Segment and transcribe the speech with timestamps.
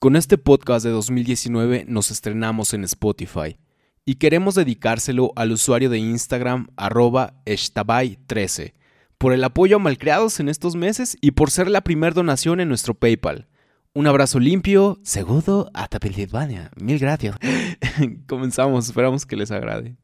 [0.00, 3.58] Con este podcast de 2019 nos estrenamos en Spotify
[4.06, 8.72] y queremos dedicárselo al usuario de Instagram arroba 13
[9.18, 12.68] por el apoyo a Malcriados en estos meses y por ser la primera donación en
[12.68, 13.46] nuestro PayPal.
[13.92, 16.70] Un abrazo limpio, seguro, hasta Pensilvania.
[16.76, 17.36] Mil gracias.
[18.26, 19.96] Comenzamos, esperamos que les agrade.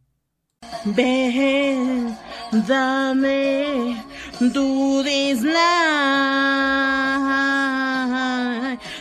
[2.68, 3.96] Dame.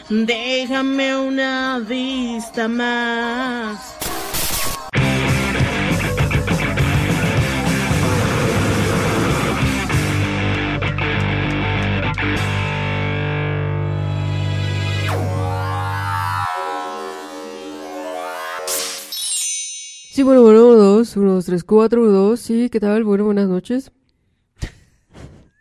[0.07, 3.95] Déjame una vista más.
[20.11, 23.03] Sí, bueno, bueno, uno, dos, uno, dos, tres, cuatro, uno, dos, sí, ¿qué tal?
[23.03, 23.91] Bueno, buenas noches.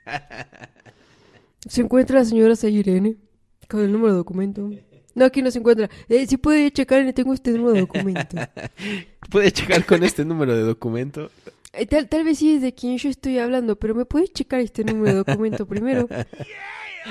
[1.66, 3.16] Se encuentra la señora Sayirene
[3.66, 4.70] con el número de documento.
[5.14, 5.88] No, aquí no se encuentra.
[6.08, 8.36] Eh, sí puede checar, tengo este número de documento.
[9.30, 11.30] ¿Puede checar con este número de documento?
[11.72, 14.60] Eh, tal, tal vez sí es de quien yo estoy hablando, pero ¿me puedes checar
[14.60, 16.08] este número de documento primero?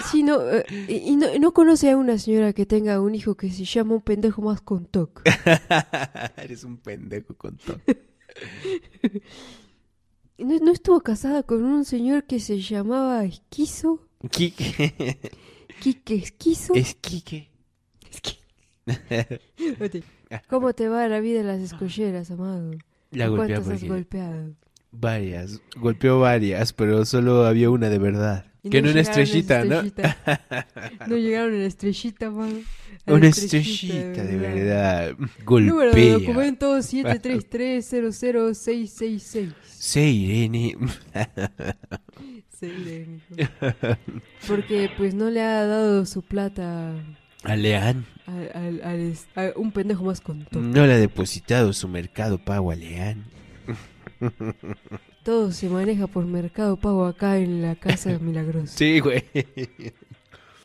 [0.09, 3.51] Sí, no, eh, y no, no conoce a una señora que tenga un hijo que
[3.51, 5.21] se llama un pendejo más con TOC.
[6.37, 7.79] Eres un pendejo con todo.
[10.39, 13.99] ¿No, no estuvo casada con un señor que se llamaba Esquizo?
[14.31, 15.19] Quique.
[15.83, 16.73] ¿Quique Esquizo?
[16.75, 17.49] Es Quique.
[20.47, 22.71] ¿Cómo te va la vida en las escolleras, amado?
[23.11, 24.55] La golpea ¿Cuántas has golpeado?
[24.91, 25.59] Varias.
[25.75, 28.45] Golpeó varias, pero solo había una de verdad.
[28.63, 29.83] Y Que no una llegaron las estrellita, ¿no?
[31.07, 32.55] No llegaron en la estrellita, amado.
[33.05, 35.17] A Una estrellita, de verdad.
[35.17, 36.13] Número de Golpea.
[36.13, 39.53] documento 733006666.
[39.67, 40.77] Sí, Irene.
[44.47, 46.93] Porque pues no le ha dado su plata
[47.43, 48.05] Aleán.
[48.25, 50.61] al, al- al es- a un pendejo más con todo.
[50.61, 53.25] No le ha depositado su mercado pago a Leán.
[55.23, 58.77] Todo se maneja por mercado pago acá en la casa milagrosa.
[58.77, 59.23] Sí, güey.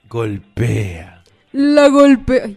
[0.08, 1.22] Golpea.
[1.52, 2.50] La golpea.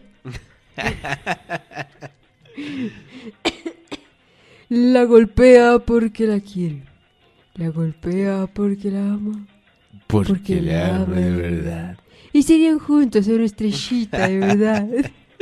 [4.70, 6.84] La golpea porque la quiere.
[7.62, 9.46] La golpea porque la ama.
[10.08, 11.98] Porque, la ama de verdad.
[12.34, 14.88] Y serían juntos una estrellita, de verdad.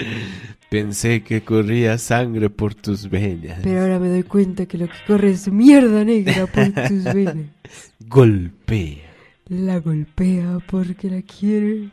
[0.70, 3.60] Pensé que corría sangre por tus venas.
[3.64, 7.46] Pero ahora me doy cuenta que lo que corre es mierda negra por tus venas.
[8.06, 8.98] Golpea.
[9.48, 11.88] La golpea porque la quiere.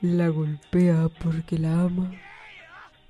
[0.00, 2.10] La golpea porque la ama.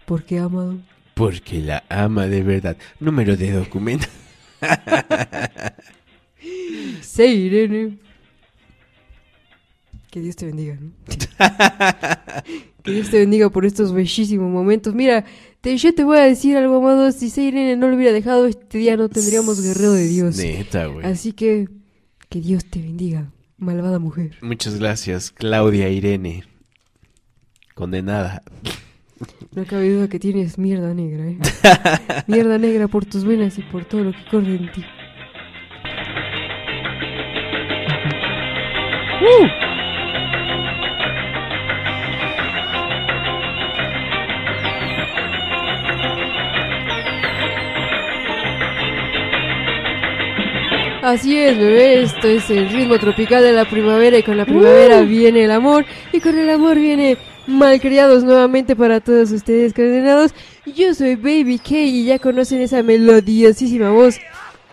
[0.06, 0.76] Porque ha amado.
[1.15, 2.76] Porque la ama de verdad.
[2.99, 4.09] Número de documento.
[7.00, 7.98] Sí, Irene.
[10.10, 10.91] Que Dios te bendiga, ¿no?
[12.82, 14.94] que Dios te bendiga por estos bellísimos momentos.
[14.94, 15.25] Mira,
[15.60, 17.12] te, yo te voy a decir algo, amado.
[17.12, 20.36] Si se Irene no lo hubiera dejado, este día no tendríamos guerrero de Dios.
[20.36, 21.06] Neta, güey.
[21.06, 21.69] Así que,
[22.28, 24.37] que Dios te bendiga, malvada mujer.
[24.42, 26.44] Muchas gracias, Claudia Irene.
[27.75, 28.42] Condenada.
[29.52, 31.38] No cabe duda que tienes mierda negra, ¿eh?
[32.26, 34.84] mierda negra por tus venas y por todo lo que corre en ti.
[51.03, 55.03] Así es, bebé, esto es el ritmo tropical de la primavera y con la primavera
[55.03, 57.16] viene el amor y con el amor viene
[57.47, 60.32] malcriados nuevamente para todos ustedes condenados.
[60.64, 64.19] Yo soy Baby K y ya conocen esa melodiosísima voz.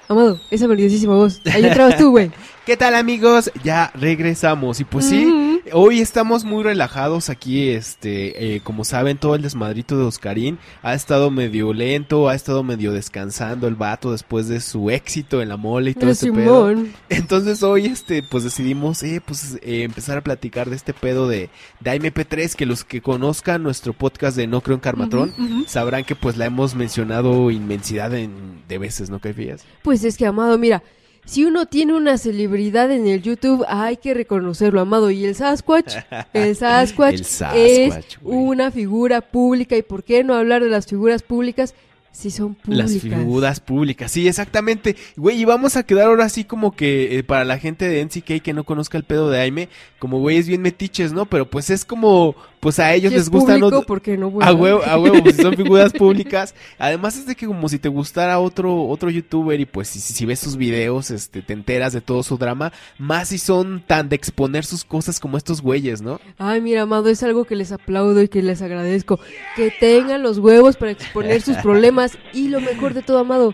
[0.07, 1.41] Amado, esa melodiosísima voz.
[1.53, 2.31] Ahí entrabas tú, güey.
[2.67, 3.49] ¿Qué tal amigos?
[3.63, 9.35] Ya regresamos y pues sí, hoy estamos muy relajados aquí, este, eh, como saben todo
[9.35, 14.49] el desmadrito de Oscarín ha estado medio lento, ha estado medio descansando el vato después
[14.49, 16.67] de su éxito en la mole y todo ese pedo.
[17.07, 21.49] Entonces hoy este pues decidimos eh, pues eh, empezar a platicar de este pedo de,
[21.79, 25.33] de AMP3 que los que conozcan nuestro podcast de No creo en Carmatrón
[25.67, 29.63] sabrán que pues la hemos mencionado inmensidad en- de veces, ¿no Caifías?
[29.83, 30.83] Pues es que, amado, mira,
[31.27, 35.11] si uno tiene una celebridad en el YouTube, hay que reconocerlo, amado.
[35.11, 35.95] Y el Sasquatch,
[36.33, 38.37] el Sasquatch, El es güey.
[38.37, 39.75] una figura pública.
[39.75, 41.75] ¿Y por qué no hablar de las figuras públicas
[42.13, 42.91] si son públicas?
[42.93, 44.95] Las figuras públicas, sí, exactamente.
[45.17, 48.41] Güey, y vamos a quedar ahora así como que eh, para la gente de NCK
[48.41, 49.69] que no conozca el pedo de Aime,
[49.99, 51.25] como güeyes bien metiches, ¿no?
[51.25, 54.17] Pero pues es como pues a ellos Si es les gustan público, otro- ¿por qué
[54.17, 54.31] no?
[54.41, 56.55] a huevo, a huevo, pues, si son figuras públicas.
[56.79, 60.25] Además es de que como si te gustara otro, otro youtuber y pues si, si
[60.25, 64.15] ves sus videos, este, te enteras de todo su drama, más si son tan de
[64.15, 66.19] exponer sus cosas como estos güeyes, ¿no?
[66.37, 69.19] Ay, mira, amado, es algo que les aplaudo y que les agradezco.
[69.55, 73.53] Que tengan los huevos para exponer sus problemas y lo mejor de todo, amado,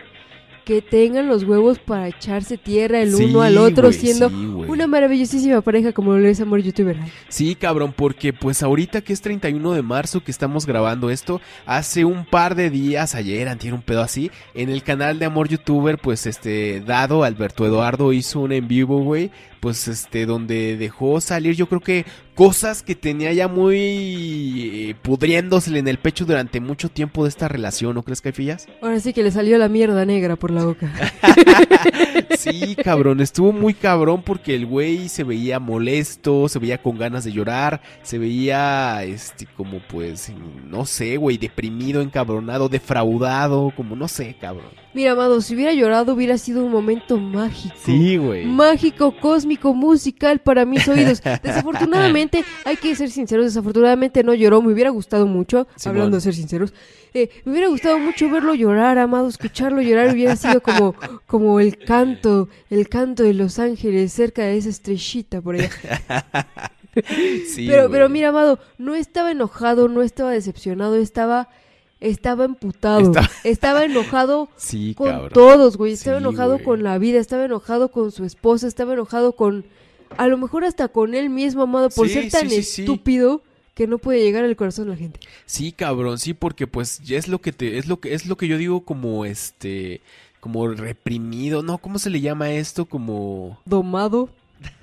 [0.63, 4.35] que tengan los huevos para echarse tierra el Sí, uno al otro güey, siendo sí,
[4.35, 6.97] una maravillosísima pareja como lo es Amor Youtuber.
[7.27, 12.05] Sí, cabrón, porque pues ahorita que es 31 de marzo que estamos grabando esto, hace
[12.05, 15.97] un par de días, ayer, antier un pedo así, en el canal de Amor Youtuber,
[15.97, 21.55] pues este, Dado, Alberto Eduardo hizo un en vivo, güey, pues este, donde dejó salir
[21.55, 22.05] yo creo que
[22.35, 27.47] cosas que tenía ya muy eh, pudriéndosele en el pecho durante mucho tiempo de esta
[27.47, 28.67] relación, ¿no crees, Caifillas?
[28.81, 30.91] Ahora sí que le salió la mierda negra por la boca.
[32.37, 37.23] Sí, cabrón, estuvo muy cabrón porque el güey se veía molesto, se veía con ganas
[37.23, 40.29] de llorar, se veía, este, como pues,
[40.69, 44.83] no sé, güey, deprimido, encabronado, defraudado, como no sé, cabrón.
[44.93, 47.75] Mira, amado, si hubiera llorado hubiera sido un momento mágico.
[47.83, 48.45] Sí, güey.
[48.45, 51.21] Mágico, cósmico, musical para mis oídos.
[51.43, 52.22] Desafortunadamente,
[52.65, 56.73] hay que ser sinceros, desafortunadamente no lloró, me hubiera gustado mucho, hablando de ser sinceros,
[57.13, 60.95] eh, me hubiera gustado mucho verlo llorar, amado, escucharlo llorar, hubiera sido como,
[61.27, 65.69] como el canto, el canto de los ángeles cerca de esa estrellita por allá.
[67.47, 71.49] Sí, pero, mira, amado, no estaba enojado, no estaba decepcionado, estaba,
[71.99, 75.31] estaba emputado, Estaba- estaba enojado Sí, con cabrón.
[75.33, 75.93] todos, güey.
[75.93, 79.65] Estaba Sí, enojado con la vida, estaba enojado con su esposa, estaba enojado con.
[80.17, 82.81] A lo mejor hasta con él mismo, amado, por Sí, ser tan sí, sí, sí.
[82.83, 83.41] estúpido
[83.73, 85.19] que no puede llegar al corazón de la gente.
[85.45, 88.35] Sí, cabrón, sí, porque pues ya es lo que te, es lo que, es lo
[88.37, 90.01] que yo digo como este,
[90.39, 91.77] como reprimido, ¿no?
[91.79, 92.85] ¿Cómo se le llama esto?
[92.85, 93.59] Como...
[93.65, 94.29] Domado.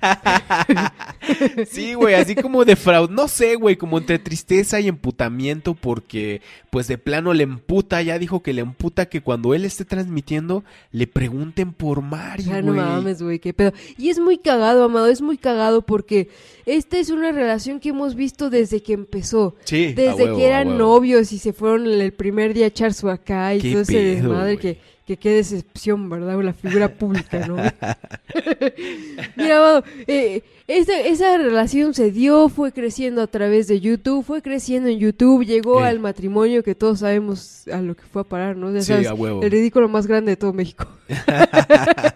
[1.69, 6.41] Sí, güey, así como de fraude, no sé, güey, como entre tristeza y emputamiento porque
[6.69, 10.63] pues de plano le emputa, ya dijo que le emputa que cuando él esté transmitiendo
[10.91, 12.85] le pregunten por Mari, Ya no güey.
[12.85, 13.71] mames, güey, qué pedo.
[13.97, 16.29] Y es muy cagado, amado, es muy cagado porque
[16.65, 19.55] esta es una relación que hemos visto desde que empezó.
[19.65, 23.09] Sí, Desde huevo, que eran novios y se fueron el primer día a echar su
[23.09, 24.57] acá y todo ese desmadre güey.
[24.57, 26.41] que, que qué decepción, ¿verdad?
[26.41, 27.55] La figura pública, ¿no?
[29.35, 34.41] Mira, amado, eh, esa, esa relación se dio, fue creciendo a través de YouTube, fue
[34.41, 35.87] creciendo en YouTube, llegó Eh.
[35.87, 38.71] al matrimonio que todos sabemos a lo que fue a parar, ¿no?
[38.71, 39.41] Ya Sí, a huevo.
[39.43, 40.87] el ridículo más grande de todo México.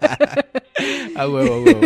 [1.16, 1.80] A huevo, a huevo.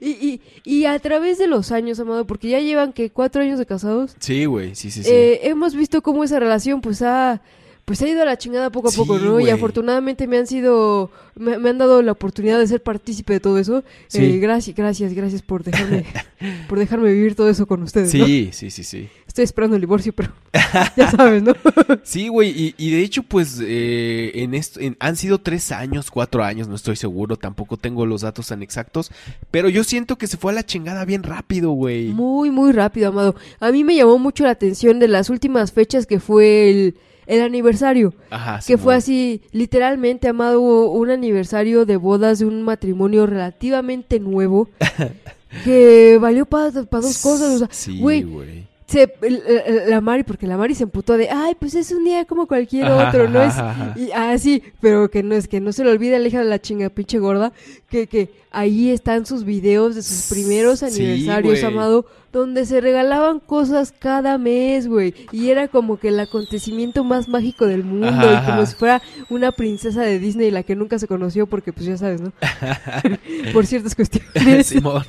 [0.00, 3.58] Y, y, y a través de los años, amado, porque ya llevan que cuatro años
[3.58, 5.10] de casados, Sí, güey, sí, sí, sí.
[5.12, 7.42] eh, hemos visto cómo esa relación pues ha
[7.86, 9.40] pues ha ido a la chingada poco a Sí, poco, ¿no?
[9.40, 13.40] Y afortunadamente me han sido me, me han dado la oportunidad de ser partícipe de
[13.40, 13.84] todo eso.
[14.08, 14.18] Sí.
[14.24, 16.04] Eh, gracias, gracias, gracias por dejarme
[16.68, 18.26] por dejarme vivir todo eso con ustedes, ¿no?
[18.26, 19.08] sí, sí, sí, sí.
[19.26, 20.32] Estoy esperando el divorcio, pero
[20.96, 21.52] ya sabes, ¿no?
[22.02, 26.10] Sí, güey, y, y de hecho, pues, eh, en esto, en- han sido tres años,
[26.10, 29.10] cuatro años, no estoy seguro, tampoco tengo los datos tan exactos,
[29.50, 32.06] pero yo siento que se fue a la chingada bien rápido, güey.
[32.08, 33.36] Muy, muy rápido, amado.
[33.60, 36.94] A mí me llamó mucho la atención de las últimas fechas que fue el,
[37.26, 38.14] el aniversario.
[38.30, 44.68] Ajá, Que fue así, literalmente, amado, un aniversario de bodas de un matrimonio relativamente nuevo.
[45.64, 47.54] que valió para dos cosas.
[47.54, 48.66] O sea, Sí, güey, güey.
[48.86, 49.12] Se-
[49.88, 52.86] la Mari, porque la Mari se emputó de, ay, pues es un día como cualquier
[52.86, 53.54] Ajá, otro, ¿no es?
[53.58, 53.94] ajá.
[53.96, 56.44] Y, ah, sí, pero que no es que no se le olvide la hija de
[56.44, 57.52] la chinga pinche gorda,
[57.88, 63.40] que, que ahí están sus videos de sus primeros Sí, aniversarios, amado, donde se regalaban
[63.40, 68.42] cosas cada mes, güey, y era como que el acontecimiento más mágico del mundo, Ajá,
[68.42, 71.86] y como si fuera una princesa de Disney, la que nunca se conoció, porque pues
[71.86, 72.32] ya sabes, ¿no?
[73.52, 74.66] Por ciertas cuestiones.
[74.68, 75.02] Simón.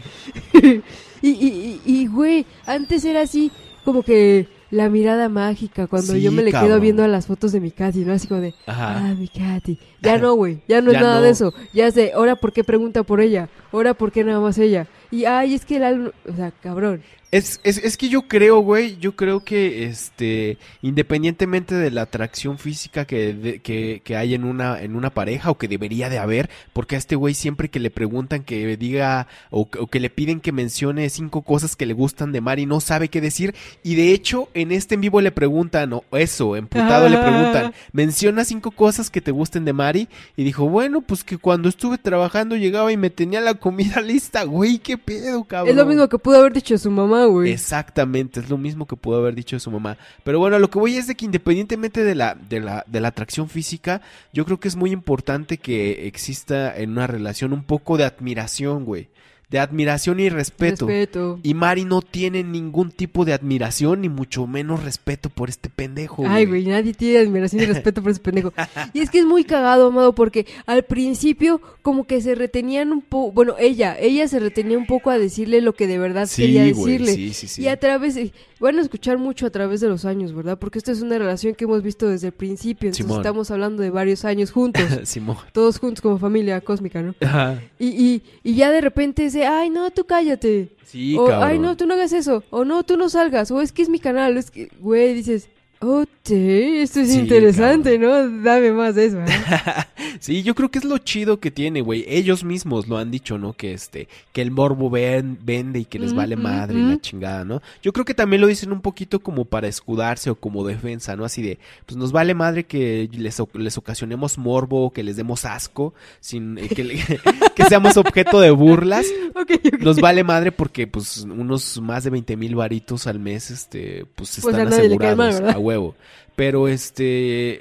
[1.20, 3.52] Y, y, y, güey, antes era así
[3.88, 7.54] como que la mirada mágica cuando Sí, yo me le quedo viendo a las fotos
[7.54, 8.12] de mi Katy, ¿no?
[8.12, 8.98] Así como de, Ajá.
[8.98, 9.78] ah, mi Katy.
[10.02, 11.22] Ya no, güey, ya no es Ya nada no.
[11.22, 11.54] de eso.
[11.74, 14.88] Ya es de, ahora por qué pregunta por ella, ahora por qué nada más ella.
[15.12, 17.02] Y, ay, es que el álbum, o sea, cabrón.
[17.30, 22.58] Es, es, es que yo creo, güey, yo creo que, este, independientemente de la atracción
[22.58, 26.20] física que, de- que, que hay en una, en una pareja o que debería de
[26.20, 30.10] haber, porque a este güey siempre que le preguntan que diga o, o que le
[30.10, 33.96] piden que mencione cinco cosas que le gustan de Mari, no sabe qué decir, y
[33.96, 38.72] de hecho en este en vivo le preguntan, o eso, emputado le preguntan, menciona cinco
[38.72, 42.90] cosas que te gusten de Mari, y dijo, bueno, pues que cuando estuve trabajando llegaba
[42.94, 45.70] y me tenía la comida lista, güey, qué pedo, cabrón.
[45.70, 47.52] Es lo mismo que pudo haber dicho su mamá, güey.
[47.52, 49.98] Exactamente, es lo mismo que pudo haber dicho su mamá.
[50.24, 53.08] Pero bueno, lo que voy es de que independientemente de la, de la, de la
[53.10, 54.02] atracción física,
[54.34, 58.86] yo creo que es muy importante que exista en una relación un poco de admiración,
[58.86, 59.10] güey.
[59.50, 60.88] De admiración y respeto.
[60.88, 61.40] Respeto.
[61.42, 66.26] Y Mari no tiene ningún tipo de admiración ni mucho menos respeto por este pendejo.
[66.28, 68.54] Ay, güey, nadie tiene admiración y respeto por ese pendejo.
[68.94, 73.02] Y es que es muy cagado, amado, porque al principio como que se retenían un
[73.02, 76.62] poco, bueno, ella, ella se retenía un poco a decirle lo que de verdad quería
[76.74, 77.14] güey, decirle.
[77.14, 77.62] sí, sí, sí.
[77.64, 78.20] Y a través,
[78.60, 80.58] van a escuchar mucho a través de los años, ¿verdad?
[80.58, 83.20] Porque esta es una relación que hemos visto desde el principio, entonces Simón.
[83.22, 85.38] estamos hablando de varios años juntos, Simón.
[85.54, 87.16] todos juntos como familia cósmica, ¿no?
[87.22, 87.62] Ajá.
[87.80, 90.70] Y, y, y ya de repente dice, ay, no, tú cállate.
[90.86, 91.50] Sí, o, cabrón.
[91.50, 92.44] ay, no, tú no hagas eso.
[92.50, 93.52] O no, tú no salgas.
[93.52, 94.38] O es que es mi canal.
[94.38, 95.50] Es que, güey, dices,
[95.82, 98.42] oh, sí, esto es Sí, interesante, ¿no?
[98.42, 99.20] Dame más de eso.
[99.20, 99.26] ¿eh?
[100.20, 102.04] Sí, yo creo que es lo chido que tiene, güey.
[102.08, 103.54] Ellos mismos lo han dicho, ¿no?
[103.54, 106.84] Que este, que el morbo ven- vende y que les Mm, vale mm, madre y
[106.84, 107.62] la chingada, ¿no?
[107.84, 111.24] Yo creo que también lo dicen un poquito como para escudarse o como defensa, ¿no?
[111.24, 115.46] Así de, pues nos vale madre que les, o- les ocasionemos morbo, que les demos
[115.46, 116.96] asco, sin eh, que, le-
[117.56, 119.06] que seamos objeto de burlas.
[119.36, 119.80] ok, ok.
[119.82, 124.40] Nos vale madre porque, pues, unos más de 20 mil varitos al mes, este, pues
[124.42, 125.36] Pues están asegurados
[125.68, 125.96] huevo.
[126.36, 127.04] Pero, este,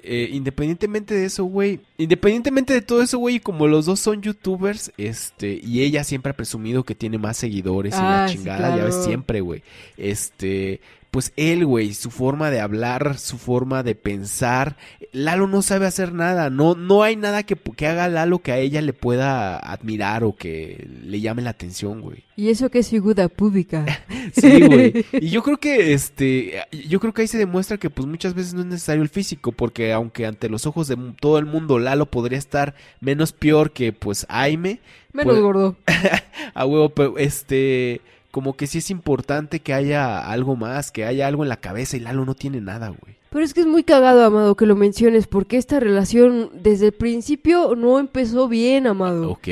[0.05, 4.93] eh, independientemente de eso, güey, independientemente de todo eso, güey, como los dos son youtubers,
[4.99, 8.77] este, y ella siempre ha presumido que tiene más seguidores y la Ah, sí, chingada,
[8.77, 9.63] ya ves, siempre, güey,
[9.97, 10.81] este,
[11.17, 14.77] pues él, güey, su forma de hablar, su forma de pensar,
[15.13, 18.59] Lalo no sabe hacer nada, no, no hay nada que, que haga Lalo que a
[18.59, 22.25] ella le pueda admirar o que le llame la atención, güey.
[22.37, 23.87] Y eso que es figura pública.
[24.35, 25.07] Sí, güey.
[25.13, 28.53] Y yo creo que este, yo creo que ahí se demuestra que pues muchas veces
[28.53, 32.11] no es necesario el físico, porque aunque ante los ojos de todo el mundo Lalo
[32.11, 34.81] podría estar menos peor que pues Aime,
[35.17, 35.77] Menos Pues- gordo.
[36.55, 38.03] a huevo, pero este,
[38.37, 41.97] como que sí es importante que haya algo más, que haya algo en la cabeza
[41.97, 43.17] y Lalo no tiene nada, güey.
[43.31, 46.93] Pero es que es muy cagado, Amado, que lo menciones, porque esta relación desde el
[46.93, 49.31] principio no empezó bien, Amado.
[49.31, 49.49] Ok.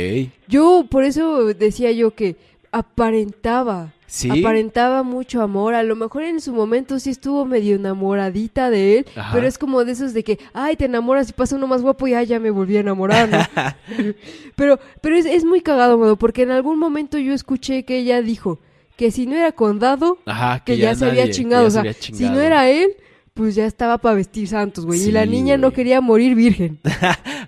[0.48, 2.36] Yo, por eso decía yo que
[2.72, 3.94] aparentaba.
[4.06, 4.28] Sí.
[4.28, 5.74] Aparentaba mucho amor.
[5.74, 9.06] A lo mejor en su momento sí estuvo medio enamoradita de él.
[9.16, 9.30] Ajá.
[9.32, 12.06] Pero es como de esos de que, ay, te enamoras y pasa uno más guapo
[12.06, 13.30] y ay, ya me volví a enamorar.
[13.30, 13.38] ¿no?
[14.56, 18.20] pero pero es, es muy cagado, Amado, porque en algún momento yo escuché que ella
[18.20, 18.58] dijo
[18.96, 21.62] que si no era condado, Ajá, que, ya, se había nadie- que chingado.
[21.62, 22.96] ya O se sea, había si no era él,
[23.34, 25.02] pues ya estaba para vestir santos, güey.
[25.02, 26.78] y la niña no quería morir virgen.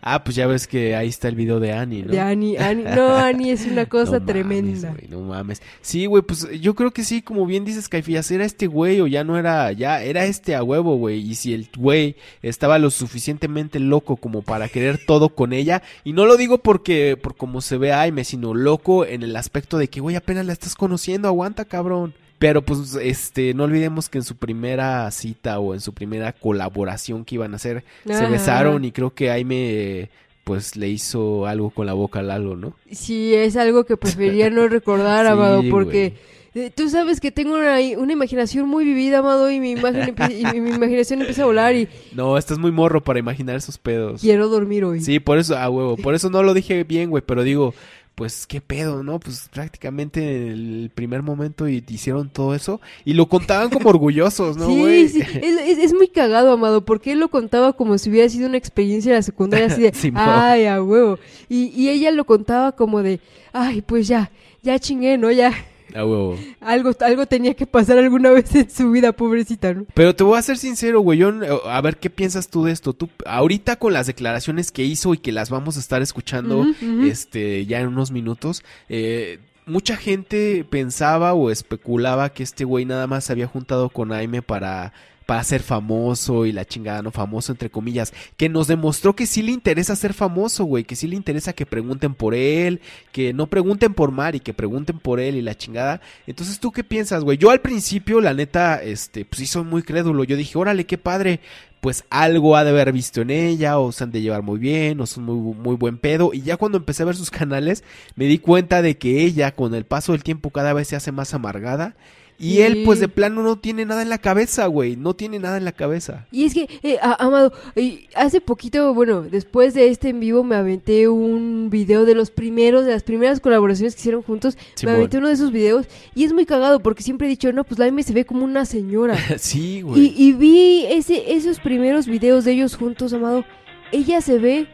[0.09, 2.13] Ah, pues ya ves que ahí está el video de Annie, ¿no?
[2.13, 2.85] De Annie, Annie.
[2.85, 4.91] No, Annie es una cosa No mames, tremenda.
[4.93, 5.63] güey, no mames.
[5.81, 9.09] Sí, güey, pues yo creo que sí, como bien dices, Caifías, era este güey o
[9.09, 11.19] ya no era, ya era este a huevo, güey.
[11.29, 16.13] Y si el güey estaba lo suficientemente loco como para querer todo con ella, y
[16.13, 19.89] no lo digo porque, por como se ve Aime, sino loco en el aspecto de
[19.89, 22.15] que, güey, apenas la estás conociendo, aguanta, cabrón.
[22.39, 27.25] Pero pues, este, no olvidemos que en su primera cita o en su primera colaboración
[27.25, 30.11] que iban a hacer, se besaron y creo que Aime,
[30.45, 32.75] pues, le hizo algo con la boca a Lalo, ¿no?
[32.91, 36.15] Sí, es algo que preferiría no recordar, Sí, Amado, porque
[36.55, 40.61] eh, tú sabes que tengo una, una imaginación muy vivida, Amado, y mi, imagen y
[40.61, 44.21] mi imaginación empieza a volar y No, estás muy morro para imaginar esos pedos.
[44.21, 45.01] quiero dormir hoy.
[45.01, 47.75] Sí, por eso, a huevo, por eso no lo dije bien, güey, pero digo,
[48.17, 49.21] pues qué pedo, ¿no?
[49.21, 54.57] Pues prácticamente en el primer momento y- hicieron todo eso y lo contaban como orgullosos,
[54.57, 55.09] ¿no, Sí, güey?
[55.09, 58.49] sí, es, es- es muy cagado, Amado, porque él lo contaba como si hubiera sido
[58.49, 61.19] una experiencia de la secundaria, así de, ay, a huevo.
[61.49, 63.21] Y, y ella lo contaba como de,
[63.53, 64.31] ay, pues ya,
[64.63, 65.31] ya chingué, ¿no?
[65.31, 65.53] Ya,
[65.97, 66.39] A huevo.
[66.61, 69.87] algo, algo tenía que pasar alguna vez en su vida, pobrecita, ¿no?
[69.95, 71.33] Pero te voy a ser sincero, güey, yo,
[71.69, 72.93] a ver qué piensas tú de esto.
[72.93, 76.67] Tú, ahorita con las declaraciones que hizo y que las vamos a estar escuchando,
[77.05, 83.07] este, ya en unos minutos, eh, mucha gente pensaba o especulaba que este güey nada
[83.07, 84.93] más se había juntado con Aime para
[85.27, 89.43] para ser famoso y la chingada, no famoso entre comillas, que nos demostró que sí
[89.43, 92.81] le interesa ser famoso, güey, que sí le interesa que pregunten por él,
[93.11, 96.01] que no pregunten por Mari, que pregunten por él y la chingada.
[96.29, 97.39] Entonces, ¿tú qué piensas, güey?
[97.39, 100.23] Yo al principio, la neta, este, pues sí soy muy crédulo.
[100.23, 101.41] Yo dije, órale, qué padre,
[101.81, 105.01] pues algo ha de haber visto en ella, o se han de llevar muy bien,
[105.01, 106.31] o son muy, muy buen pedo.
[106.35, 107.83] Y ya cuando empecé a ver sus canales,
[108.15, 111.11] me di cuenta de que ella, con el paso del tiempo, cada vez se hace
[111.11, 111.97] más amargada.
[112.39, 114.97] Y él, pues de plano, no tiene nada en la cabeza, güey.
[114.97, 116.27] No tiene nada en la cabeza.
[116.31, 120.45] Y es que, eh, a- Amado, eh, hace poquito, bueno, después de este en vivo
[120.45, 124.59] me aventé un video de los primeros, de las primeras colaboraciones que hicieron juntos.
[124.75, 124.95] Simón.
[124.95, 127.65] Me aventé uno de esos videos y es muy cagado porque siempre he dicho, no,
[127.65, 129.17] pues la M se ve como una señora.
[129.39, 130.15] sí, y, güey.
[130.17, 133.45] y vi ese, esos primeros videos de ellos juntos, Amado.
[133.93, 134.67] Ella se ve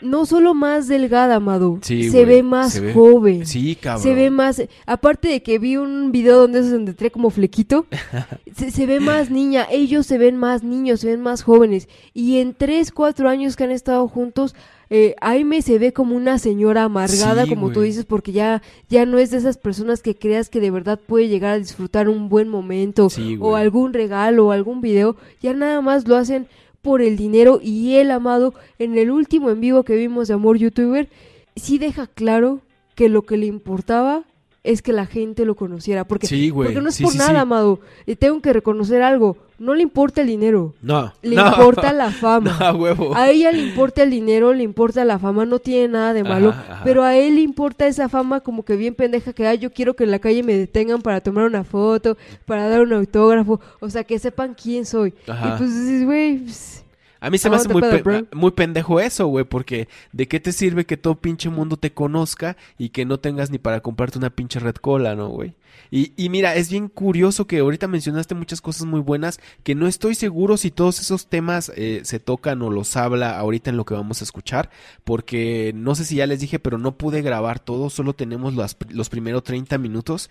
[0.00, 3.46] no solo más delgada, Amado, Sí, se güey, ve más se ve- joven.
[3.46, 4.02] Sí, cabrón.
[4.02, 7.86] Se ve más, aparte de que vi un video donde es donde trae como flequito,
[8.56, 11.88] se, se ve más niña, ellos se ven más niños, se ven más jóvenes.
[12.12, 14.54] Y en 3, 4 años que han estado juntos,
[14.90, 19.06] eh, Aime se ve como una señora amargada, Sí, como tú dices, porque ya, ya
[19.06, 22.28] no es de esas personas que creas que de verdad puede llegar a disfrutar un
[22.28, 26.46] buen momento Sí, o algún regalo o algún video, ya nada más lo hacen
[26.84, 30.58] por el dinero y él, amado, en el último en vivo que vimos de Amor
[30.58, 31.08] Youtuber,
[31.56, 32.60] sí deja claro
[32.94, 34.24] que lo que le importaba
[34.64, 36.68] es que la gente lo conociera, porque, Sí, güey.
[36.70, 39.82] porque no es Sí, por sí, nada, amado, y tengo que reconocer algo, no le
[39.82, 41.12] importa el dinero, No.
[41.22, 41.46] le no.
[41.46, 42.56] importa la fama.
[42.58, 43.14] No, huevo.
[43.14, 46.48] A ella le importa el dinero, le importa la fama, no tiene nada de malo,
[46.50, 46.80] Ajá, ajá.
[46.84, 49.94] pero a él le importa esa fama como que bien pendeja que, ay, yo quiero
[49.94, 52.16] que en la calle me detengan para tomar una foto,
[52.46, 55.12] para dar un autógrafo, o sea, que sepan quién soy.
[55.28, 55.54] Ajá.
[55.54, 56.83] Y pues dices, güey, pues,
[57.26, 58.02] A mí se me hace muy, pe-
[58.52, 62.90] pendejo eso, güey, porque ¿de qué te sirve que todo pinche mundo te conozca y
[62.90, 65.54] que no tengas ni para comprarte una pinche red cola, no, güey?
[65.90, 69.86] Y, y mira, es bien curioso que ahorita mencionaste muchas cosas muy buenas que no
[69.88, 73.84] estoy seguro si todos esos temas eh, se tocan o los habla ahorita en lo
[73.84, 74.70] que vamos a escuchar,
[75.02, 78.76] porque no sé si ya les dije, pero no pude grabar todo, solo tenemos las-
[78.90, 80.30] los primeros 30 minutos.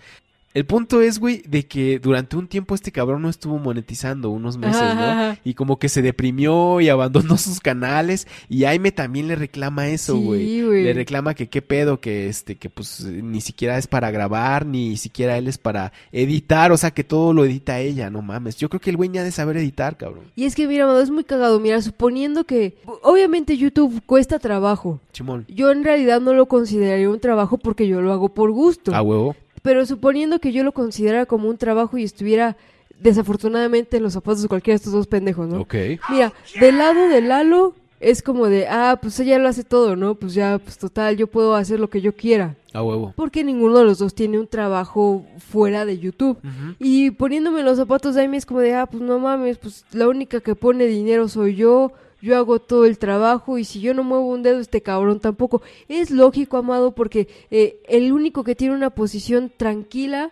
[0.54, 4.58] El punto es, güey, de que durante un tiempo este cabrón no estuvo monetizando unos
[4.58, 5.38] meses, Ajá, ¿no?
[5.44, 8.28] Y como que se deprimió y abandonó sus canales.
[8.50, 10.84] Y Aime también le reclama eso, Sí, güey.
[10.84, 14.96] le reclama que qué pedo, que este, que pues ni siquiera es para grabar, ni
[14.98, 16.72] siquiera él es para editar.
[16.72, 18.56] O sea, que todo lo edita ella, no mames.
[18.58, 20.26] Yo creo que el güey ni ha de saber editar, cabrón.
[20.36, 21.60] Y es que, mira, amado, es muy cagado.
[21.60, 22.78] Mira, suponiendo que.
[23.02, 25.00] Obviamente, YouTube cuesta trabajo.
[25.14, 25.46] Chimón.
[25.48, 28.94] Yo en realidad no lo consideraría un trabajo porque yo lo hago por gusto.
[28.94, 29.36] A huevo.
[29.64, 32.56] Pero suponiendo que yo lo considerara como un trabajo y estuviera
[33.00, 35.62] desafortunadamente en los zapatos de cualquiera de estos dos pendejos, ¿no?
[35.62, 35.76] Ok.
[36.10, 40.16] Mira, del lado de Lalo es como de, ah, pues ella lo hace todo, ¿no?
[40.16, 42.56] Pues ya, pues total, yo puedo hacer lo que yo quiera.
[42.74, 43.14] A huevo.
[43.16, 46.38] Porque ninguno de los dos tiene un trabajo fuera de YouTube.
[46.80, 50.08] Y poniéndome los zapatos de Amy es como de, ah, pues no mames, pues la
[50.08, 51.94] única que pone dinero soy yo,
[52.24, 55.62] yo hago todo el trabajo y si yo no muevo un dedo, este cabrón tampoco.
[55.90, 60.32] Es lógico, amado, porque eh, el único que tiene una posición tranquila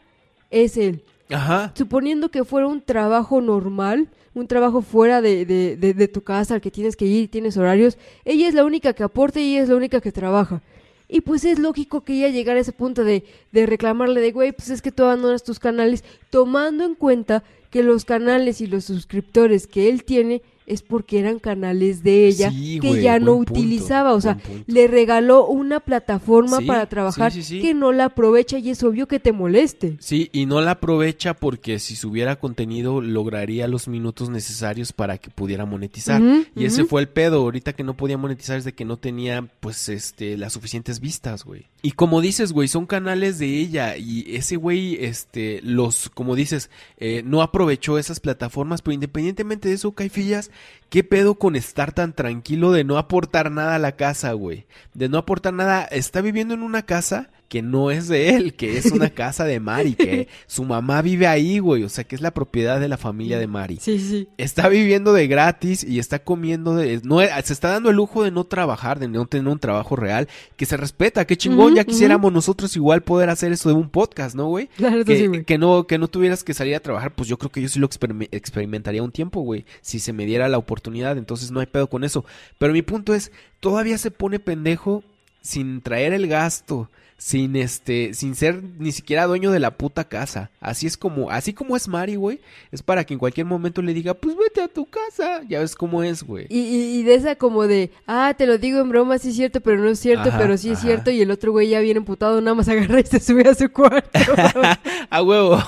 [0.50, 1.04] es él.
[1.30, 1.74] Ajá.
[1.76, 6.54] Suponiendo que fuera un trabajo normal, un trabajo fuera de, de, de- de tu casa
[6.56, 9.64] al que tienes que ir, tienes horarios, ella es la única que aporta y ella
[9.64, 10.62] es la única que trabaja.
[11.10, 14.54] Y pues es lógico que ella llegara a ese punto de, de reclamarle de, güey,
[14.54, 18.86] pues es que tú abandonas tus canales, tomando en cuenta que los canales y los
[18.86, 23.36] suscriptores que él tiene es porque eran canales de ella Sí, que güey, ya no
[23.36, 24.14] punto, utilizaba.
[24.14, 24.64] O sea, punto.
[24.68, 29.08] le regaló una plataforma Sí, para trabajar sí, que no la aprovecha y es obvio
[29.08, 29.98] que te moleste.
[30.00, 35.30] Sí, y no la aprovecha porque si subiera contenido lograría los minutos necesarios para que
[35.30, 36.22] pudiera monetizar.
[36.56, 39.48] Y ese fue el pedo, ahorita que no podía monetizar es de que no tenía
[39.60, 41.66] pues este las suficientes vistas, güey.
[41.84, 46.70] Y como dices, güey, son canales de ella y ese güey este los como dices,
[46.98, 50.52] eh, no aprovechó esas plataformas, pero independientemente de eso, Caifillas,
[50.90, 54.66] ¿qué pedo con estar tan tranquilo de no aportar nada a la casa, güey?
[54.94, 58.78] De no aportar nada, está viviendo en una casa que no es de él, que
[58.78, 62.22] es una casa de Mari, que su mamá vive ahí, güey, o sea, que es
[62.22, 63.78] la propiedad de la familia de Mari.
[63.82, 64.30] Sí, sí.
[64.38, 67.02] Está viviendo de gratis y está comiendo de...
[67.04, 70.30] No, se está dando el lujo de no trabajar, de no tener un trabajo real,
[70.56, 74.34] que se respeta, qué chingón, ya quisiéramos nosotros igual poder hacer eso de un podcast,
[74.34, 74.68] ¿no, güey?
[74.78, 75.44] Claro, Que, sí, güey.
[75.44, 77.80] que no, que no tuvieras que salir a trabajar, pues yo creo que yo sí
[77.80, 81.66] lo experime- experimentaría un tiempo, güey, si se me diera la oportunidad, entonces no hay
[81.66, 82.24] pedo con eso.
[82.58, 85.04] Pero mi punto es, todavía se pone pendejo
[85.42, 86.90] sin traer el gasto,
[87.24, 90.50] sin este, sin ser ni siquiera dueño de la puta casa.
[90.60, 92.40] Así es como, así como es Mari, güey,
[92.72, 95.76] es para que en cualquier momento le diga, pues vete a tu casa, ya ves
[95.76, 96.48] cómo es, güey.
[96.50, 99.36] Y, y- y de esa como de, ah, te lo digo en broma, sí es
[99.36, 100.88] cierto, pero no es cierto, Ajá, pero sí es ajá.
[100.88, 103.54] cierto, y el otro güey ya viene emputado, nada más agarra y se sube a
[103.54, 104.10] su cuarto.
[105.12, 105.60] a huevo,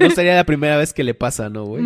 [0.00, 1.84] no sería la primera vez que le pasa, ¿no, güey?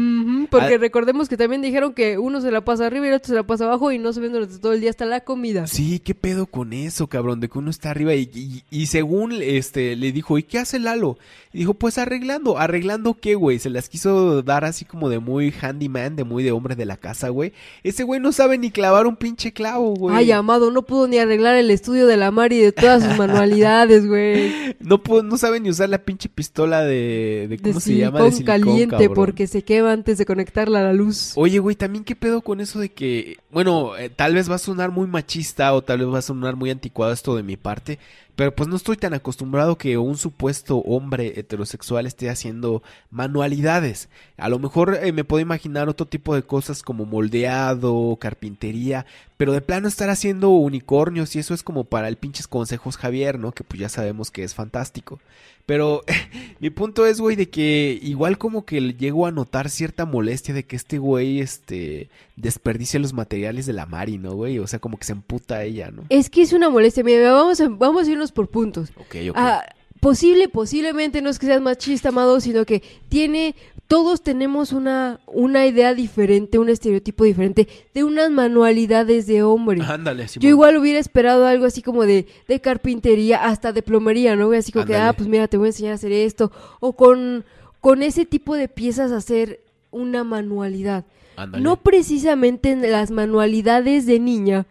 [0.49, 0.79] Porque Ah.
[0.79, 3.43] recordemos que también dijeron que uno se la pasa arriba y el otro se la
[3.43, 5.67] pasa abajo y no se ven durante todo el día hasta la comida.
[5.67, 10.13] Sí, qué pedo con eso, cabrón, de que uno está arriba y según este le
[10.13, 11.17] dijo, ¿y qué hace Lalo?
[11.55, 15.51] Y dijo, pues arreglando, arreglando qué, güey, se las quiso dar así como de muy
[15.53, 17.53] handyman, de muy de hombre de la casa, güey.
[17.83, 20.17] Ese güey no sabe ni clavar un pinche clavo, güey.
[20.17, 24.07] Ay, amado, no pudo ni arreglar el estudio de la Mari de todas sus manualidades,
[24.07, 24.75] güey.
[24.81, 28.13] No pudo- no sabe ni usar la pinche pistola de, de De ¿cómo se silicón
[28.15, 28.25] llama?
[28.25, 29.15] De silicón, caliente cabrón.
[29.15, 31.33] porque se quema antes de conectarla a la luz.
[31.37, 34.59] Oye, güey, también qué pedo con eso de que, bueno, eh, tal vez va a
[34.59, 37.99] sonar muy machista o tal vez va a sonar muy anticuado esto de mi parte,
[38.35, 44.09] Pero pues no estoy tan acostumbrado que un supuesto hombre heterosexual esté haciendo manualidades.
[44.39, 49.05] A lo mejor eh, me puedo imaginar otro tipo de cosas como moldeado, carpintería,
[49.37, 53.39] pero de plano estar haciendo unicornios y eso es como para el pinches consejos Javier,
[53.39, 53.53] ¿no?
[53.53, 55.21] Que pues ya sabemos que es fantástico.
[55.67, 56.03] Pero
[56.61, 60.65] mi punto es, güey, de que igual como que llego a notar cierta molestia de
[60.65, 64.59] que este güey, este, desperdicie los materiales de la Mari, ¿no, güey?
[64.59, 66.05] O sea, como que se emputa a ella, ¿no?
[66.09, 67.05] Es que es una molestia.
[67.05, 68.91] Mira, vamos a, vamos a irnos por puntos.
[68.97, 69.37] Ok, ok.
[69.37, 69.65] Ah,
[70.01, 73.55] posible, posiblemente no es que seas machista, amado, sino que tiene,
[73.93, 79.83] todos tenemos una, una idea diferente, un estereotipo diferente de unas manualidades de hombre.
[79.87, 80.45] Ándale, Simón.
[80.45, 84.51] Yo igual hubiera esperado algo así como de, de carpintería, hasta de plomería, ¿no?
[84.53, 86.51] Así como que, ah, pues mira, te voy a enseñar a hacer esto.
[86.81, 87.45] O con,
[87.81, 91.05] con ese tipo de piezas hacer una manualidad.
[91.37, 91.63] Ándale.
[91.63, 94.67] No precisamente en las manualidades de niña,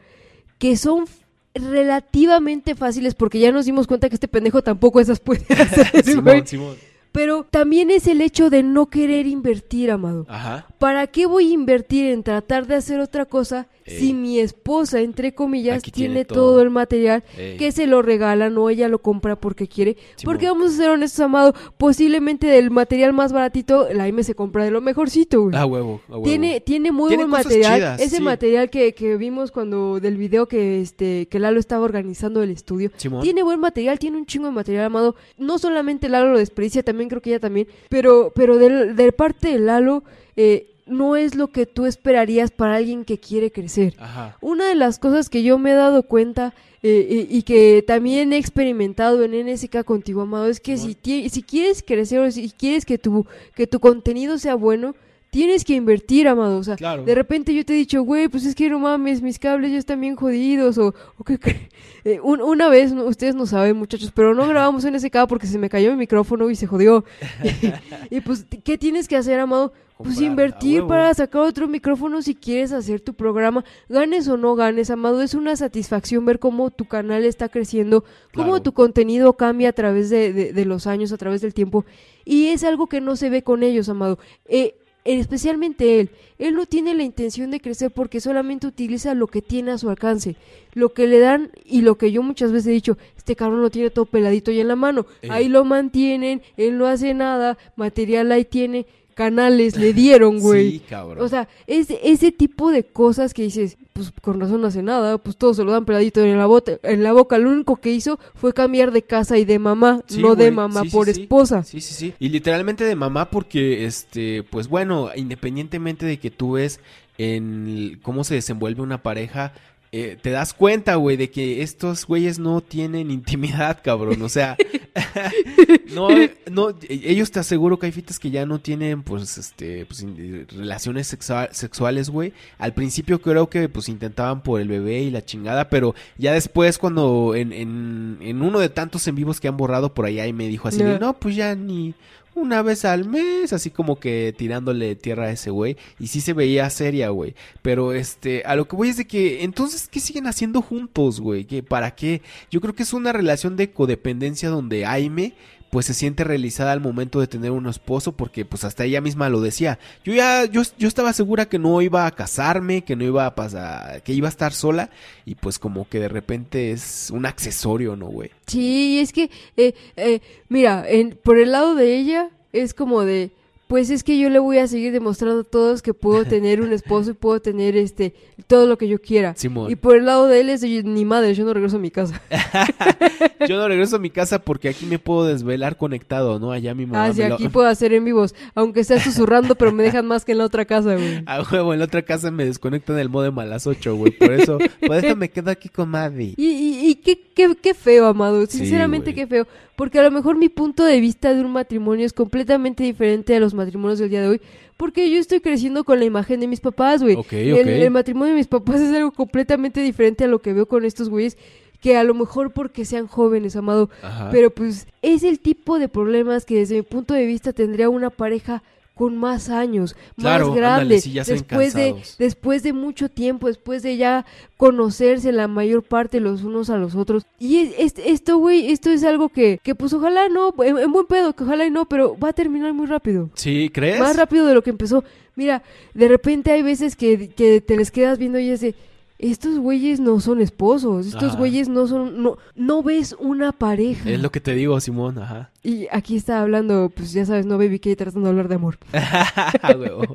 [0.57, 1.05] que son
[1.53, 6.03] relativamente fáciles, porque ya nos dimos cuenta que este pendejo tampoco esas puede hacer.
[6.03, 6.90] Simón, Simón.
[7.12, 10.26] Pero también es el hecho de no querer invertir, amado.
[10.30, 10.67] Ajá.
[10.80, 13.99] ¿Para qué voy a invertir en tratar de hacer otra cosa Ey.
[13.99, 16.36] si mi esposa, entre comillas, Aquí tiene, tiene todo.
[16.51, 16.62] todo.
[16.62, 17.58] el material Ey.
[17.58, 19.97] que se lo regalan o ella lo compra porque quiere?
[20.23, 24.63] Porque vamos a ser honestos, amado, posiblemente del material más baratito, la M se compra
[24.63, 25.56] de lo mejorcito, güey.
[25.56, 26.23] A huevo, a huevo.
[26.23, 27.75] Tiene, tiene muy Tiene buen material.
[27.75, 28.21] chidas, Ese sí.
[28.21, 32.91] material que, que vimos cuando del video que este que Lalo estaba organizando el estudio.
[32.97, 33.21] Simón.
[33.23, 35.15] Tiene buen material, tiene un chingo de material, amado.
[35.38, 37.67] No solamente Lalo lo desperdicia, también creo que ella también.
[37.89, 40.04] Pero, pero del- de, parte de Lalo,
[40.36, 43.95] eh, no es lo que tú esperarías para alguien que quiere crecer.
[43.97, 44.38] Ajá.
[44.41, 48.34] Una de las cosas que yo me he dado cuenta eh, y, y que también
[48.34, 50.97] he experimentado en NSK contigo, amado, es que si,
[51.30, 53.25] si quieres crecer o si quieres que tu,
[53.56, 54.95] que tu contenido sea bueno,
[55.32, 56.58] tienes que invertir, amado.
[56.60, 57.04] O sea, Claro.
[57.04, 59.80] de repente yo te he dicho, güey, pues es que no mames, mis cables ya
[59.80, 60.78] están bien jodidos.
[60.78, 61.70] O, o que, que-
[62.04, 65.58] eh, un- una vez, no- ustedes no saben, muchachos, pero no grabamos NSK porque se
[65.58, 67.04] me cayó mi micrófono y se jodió.
[68.12, 69.74] y pues, ¿qué tienes que hacer, amado?
[69.98, 73.63] Pues Comprar, invertir para sacar otro micrófono si quieres hacer tu programa.
[73.88, 78.48] Ganes o no ganes, amado, es una satisfacción ver cómo tu canal está creciendo, cómo
[78.48, 78.62] Claro.
[78.63, 81.86] tu contenido cambia a través de, de- de los años, a través del tiempo.
[82.26, 84.17] Y es algo que no se ve con ellos, amado.
[84.46, 84.74] Eh,
[85.05, 86.09] especialmente él.
[86.37, 89.89] Él no tiene la intención de crecer porque solamente utiliza lo que tiene a su
[89.89, 90.35] alcance.
[90.73, 93.69] Lo que le dan y lo que yo muchas veces he dicho, este cabrón lo
[93.69, 95.05] tiene todo peladito ahí en la mano.
[95.21, 95.27] Eh.
[95.29, 98.85] Ahí lo mantienen, él no hace nada, material ahí tiene,
[99.21, 100.71] canales le dieron, güey.
[100.71, 101.23] Sí, cabrón.
[101.23, 105.19] O sea, es ese tipo de cosas que dices, pues con razón no hace nada,
[105.19, 107.38] pues todos se lo dan peladito en la, bota, en la boca.
[107.38, 110.81] Lo único que hizo fue cambiar de casa y de mamá, Sí, no de mamá
[110.81, 111.21] sí, por sí.
[111.21, 111.63] esposa.
[111.63, 112.13] Sí, sí, sí.
[112.19, 116.79] Y literalmente de mamá porque, este, pues bueno, independientemente de que tú ves
[117.19, 119.53] en cómo se desenvuelve una pareja,
[119.93, 124.21] eh, te das cuenta, güey, de que estos güeyes no tienen intimidad, cabrón.
[124.21, 124.56] O sea,
[125.93, 126.10] no,
[126.49, 130.47] no, ellos te aseguro que hay fitas que ya no tienen, pues, este, pues, in-
[130.49, 132.34] relaciones sexua- sexuales, güey.
[132.58, 136.77] Al principio creo que, pues, intentaban por el bebé y la chingada, pero ya después
[136.77, 140.34] cuando en, en, en uno de tantos en vivos que han borrado por allá y
[140.34, 141.93] me dijo así, de, no, pues ya ni
[142.34, 145.78] una vez al mes, así como que tirándole tierra a ese güey.
[146.00, 147.36] Y sí se veía seria, güey.
[147.62, 151.46] Pero este, a lo que voy es de que, entonces, ¿qué siguen haciendo juntos, güey?
[151.46, 152.22] ¿Qué, ¿Para qué?
[152.50, 155.34] Yo creo que es una relación de codependencia donde Aime
[155.71, 159.29] pues se siente realizada al momento de tener un esposo porque pues hasta ella misma
[159.29, 159.79] lo decía.
[160.03, 163.36] Yo ya yo, yo estaba segura que no iba a casarme, que no iba a
[163.36, 164.89] pasar, que iba a estar sola
[165.25, 168.31] y pues como que de repente es un accesorio, ¿no, güey?
[168.47, 173.31] Sí, es que, eh, eh, mira, en, por el lado de ella es como de,
[173.71, 176.73] pues es que yo le voy a seguir demostrando a todos que puedo tener un
[176.73, 178.13] esposo y puedo tener este
[178.45, 179.34] todo lo que yo quiera.
[179.38, 179.71] Simón.
[179.71, 182.21] Y por el lado de él es ni madre, yo no regreso a mi casa.
[183.47, 186.51] Yo no regreso a mi casa porque aquí me puedo desvelar conectado, ¿no?
[186.51, 189.55] Allá mi mamá Ah, sí, me lo- aquí puedo hacer en vivos, aunque sea susurrando,
[189.55, 191.23] pero me dejan más que en la otra casa, güey.
[191.25, 194.12] A huevo, en la otra casa me desconectan el modem a las 8, güey.
[194.12, 196.34] Por eso, por eso me quedo aquí con Maddie.
[196.38, 198.45] Y, y, y qué, qué, qué feo, amado.
[198.45, 199.47] Sinceramente, qué feo.
[199.82, 203.39] Porque a lo mejor mi punto de vista de un matrimonio es completamente diferente a
[203.39, 204.41] los matrimonios del día de hoy.
[204.78, 207.15] Porque yo estoy creciendo con la imagen de mis papás, güey.
[207.15, 210.86] Ok, El, matrimonio de mis papás es algo completamente diferente a lo que veo con
[210.86, 211.36] estos güeyes.
[211.80, 213.89] Que a lo mejor porque sean jóvenes, amado.
[214.04, 214.30] Ajá.
[214.30, 218.12] Pero pues es el tipo de problemas que desde mi punto de vista tendría una
[218.12, 218.62] pareja
[219.01, 223.47] con más años, Claro, más grande, ándale, sí, ya después de después de mucho tiempo,
[223.47, 227.23] después de ya conocerse la mayor parte los unos a los otros.
[227.39, 230.91] Y es, es- esto, güey, esto es algo que, que pues ojalá no, en, en
[230.91, 233.31] buen pedo, que ojalá y no, pero va a terminar muy rápido.
[233.33, 233.71] ¿Sí?
[233.73, 233.99] ¿Crees?
[233.99, 235.03] Más rápido de lo que empezó.
[235.35, 235.63] Mira,
[235.95, 238.75] de repente hay veces que, que te les quedas viendo y es de,
[239.21, 241.38] estos güeyes no son esposos, estos Ajá.
[241.38, 244.10] güeyes no son, no, no ves una pareja.
[244.10, 245.51] Es lo que te digo, Simón, ajá.
[245.63, 248.77] Y aquí está hablando, pues ya sabes, no Baby K tratando de hablar de amor.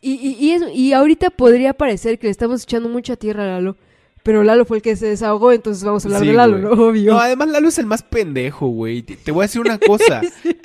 [0.00, 3.46] Y, y, y, es- y ahorita podría parecer que le estamos echando mucha tierra a
[3.46, 3.76] Lalo,
[4.22, 6.76] pero Lalo fue el que se desahogó, entonces vamos a hablar Sí, de Lalo, güey.
[6.76, 6.88] ¿no?
[6.88, 7.12] Obvio.
[7.12, 9.02] No, además Lalo es el más pendejo, güey.
[9.02, 10.20] Te, te voy a decir una cosa.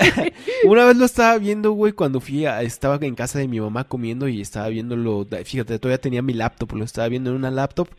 [0.66, 3.84] una vez lo estaba viendo, güey, cuando fui a, estaba en casa de mi mamá
[3.86, 7.90] comiendo y estaba viéndolo, fíjate, todavía tenía mi laptop, lo estaba viendo en una laptop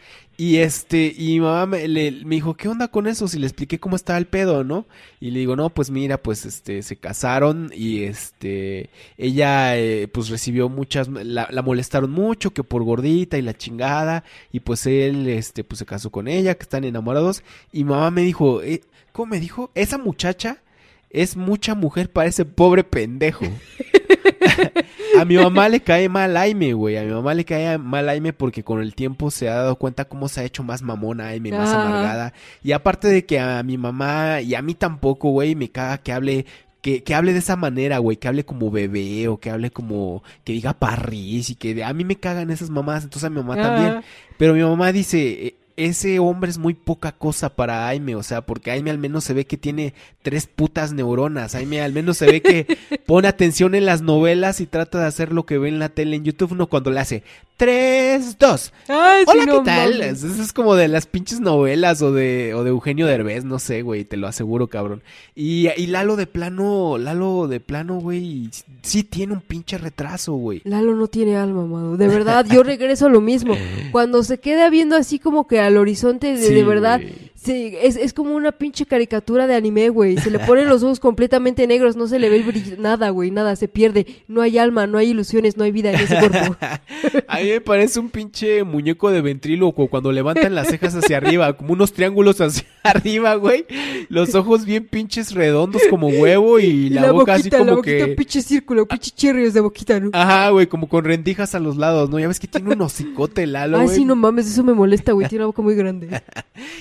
[0.41, 3.27] y este, y mi mamá me, le- me dijo, ¿qué onda con eso?
[3.27, 4.87] Si le expliqué cómo estaba el pedo, ¿no?
[5.21, 10.29] Y le digo, no, pues mira, pues este, se casaron y este, ella eh, pues
[10.29, 14.23] recibió muchas, la, la molestaron mucho, que por gordita y la chingada,
[14.53, 18.23] y pues él, este, pues se casó con ella, que están enamorados, y mamá me
[18.23, 19.73] dijo, eh, ¿cómo me dijo?
[19.75, 20.63] Esa muchacha
[21.11, 23.45] es mucha mujer para ese pobre pendejo.
[25.19, 26.97] a mi mamá le cae mal Aime, güey.
[26.97, 30.07] A mi mamá le cae mal Aime porque con el tiempo se ha dado cuenta
[30.07, 31.87] cómo se ha hecho más mamona Aime, más Ajá.
[31.87, 32.33] amargada.
[32.63, 36.13] Y aparte de que a mi mamá y a mí tampoco, güey, me caga que
[36.13, 36.47] hable.
[36.81, 40.23] Que, que hable de esa manera, güey, que hable como bebé o que hable como,
[40.45, 43.57] que diga parris y que a mí me cagan esas mamás, entonces a mi mamá
[43.57, 44.03] también.
[44.39, 45.19] Pero mi mamá dice,
[45.49, 49.23] "E- ese hombre es muy poca cosa para Aime, o sea, porque Aime al menos
[49.23, 52.67] se ve que tiene tres putas neuronas, Aime al menos se ve que
[53.07, 56.17] pone atención en las novelas y trata de hacer lo que ve en la tele
[56.17, 57.23] en YouTube, no cuando le hace
[57.57, 58.73] tres, dos.
[58.87, 58.93] sí,
[59.27, 59.93] Hola, no ¿qué tal?
[59.99, 60.23] mames.
[60.23, 63.83] Eso es como de las pinches novelas o de, o de Eugenio Derbez, no sé,
[63.83, 65.03] güey, te lo aseguro, cabrón.
[65.35, 68.51] Y, y Lalo de plano, Lalo de plano, güey,
[68.83, 70.63] sí tiene un pinche retraso, güey.
[70.65, 71.97] Lalo no tiene alma, amado.
[71.97, 73.55] De verdad, yo regreso a lo mismo.
[73.91, 77.01] Cuando se queda viendo así como que al horizonte, de, Sí, de verdad.
[77.49, 80.19] Sí, es, es como una pinche caricatura de anime, güey.
[80.19, 83.57] Se le ponen los ojos completamente negros, no se le ve brillo, nada, güey, nada,
[83.57, 84.07] se pierde.
[84.29, 86.57] No hay alma, no hay ilusiones, no hay vida en ese cuerpo.
[87.29, 91.55] A mí me parece un pinche muñeco de ventríloco cuando levantan las cejas hacia arriba,
[91.55, 93.65] como unos triángulos hacia arriba, güey.
[94.09, 98.07] Los ojos bien pinches redondos como huevo y, Y la, boca así la como boquita,
[98.07, 98.15] que...
[98.15, 100.11] pinche círculo, pinche chirrios de boquita, ¿no?
[100.13, 102.19] Ajá, güey, como con rendijas a los lados, ¿no?
[102.19, 103.97] Ya ves que tiene un hocicote Lalo, Ay, güey.
[103.97, 105.29] sí, no mames, eso me molesta, güey.
[105.29, 106.23] Tiene una boca muy grande.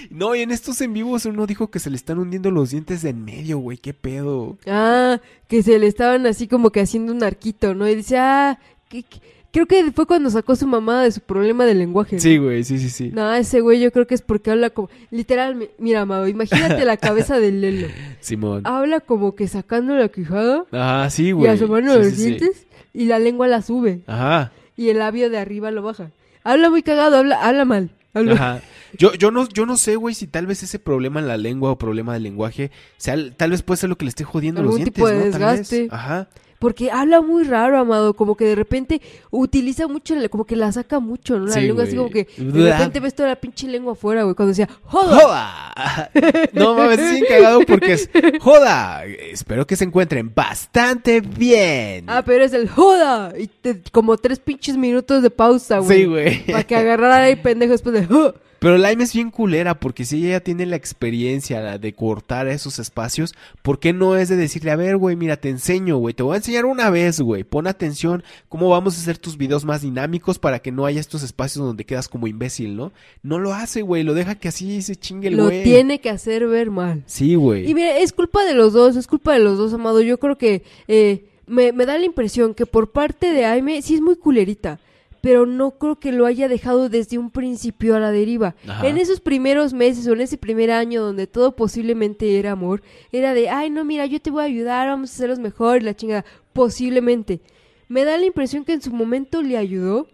[0.10, 3.02] No, y en estos en vivos uno dijo que se le están hundiendo los dientes
[3.02, 4.58] de en medio, güey, qué pedo.
[4.67, 7.88] Ah, que se le estaban así como que haciendo un arquito, ¿no?
[7.88, 11.65] Y dice, ah, que- que- creo que fue cuando sacó su mamá de su problema
[11.65, 12.20] del lenguaje.
[12.20, 13.12] Sí, güey, sí, sí, sí.
[13.13, 14.89] No, ese güey yo creo que es porque habla como...
[15.10, 17.88] Literal, mi- mira, Amado, imagínate la cabeza del Lelo.
[18.20, 18.62] Simón.
[18.65, 21.50] Habla como que sacando la quijada Ajá, sí, y güey.
[21.50, 22.26] asomando Sí, los sí, sí.
[22.26, 24.52] dientes y la lengua la sube Ajá.
[24.76, 26.12] y el labio de arriba lo baja.
[26.43, 27.89] Habla muy cagado, habla, habla mal.
[28.13, 28.62] habla- Ajá.
[28.97, 31.71] Yo, yo no, yo no sé, güey, si tal vez ese problema en la lengua
[31.71, 34.69] o problema del lenguaje, sea, tal vez puede ser lo que le esté jodiendo los
[34.69, 35.21] Algún dientes, tipo de ¿no?
[35.31, 35.69] Tal vez.
[35.69, 35.88] desgaste.
[35.91, 36.27] Ajá.
[36.60, 40.71] Porque habla muy raro, Amado, como que de repente utiliza mucho, la- como que la
[40.71, 41.45] saca mucho, ¿no?
[41.45, 44.33] La Sí, lengua así como que de repente ves toda la pinche lengua afuera, güey,
[44.33, 45.19] cuando decía, ¡joda!
[45.19, 46.12] ¡Joda!
[46.53, 48.10] No mames, es bien cagado porque es
[48.41, 49.05] ¡Joda!
[49.05, 52.05] Espero que se encuentren bastante bien.
[52.07, 53.33] Ah, pero es el ¡joda!
[53.38, 55.99] Y te- como tres pinches minutos de pausa, güey.
[55.99, 56.43] Sí, güey.
[56.47, 58.33] Para que agarrara ahí pendejo después de "Huh".
[58.60, 62.80] Pero Lime es bien culera porque si ella ya tiene la experiencia de cortar esos
[62.80, 66.24] espacios, ¿por qué no es de decirle, a ver, güey, mira, te enseño, güey, te
[66.24, 69.82] voy a enseñar una vez, güey, pon atención cómo vamos a hacer tus videos más
[69.82, 72.91] dinámicos para que no haya estos espacios donde quedas como imbécil, ¿no?
[73.22, 75.63] No lo hace, güey, lo deja que así se chingue el Lo güey.
[75.63, 77.04] tiene que hacer ver mal.
[77.06, 77.70] Sí, güey.
[77.70, 80.02] Y mira, es culpa de los dos, es culpa de los dos, Amado.
[80.02, 83.96] Yo creo que eh, me, me da la impresión que por parte de Aime sí
[83.96, 84.80] es muy culerita,
[85.21, 88.56] pero no creo que lo haya dejado desde un principio a la deriva.
[88.67, 88.88] Ajá.
[88.88, 93.34] En esos primeros meses o en ese primer año donde todo posiblemente era amor, era
[93.34, 96.25] de, ay, no, mira, yo te voy a ayudar, vamos a hacerlos mejor, la chingada,
[96.53, 97.41] posiblemente.
[97.88, 100.08] Me da la impresión que en su momento le ayudó.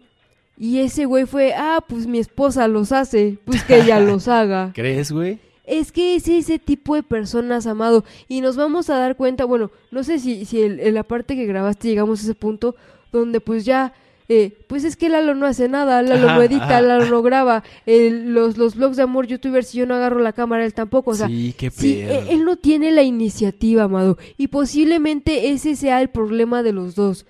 [0.57, 4.71] Y ese güey fue, ah, pues mi esposa los hace, pues que ella los haga.
[4.73, 5.39] ¿Crees, güey?
[5.65, 8.03] Es que es ese tipo de personas, amado.
[8.27, 11.45] Y nos vamos a dar cuenta, bueno, no sé si, si en la parte que
[11.45, 12.75] grabaste llegamos a ese punto
[13.11, 13.93] donde pues ya,
[14.29, 16.81] eh, pues es que Lalo no hace nada, Lalo Ajá, no edita, ajá.
[16.81, 17.63] Lalo no graba.
[17.85, 21.11] Los, los blogs de amor youtubers, si yo no agarro la cámara, él tampoco.
[21.11, 24.17] O sea, sí, qué Sí, e- él no tiene la iniciativa, amado.
[24.37, 27.25] Y posiblemente ese sea el problema de los dos.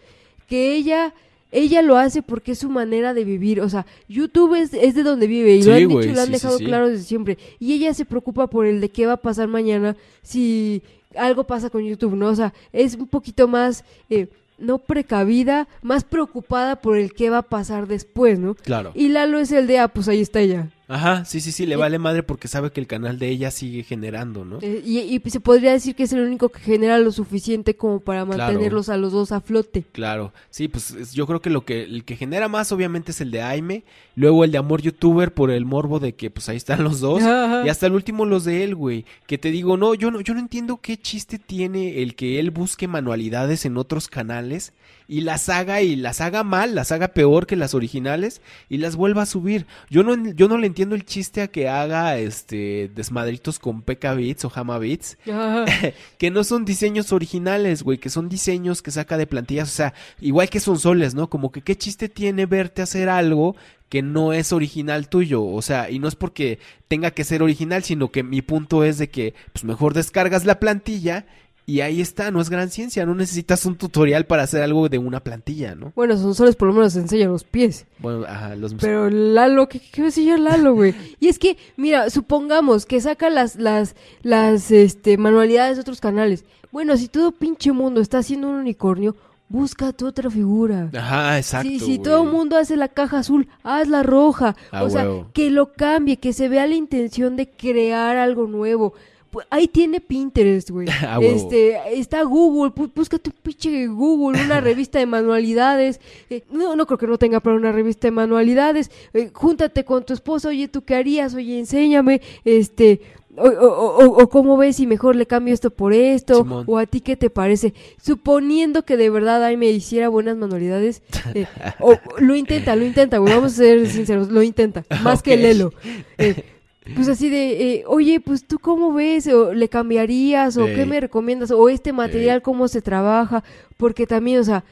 [0.48, 1.14] Que ella,
[1.52, 3.62] ella lo hace porque es su manera de vivir.
[3.62, 6.58] O sea, YouTube es, es de donde vive y lo han dicho lo han dejado
[6.60, 7.38] claro desde siempre.
[7.60, 10.82] Y ella se preocupa por el de qué va a pasar mañana si
[11.16, 12.28] algo pasa con YouTube, ¿no?
[12.28, 17.40] O sea, es un poquito más, eh, no precavida, más preocupada por el qué va
[17.40, 18.56] a pasar después, ¿no?
[18.56, 18.92] Claro.
[18.96, 20.70] Y Lalo es el de, ah, pues ahí está ella.
[20.88, 23.84] Ajá, sí, sí, sí, le vale madre porque sabe que el canal de ella sigue
[23.84, 24.60] generando, ¿no?
[24.62, 28.00] Eh, y, y se podría decir que es el único que genera lo suficiente como
[28.00, 28.38] para Claro.
[28.54, 29.86] mantenerlos a los dos a flote.
[29.94, 33.22] Claro, sí, pues es- yo creo que lo que el que genera más obviamente es
[33.22, 33.84] el de Aime,
[34.16, 37.24] luego el de Amor Youtuber por el morbo de que pues ahí están los dos
[37.24, 37.64] Ajá.
[37.66, 40.34] y hasta el último los de él, güey, que te digo, no, yo no yo
[40.34, 44.74] no entiendo qué chiste tiene el que él busque manualidades en otros canales
[45.08, 48.96] y las haga y las haga mal, las haga peor que las originales y las
[48.96, 49.66] vuelva a subir.
[49.90, 54.16] Yo no yo no le entiendo el chiste a que haga este desmadritos con PK
[54.16, 55.18] Beats o Hama Beats
[56.18, 59.94] que no son diseños originales, güey, que son diseños que saca de plantillas, o sea,
[60.22, 61.30] igual que son soles, ¿no?
[61.30, 63.56] Como que qué chiste tiene verte hacer algo
[63.94, 67.84] que no es original tuyo, o sea, y no es porque tenga que ser original,
[67.84, 71.28] sino que mi punto es de que pues mejor descargas la plantilla
[71.68, 74.98] y ahí está, no es gran ciencia, no necesitas un tutorial para hacer algo de
[74.98, 75.94] una plantilla, ¿no?
[75.96, 77.86] Bueno, son soles por lo menos enseñan los pies.
[78.00, 80.96] Bueno, ajá, los Pero Lalo, ¿qué, qué va a enseñar Lalo, güey?
[81.20, 86.46] Y es que, mira, supongamos que saca las, las, las, este, manualidades de otros canales.
[86.72, 89.16] Bueno, si todo pinche mundo está haciendo un unicornio,
[89.54, 90.90] busca tu otra figura.
[90.98, 91.70] Ajá, exacto.
[91.70, 94.56] si si todo el mundo hace la caja azul, haz la roja.
[94.72, 95.28] A o sea, huevo.
[95.32, 98.96] que lo cambie, que se vea la intención de crear algo nuevo.
[99.30, 100.88] Pues, ahí tiene Pinterest, güey.
[101.08, 101.36] A huevo.
[101.36, 106.02] este, está Google, busca tu pinche Google, una revista de manualidades.
[106.32, 108.90] Eh, no, no creo que no tenga para una revista de manualidades.
[109.14, 111.36] Eh, júntate con tu esposa, oye, ¿tú qué harías?
[111.36, 113.02] Oye, enséñame, este,
[113.38, 116.64] o, o, o- o cómo ves si mejor le cambio esto por esto, Simón.
[116.68, 117.74] o a ti qué te parece.
[118.02, 121.02] Suponiendo que de verdad ahí me hiciera buenas manualidades,
[121.34, 121.46] eh,
[121.80, 125.38] o, lo intenta, lo intenta, güey, vamos a ser sinceros, lo intenta, más que.
[125.38, 125.72] Lelo.
[126.18, 126.44] Eh,
[126.96, 131.00] pues así de, eh, oye, pues tú cómo ves, o le cambiarías, o qué me
[131.00, 133.44] recomiendas, o este material cómo se trabaja,
[133.78, 134.64] porque también, o sea,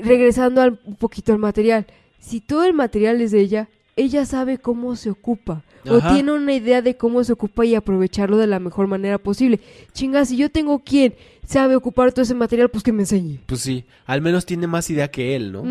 [0.00, 1.86] regresando al, un poquito al material,
[2.20, 3.68] si todo el material es de ella,
[3.98, 8.36] ella sabe cómo se ocupa, o tiene una idea de cómo se ocupa y aprovecharlo
[8.36, 9.60] de la mejor manera posible.
[9.92, 11.14] Chinga, si yo tengo quien
[11.48, 13.40] sabe ocupar todo ese material, pues que me enseñe.
[13.46, 15.64] Pues sí, al menos tiene más idea que él, ¿no?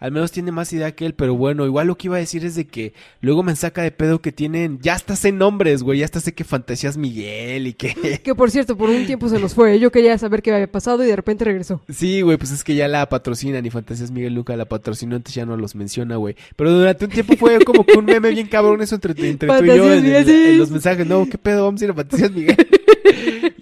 [0.00, 2.44] Al menos tiene más idea que él, pero bueno, igual lo que iba a decir
[2.44, 6.00] es de que luego me saca de pedo que tienen, ya hasta sé nombres, güey,
[6.00, 7.94] ya hasta sé que Fantasías Miguel y que...
[8.24, 9.78] Que por cierto, por un tiempo se nos fue.
[9.78, 11.80] Yo quería saber qué había pasado y de repente regresó.
[11.88, 15.36] Sí, güey, pues es que ya la patrocinan y Fantasías Miguel Luca la patrocinó, entonces
[15.36, 16.34] ya no los menciona, güey.
[16.56, 19.64] Pero durante un tiempo fue como que un meme bien cabrón eso entre, entre tú
[19.64, 21.06] y yo en, en los mensajes.
[21.06, 21.64] No, ¿qué pedo?
[21.64, 22.56] Vamos a ir a Fantasías Miguel.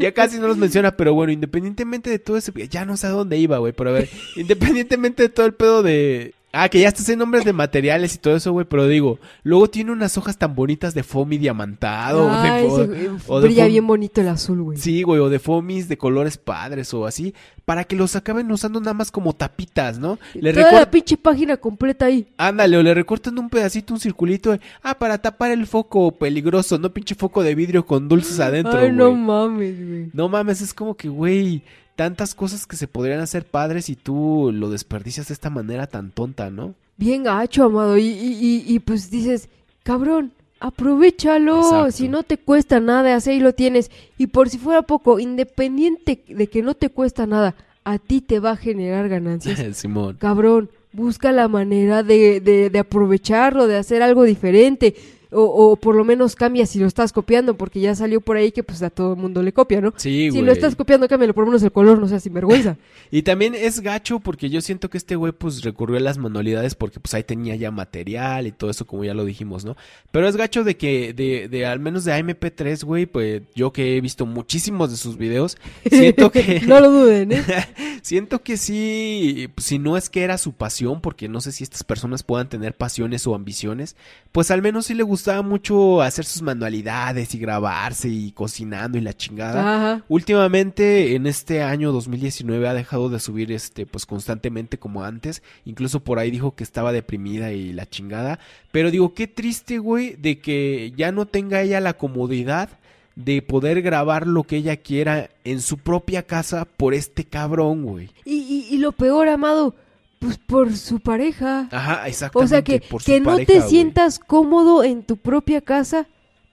[0.00, 2.52] ya casi no los menciona, pero bueno, independientemente de todo ese...
[2.68, 5.82] Ya no sé a dónde iba, güey, pero a ver, independientemente de todo el pedo
[5.82, 6.34] de...
[6.52, 9.70] Ah, que ya estás en nombres de materiales y todo eso, güey, pero digo, luego
[9.70, 12.26] tiene unas hojas tan bonitas de foamy diamantado.
[12.26, 14.76] de Ay, ese, eh, o de brilla bien bonito el azul, güey.
[14.76, 17.34] Sí, güey, o de foamies de colores padres o así,
[17.64, 20.18] para que los acaben usando nada más como tapitas, ¿no?
[20.34, 22.26] Le Toda la pinche página completa ahí.
[22.36, 26.78] Ándale, o le recortan un pedacito, un circulito, de, ah, para tapar el foco peligroso,
[26.78, 29.20] no pinche foco de vidrio con dulces adentro, Ay, no güey.
[29.22, 30.10] mames, güey.
[30.12, 31.62] No mames, es como que, güey,
[32.00, 36.12] tantas cosas que se podrían hacer padres y tú lo desperdicias de esta manera tan
[36.12, 36.74] tonta, ¿no?
[36.96, 37.98] Bien gacho, amado.
[37.98, 39.50] Y, y, y, y, pues dices,
[39.82, 41.58] cabrón, aprovechalo.
[41.58, 41.90] Exacto.
[41.90, 43.90] Si no te cuesta nada, así lo tienes.
[44.16, 48.40] Y por si fuera poco, independiente de que no te cuesta nada, a ti te
[48.40, 49.60] va a generar ganancias.
[49.76, 50.16] Simón.
[50.18, 54.94] cabrón, busca la manera de, de, de aprovecharlo, de hacer algo diferente.
[55.32, 58.52] O, o por lo menos cambia si lo estás copiando, porque ya salió por ahí
[58.52, 59.94] que pues a todo el mundo le copia, ¿no?
[59.96, 62.76] Sí, si lo estás copiando, cámbialo por lo menos el color, no seas sinvergüenza.
[63.12, 66.76] Y también es gacho porque yo siento que este güey pues recurrió a las manualidades
[66.76, 69.76] porque pues ahí tenía ya material y todo eso como ya lo dijimos, ¿no?
[70.12, 73.96] Pero es gacho de que de, de al menos de AMP3, güey, pues yo que
[73.96, 75.58] he visto muchísimos de sus videos,
[75.90, 76.60] siento que...
[76.66, 77.44] no lo duden, ¿eh?
[78.02, 81.64] Siento que sí, pues, si no es que era su pasión, porque no sé si
[81.64, 83.94] estas personas puedan tener pasiones o ambiciones,
[84.32, 89.02] pues al menos sí le gustaba mucho hacer sus manualidades y grabarse y cocinando y
[89.02, 89.60] la chingada.
[89.60, 90.04] Ajá.
[90.08, 95.42] Últimamente, en este año 2019, ha dejado de subir este, pues constantemente como antes.
[95.66, 98.38] Incluso por ahí dijo que estaba deprimida y la chingada.
[98.72, 102.70] Pero digo, qué triste, güey, de que ya no tenga ella la comodidad
[103.14, 108.08] de poder grabar lo que ella quiera en su propia casa por este cabrón, güey.
[108.24, 109.74] Y, y, y lo peor, amado,
[110.20, 111.66] pues por su pareja.
[111.72, 112.44] Ajá, exactamente.
[112.44, 113.68] O sea, que, por su que no te güey.
[113.68, 116.06] sientas cómodo en tu propia casa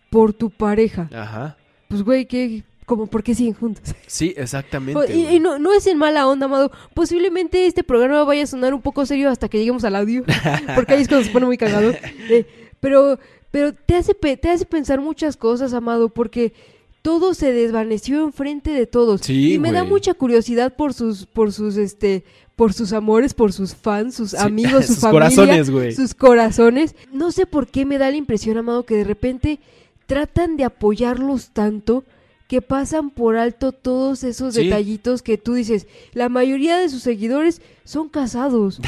[0.10, 1.10] por tu pareja.
[1.14, 1.58] Ajá.
[1.90, 3.94] Pues, güey, que como por qué siguen juntos.
[4.08, 4.98] Sí, exactamente.
[4.98, 6.72] O- y, no, no es en mala onda, amado.
[6.94, 10.24] Posiblemente este programa vaya a sonar un poco serio hasta que lleguemos al audio.
[10.76, 11.92] porque ahí es cuando se pone muy cagado.
[12.30, 12.46] Eh,
[12.80, 13.20] pero
[13.52, 16.54] pero te, hace te hace pensar muchas cosas, amado, porque
[17.02, 19.22] todo se desvaneció enfrente de todos.
[19.22, 22.24] Sí, y me da mucha curiosidad por sus, por sus, este,
[22.58, 25.94] por sus amores, por sus fans, sus Sí, amigos, su sus familia, corazones, güey.
[25.96, 26.96] sus corazones.
[27.14, 29.60] No sé por qué me da la impresión, Amado, que de repente
[30.08, 32.04] tratan de apoyarlos tanto
[32.48, 34.64] que pasan por alto todos esos Sí.
[34.66, 38.80] detallitos que tú dices, la mayoría de sus seguidores son casados,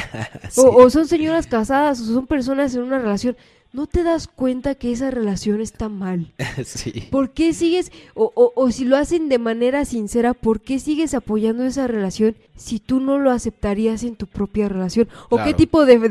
[0.50, 0.60] Sí.
[0.62, 3.36] o, o son señoras casadas, o son personas en una relación.
[3.72, 6.32] ¿No te das cuenta que esa relación está mal?
[6.64, 7.04] sí.
[7.10, 11.14] ¿Por qué sigues, o, o- o si lo hacen de manera sincera, por qué sigues
[11.14, 15.08] apoyando esa relación si tú no lo aceptarías en tu propia relación?
[15.28, 16.08] ¿O qué tipo de, de,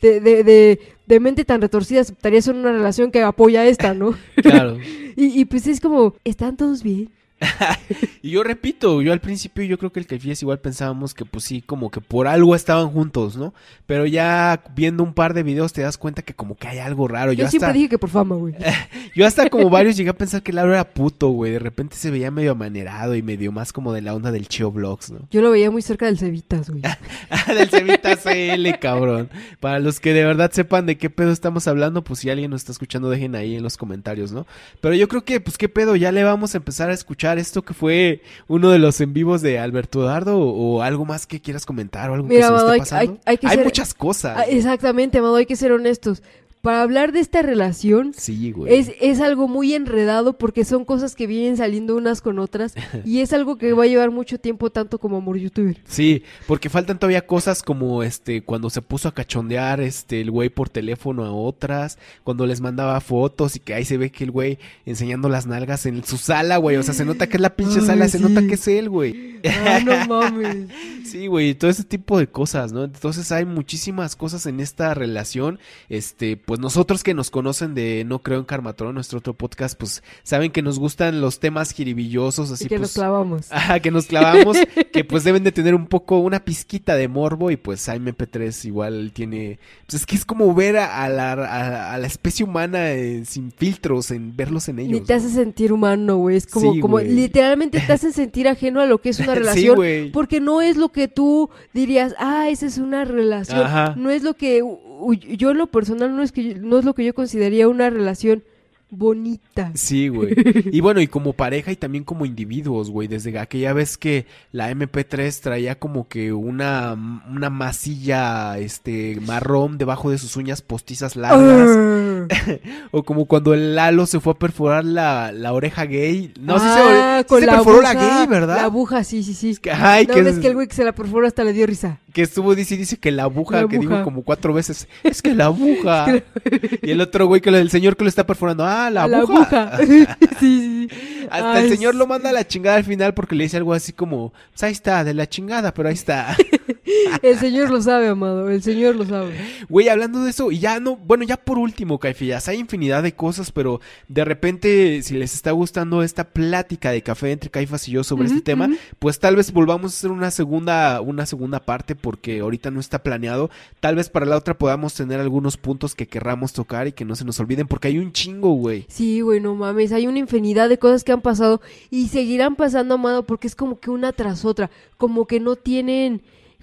[0.00, 4.14] de, de, de- de mente tan retorcida aceptarías en una relación que apoya esta, no?
[4.42, 4.78] Claro.
[5.16, 7.10] y, y pues es como, ¿están todos bien?
[8.24, 11.42] Y yo repito, yo al principio yo creo que el Caifías igual pensábamos que pues
[11.42, 13.52] sí, como que por algo estaban juntos, ¿no?
[13.86, 17.08] Pero ya viendo un par de videos te das cuenta que como que hay algo
[17.08, 17.32] raro.
[17.32, 18.54] Yo, Yo, siempre dije que por fama, güey.
[19.16, 21.50] yo hasta como varios llegué a pensar que Lauro era puto, güey.
[21.50, 24.70] De repente se veía medio amanerado y medio más como de la onda del Chio
[24.70, 25.26] Vlogs, ¿no?
[25.32, 26.82] Yo lo veía muy cerca del Cevitas, güey.
[27.48, 29.30] del Cevita CL, cabrón.
[29.58, 32.60] Para los que de verdad sepan de qué pedo estamos hablando, pues si alguien nos
[32.60, 34.46] está escuchando, dejen ahí en los comentarios, ¿no?
[34.80, 37.62] Pero yo creo que, pues qué pedo, ya le vamos a empezar a escuchar esto
[37.62, 41.66] que fue uno de los en vivos de Alberto Dardo o, algo más que quieras
[41.66, 43.12] comentar o algo Mira, que se me esté hay- pasando.
[43.12, 44.36] hay- hay que ser- muchas cosas.
[44.38, 46.22] Ah, exactamente, Amado, hay que ser honestos.
[46.62, 48.72] Para hablar de esta relación, Sí, güey.
[48.72, 53.18] Es, es algo muy enredado porque son cosas que vienen saliendo unas con otras y
[53.18, 55.76] es algo que va a llevar mucho tiempo tanto como amor youtuber.
[55.86, 60.50] Sí, porque faltan todavía cosas como este cuando se puso a cachondear este el güey
[60.50, 64.30] por teléfono a otras, cuando les mandaba fotos y que ahí se ve que el
[64.30, 67.56] güey enseñando las nalgas en su sala, güey, o sea, se nota que es la
[67.56, 69.40] pinche Ay, sala, se nota que es él, güey.
[69.44, 70.68] Ah, no mames.
[71.04, 72.84] Sí, güey, todo ese tipo de cosas, ¿no?
[72.84, 75.58] Entonces hay muchísimas cosas en esta relación.
[75.88, 80.02] Este, pues nosotros que nos conocen de No Creo en Karmatron, nuestro otro podcast, pues
[80.22, 82.80] saben que nos gustan los temas jiribillosos, así y que pues.
[82.82, 83.46] nos clavamos.
[83.52, 84.56] Ajá, que nos clavamos,
[84.92, 89.12] que pues deben de tener un poco, una pizquita de morbo y pues MP3 igual
[89.14, 92.92] tiene, pues es que es como ver a, a la, a, a la especie humana
[92.92, 95.00] eh, sin filtros, en verlos en ellos.
[95.00, 96.36] Ni te hace sentir humano, güey.
[96.36, 99.76] Es como, Sí, literalmente te hace sentir ajeno a lo que es una Sí, relación.
[99.76, 100.10] güey.
[100.12, 103.60] porque no es lo que tú dirías, ah, esa es una relación.
[103.60, 103.94] Ajá.
[103.96, 104.62] No es lo que
[105.10, 108.44] yo en lo personal no es que no es lo que yo consideraría una relación
[108.92, 109.72] bonita.
[109.74, 110.34] Sí, güey.
[110.72, 113.08] Y bueno, y como pareja y también como individuos, güey.
[113.08, 116.92] Desde aquella vez que la MP3 traía como que una,
[117.28, 121.68] una masilla, este, marrón debajo de sus uñas postizas largas.
[121.76, 122.26] Ah.
[122.92, 126.32] O como cuando el Lalo se fue a perforar la, la oreja gay.
[126.38, 128.56] No, sí Ah, se, sí con se la perforó aguja, la gay, ¿verdad?
[128.56, 129.56] La aguja, sí, sí, sí.
[129.56, 131.66] que- ay, no, que- es que el güey que se la perforó hasta le dio
[131.66, 132.00] risa.
[132.12, 135.34] Que estuvo, dice, dice que la aguja, La que dijo como cuatro veces, es que
[135.34, 136.06] la aguja.
[136.82, 139.62] y el otro güey que el señor que lo está perforando, ah, la La aguja.
[139.74, 139.78] aguja.
[139.86, 140.06] sí,
[140.38, 140.88] sí, sí.
[141.30, 143.72] Hasta Ay, el señor lo manda a la chingada al final porque le dice algo
[143.72, 146.36] así como, pues ahí está, de la chingada, pero ahí está.
[147.22, 148.50] El señor lo sabe, amado.
[148.50, 149.34] El señor lo sabe.
[149.68, 153.14] Güey, hablando de eso, y ya no, bueno, ya por último, Caifillas, hay infinidad de
[153.14, 157.92] cosas, pero de repente, si les está gustando esta plática de café entre Caifas y
[157.92, 161.94] yo sobre este tema, pues tal vez volvamos a hacer una segunda, una segunda parte,
[161.94, 163.50] porque ahorita no está planeado.
[163.80, 167.16] Tal vez para la otra podamos tener algunos puntos que querramos tocar y que no
[167.16, 168.86] se nos olviden, porque hay un chingo, güey.
[168.88, 169.92] Sí, güey, no mames.
[169.92, 173.80] Hay una infinidad de cosas que han pasado y seguirán pasando, amado, porque es como
[173.80, 174.70] que una tras otra.
[174.96, 176.22] Como que no tienen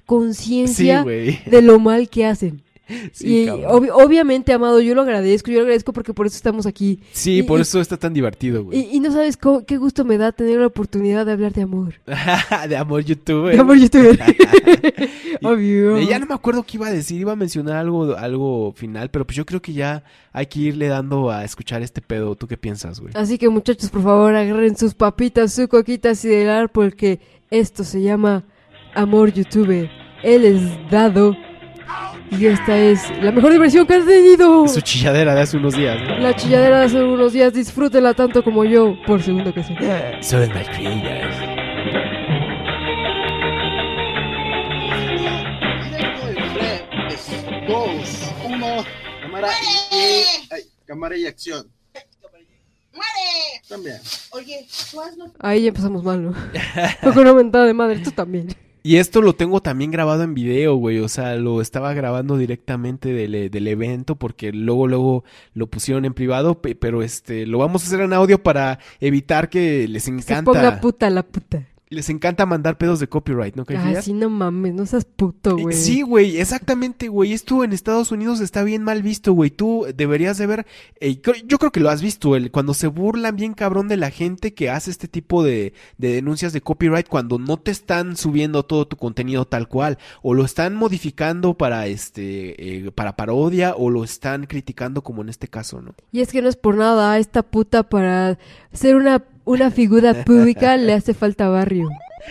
[0.10, 1.40] conciencia güey.
[1.46, 2.62] de lo mal que hacen.
[3.12, 5.52] Sí, y obviamente, amado, yo lo agradezco.
[5.52, 7.00] Yo lo agradezco porque por eso estamos aquí.
[7.12, 8.80] Sí, y- por y- eso está tan divertido, güey.
[8.80, 11.62] Y, y no sabes cómo- qué gusto me da tener la oportunidad de hablar de
[11.62, 11.94] amor.
[12.68, 13.54] de amor youtuber.
[13.54, 14.18] De amor youtuber.
[15.44, 16.00] Obvio.
[16.02, 19.24] Ya no me acuerdo qué iba a decir, iba a mencionar algo, algo final, pero
[19.24, 20.04] pues yo creo que ya
[20.34, 22.34] hay que irle dando a escuchar este pedo.
[22.36, 23.14] ¿Tú qué piensas, güey?
[23.16, 27.20] Así que muchachos, por favor, agarren sus papitas, su coquita sideral, porque
[27.52, 28.46] esto se llama
[28.96, 29.90] Amor YouTube.
[30.24, 31.36] Él es dado.
[32.32, 34.68] Y esta es la mejor diversión que has tenido.
[34.68, 36.20] Su chilladera de hace unos días, ¿no?
[36.20, 40.22] La chilladera de hace unos días, disfrútela tanto como yo, por segundo que sea.
[40.22, 41.36] Soy my creators.
[47.68, 48.84] Dos, uno,
[49.22, 49.48] cámara
[49.92, 51.68] y, ay, cámara y acción.
[52.94, 53.62] ¡Muere!
[53.68, 53.98] También.
[54.32, 55.32] Oye, tú hazlo.
[55.40, 56.34] Ahí ya empezamos mal, ¿no?
[57.02, 58.56] Fue con una mentada de madre, tú también.
[58.82, 61.00] Y esto lo tengo también grabado en video, güey.
[61.00, 65.24] O sea, lo estaba grabando directamente del, eh, del evento porque luego, luego
[65.54, 66.62] lo pusieron en privado.
[66.62, 70.52] pe- Pero este, lo vamos a hacer en audio para evitar que les Se encanta.
[70.52, 71.64] ponga puta la puta.
[71.92, 73.66] Les encanta mandar pedos de copyright, ¿no?
[73.76, 75.76] Ah, sí, no mames, no seas puto, Eh, güey.
[75.76, 77.34] Sí, güey, exactamente, güey.
[77.34, 79.50] Esto en Estados Unidos está bien mal visto, güey.
[79.50, 80.68] Tú deberías de ver,
[81.00, 84.12] eh, yo creo que lo has visto, el, cuando se burlan bien cabrón de la
[84.12, 88.62] gente que hace este tipo de, de denuncias de copyright cuando no te están subiendo
[88.62, 93.90] todo tu contenido tal cual, o lo están modificando para este, eh, para parodia, o
[93.90, 95.96] lo están criticando como en este caso, ¿no?
[96.12, 98.38] Y es que no es por nada, esta puta para
[98.74, 101.90] ser una, una figura pública le hace falta barrio.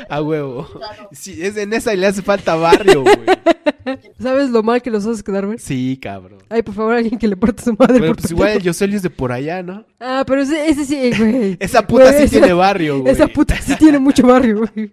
[0.08, 0.68] A huevo.
[1.10, 3.16] Sí, es en esa y le hace falta barrio, güey.
[4.20, 5.58] ¿Sabes lo mal que los haces quedar, güey?
[5.58, 6.38] Sí, cabrón.
[6.50, 7.98] Ay, por favor, alguien que le parte su madre.
[7.98, 8.62] Pero por pues igual el.
[8.62, 9.84] Yoselio es de por allá, ¿no?
[9.98, 11.56] Ah, pero ese, ese sí, güey.
[11.60, 13.12] Esa puta Güey, sí esa- tiene barrio, güey.
[13.12, 14.92] Esa puta sí tiene mucho barrio, güey.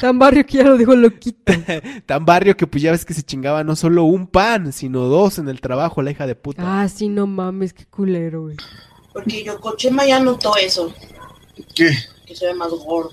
[0.00, 1.52] Tan barrio que ya lo dejó loquito.
[2.04, 5.38] Tan barrio que pues ya ves que se chingaba no solo un pan, sino dos
[5.38, 6.82] en el trabajo, la hija de puta.
[6.82, 8.56] Ah, sí, no mames, qué culero, güey.
[9.14, 10.92] Porque Yokochema ya notó eso,
[11.74, 11.90] ¿Qué?
[12.26, 13.12] que se ve más gordo.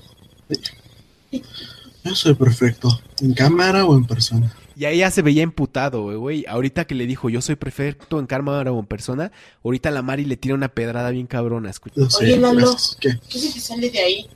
[2.04, 2.88] Yo soy perfecto.
[3.20, 4.54] ¿En cámara o en persona?
[4.76, 6.46] Y ahí ya se veía emputado, güey.
[6.48, 9.30] Ahorita que le dijo, yo soy perfecto en cámara o en persona,
[9.62, 12.00] ahorita la Mari le tira una pedrada bien cabrona, escucha.
[12.18, 12.74] Oye, Lalo.
[12.98, 13.18] ¿Qué?
[13.28, 14.26] ¿Qué se te sale de ahí?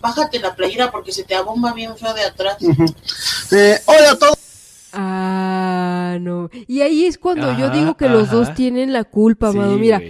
[0.00, 2.56] Bájate la playera porque se te abomba bien feo de atrás.
[2.60, 2.86] Ujú.
[3.52, 4.38] Eh, hola a todos.
[4.94, 6.48] Ah, no.
[6.66, 9.76] Y ahí es cuando yo digo que los dos tienen la culpa, Sí, amado.
[9.76, 10.00] Mira,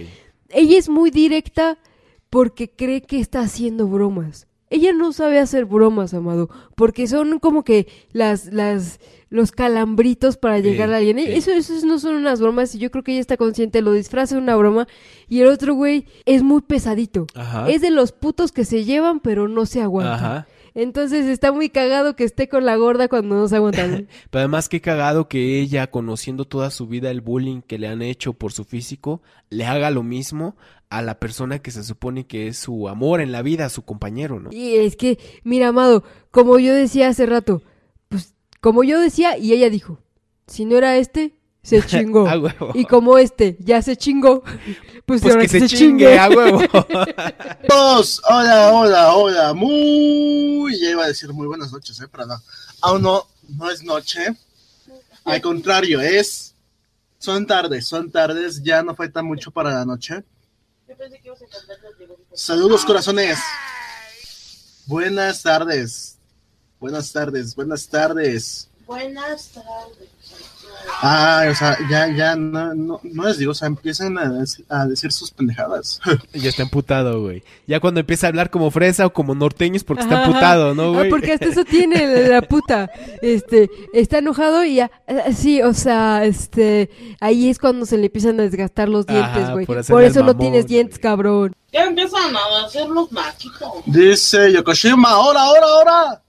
[0.49, 1.77] ella es muy directa
[2.35, 4.45] porque cree que está haciendo bromas.
[4.69, 10.59] Ella no sabe hacer bromas, amado, porque son como que las, las, los calambritos para
[10.59, 11.17] llegar a alguien.
[11.17, 11.27] sí.
[11.27, 14.35] Eso, eso no son unas bromas y yo creo que ella está consciente, lo disfraza
[14.35, 14.85] de una broma
[15.29, 17.25] y el otro güey es muy pesadito.
[17.35, 17.69] Ajá.
[17.69, 20.13] Es de los putos que se llevan pero no se aguantan.
[20.15, 20.47] Ajá.
[20.75, 24.07] Entonces está muy cagado que esté con la gorda cuando no se aguantan.
[24.29, 28.01] Pero además qué cagado que ella, conociendo toda su vida el bullying que le han
[28.01, 30.57] hecho por su físico, le haga lo mismo
[30.89, 34.41] a la persona que se supone que es su amor en la vida, su compañero,
[34.41, 34.51] ¿no?
[34.51, 37.63] Y es que, mira, amado, como yo decía hace rato,
[38.09, 39.99] pues como yo decía y ella dijo,
[40.45, 41.35] si no era este,
[41.65, 42.27] se chingó.
[42.27, 42.71] A huevo.
[42.73, 44.41] y como este ya se chingó,
[45.05, 46.61] pues, Pues ahora que se chingue, a huevo.
[47.67, 48.21] Todos.
[48.29, 49.53] Hola, hola, hola.
[49.53, 50.79] Muy.
[50.79, 52.07] Ya iba a decir muy buenas noches, ¿eh?
[52.09, 52.41] Pero no.
[52.81, 54.27] Aún no, no es noche.
[55.25, 56.53] Al contrario, es.
[57.17, 58.61] Son tardes, son tardes.
[58.61, 60.23] Ya no falta mucho para la noche.
[60.87, 61.77] Yo pensé que ibas a cantar.
[62.33, 63.39] Saludos, corazones.
[64.85, 66.17] Buenas tardes.
[66.79, 68.69] Buenas tardes, buenas tardes.
[68.85, 70.14] Buenas tardes.
[71.01, 74.85] Ah, o sea, ya, ya, no, no, no les digo, o sea, empiezan a, a
[74.87, 75.99] decir sus pendejadas.
[76.33, 77.43] ya está emputado, güey.
[77.67, 80.83] Ya cuando empieza a hablar como fresa o como norteño es porque está emputado, ¿no,
[80.83, 81.09] Ah, güey?
[81.09, 82.89] porque hasta eso tiene la, puta.
[83.21, 88.07] Este, está enojado y ya, ah, sí, o sea, este, ahí es cuando se le
[88.07, 89.65] empiezan a desgastar los dientes, güey.
[89.65, 91.55] por eso no tienes dientes, cabrón.
[91.71, 93.69] Ya empiezan a hacer los maquitos.
[93.85, 96.21] Dice Yokoshima, ahora, ahora, ahora.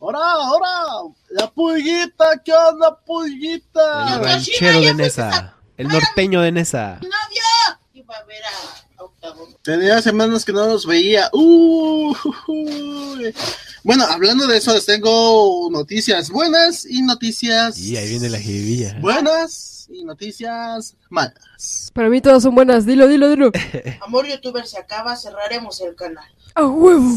[0.00, 1.14] Ahora, ahora.
[1.32, 4.10] La pulguita, ¿qué onda, El pulguita?
[4.10, 5.56] Yokoshima, ranchero de Nesa.
[5.78, 6.96] El norteño de Nesa.
[6.96, 7.80] ¡Novia!
[7.94, 9.48] Iba a ver a, a Octavo.
[9.62, 11.30] Tenía semanas que no los veía.
[11.32, 12.14] Uh.
[13.82, 17.78] Bueno, hablando de eso, les tengo noticias buenas y noticias.
[17.78, 18.98] Y ahí viene la jiribilla.
[19.00, 21.90] Buenas y noticias malas.
[21.94, 23.50] Para mí todas son buenas, dilo, dilo, dilo.
[24.02, 26.30] Amor youtuber se acaba, cerraremos el canal.
[26.54, 27.10] ¡A huevo!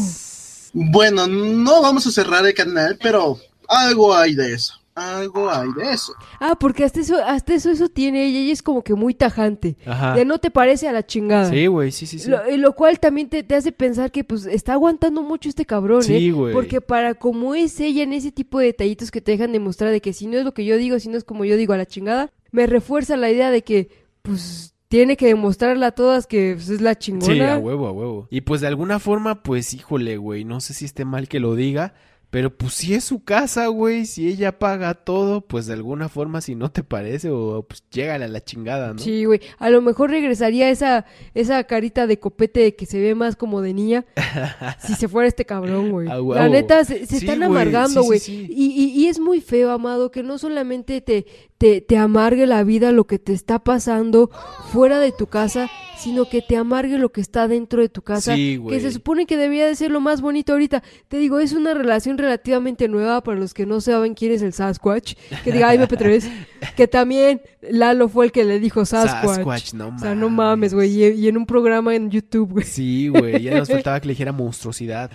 [0.72, 3.38] Bueno, no vamos a cerrar el canal, pero
[3.68, 4.74] algo hay de eso.
[4.94, 6.14] Algo hay de eso.
[6.40, 9.76] Ah, porque hasta eso, hasta eso, eso tiene ella, ella es como que muy tajante.
[9.84, 10.16] Ajá.
[10.16, 11.50] Ya no te parece a la chingada.
[11.50, 12.30] Sí, güey, sí, sí, sí.
[12.30, 15.66] Lo, y lo cual también te, te hace pensar que pues está aguantando mucho este
[15.66, 16.32] cabrón, Sí, ¿eh?
[16.32, 16.54] güey.
[16.54, 20.00] Porque para como es ella en ese tipo de detallitos que te dejan demostrar de
[20.00, 21.76] que si no es lo que yo digo, si no es como yo digo a
[21.76, 23.90] la chingada, me refuerza la idea de que
[24.22, 27.34] pues tiene que demostrarle a todas que pues, es la chingona.
[27.34, 28.28] Sí, a huevo, a huevo.
[28.30, 31.54] Y pues de alguna forma, pues híjole, güey, no sé si esté mal que lo
[31.54, 31.92] diga,
[32.30, 36.40] pero pues si es su casa, güey, si ella paga todo, pues de alguna forma
[36.40, 38.98] si no te parece o pues llégale a la chingada, ¿no?
[38.98, 39.40] Sí, güey.
[39.58, 43.72] A lo mejor regresaría esa, esa carita de copete que se ve más como de
[43.74, 44.04] niña
[44.86, 46.08] si se fuera este cabrón, güey.
[46.08, 47.48] La neta, se, se Sí, están güey.
[47.50, 48.18] amargando, Sí, sí, güey.
[48.20, 48.46] sí.
[48.50, 51.26] Y, y, y es muy feo, amado, que no solamente te,
[51.58, 54.30] te, te amargue la vida lo que te está pasando
[54.72, 58.34] fuera de tu casa, sino que te amargue lo que está dentro de tu casa.
[58.34, 60.82] Sí, que se supone que debía de ser lo más bonito ahorita.
[61.08, 64.52] Te digo, es una relación relativamente nueva para los que no saben quién es el
[64.52, 65.14] Sasquatch.
[65.44, 66.30] Que diga, ay, MP3.
[66.76, 69.36] que también Lalo fue el que le dijo Sasquatch.
[69.36, 70.90] Sasquatch, no O sea, no mames, güey.
[70.90, 72.66] Y, y en un programa en YouTube, güey.
[72.66, 75.10] Sí, güey, ya nos faltaba que le dijera monstruosidad.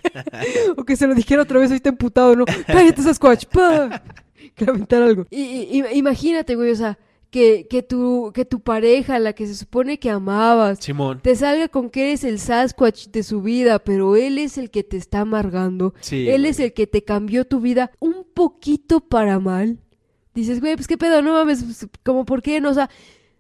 [0.75, 2.45] O que se lo dijera otra vez, ahorita emputado, ¿no?
[2.65, 3.45] Cállate, Sasquatch.
[3.45, 4.01] pa.
[4.55, 5.25] Que aventar algo.
[5.29, 6.97] Y, imagínate, güey, o sea,
[7.29, 11.21] que, que, tu, que tu pareja, la que se supone que amabas, Simón.
[11.23, 14.83] te salga con que eres el Sasquatch de su vida, pero él es el que
[14.83, 15.93] te está amargando.
[16.01, 16.51] Sí, él güey.
[16.51, 19.79] es el que te cambió tu vida un poquito para mal.
[20.35, 22.89] Dices, güey, pues qué pedo, no mames, pues, como por qué, no, o sea,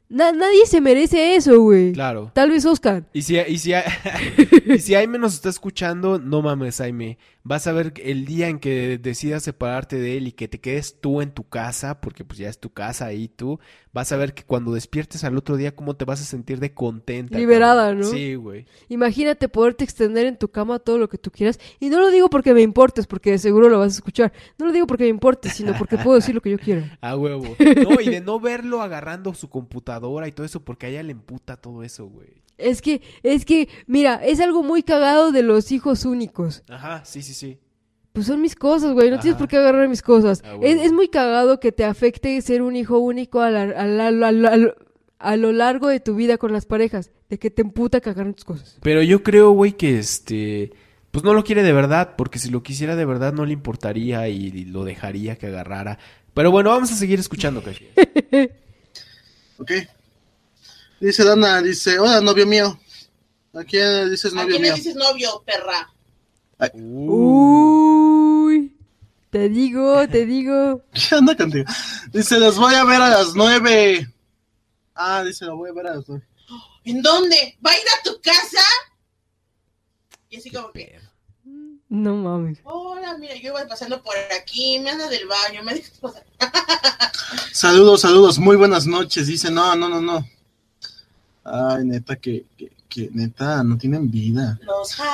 [0.09, 1.91] na- nadie se merece eso, güey.
[1.93, 2.31] Claro.
[2.33, 3.03] Tal vez Oscar.
[3.13, 3.71] Y si, y, si,
[4.65, 7.17] y si Aime nos está escuchando, no mames, Aime.
[7.43, 11.01] Vas a ver el día en que decidas separarte de él y que te quedes
[11.01, 13.59] tú en tu casa, porque pues ya es tu casa ahí tú,
[13.93, 16.73] vas a ver que cuando despiertes al otro día, cómo te vas a sentir de
[16.73, 17.39] contenta.
[17.39, 18.01] Liberada, cabrón.
[18.01, 18.07] ¿no?
[18.07, 18.65] Sí, güey.
[18.89, 21.59] Imagínate poderte extender en tu cama todo lo que tú quieras.
[21.79, 24.31] Y no lo digo porque me importes, porque de seguro lo vas a escuchar.
[24.59, 26.97] No lo digo porque me importes, sino porque puedo decir lo que yo quiera.
[27.01, 27.55] A huevo.
[27.81, 31.13] No, y de no verlo agarrando su computadora y todo eso, porque a ella le
[31.13, 32.41] emputa todo eso, güey.
[32.61, 36.63] Es que, es que, mira, es algo muy cagado de los hijos únicos.
[36.69, 37.57] Ajá, sí, sí, sí.
[38.13, 39.09] Pues son mis cosas, güey.
[39.09, 40.41] No tienes por qué agarrar mis cosas.
[40.45, 44.07] Ah, es, muy cagado que te afecte ser un hijo único a, la- a la-
[44.07, 44.75] a la- a la-
[45.19, 47.11] a lo largo de tu vida con las parejas.
[47.29, 48.77] De que te emputa que agarren tus cosas.
[48.81, 50.73] Pero yo creo, güey, que este.
[51.11, 54.27] Pues no lo quiere de verdad, porque si lo quisiera de verdad no le importaría
[54.27, 55.97] y lo dejaría que agarrara.
[56.33, 57.87] Pero bueno, vamos a seguir escuchando, Cashi.
[59.57, 59.71] Ok.
[61.01, 62.79] Dice Dana, dice, hola, novio mío.
[63.53, 64.75] ¿A quién dices ¿A novio quién le mío?
[64.77, 65.91] dices novio, perra?
[66.73, 68.77] Uy.
[69.29, 70.83] Te digo, te digo.
[70.93, 71.65] ¿Qué onda contigo?
[72.13, 74.07] Dice, los voy a ver a las nueve.
[74.93, 76.25] Ah, dice, los voy a ver a las nueve.
[76.85, 77.57] ¿En dónde?
[77.65, 78.61] ¿Va a ir a tu casa?
[80.29, 80.99] Y así como que,
[81.89, 82.59] No mames.
[82.63, 86.25] hola, mira, yo iba pasando por aquí, me anda del baño, me dejas pasar.
[87.53, 89.27] Saludos, saludos, muy buenas noches.
[89.27, 90.25] Dice, no, no, no, no.
[91.43, 94.59] Ay, neta, que, que, que neta, no tienen vida.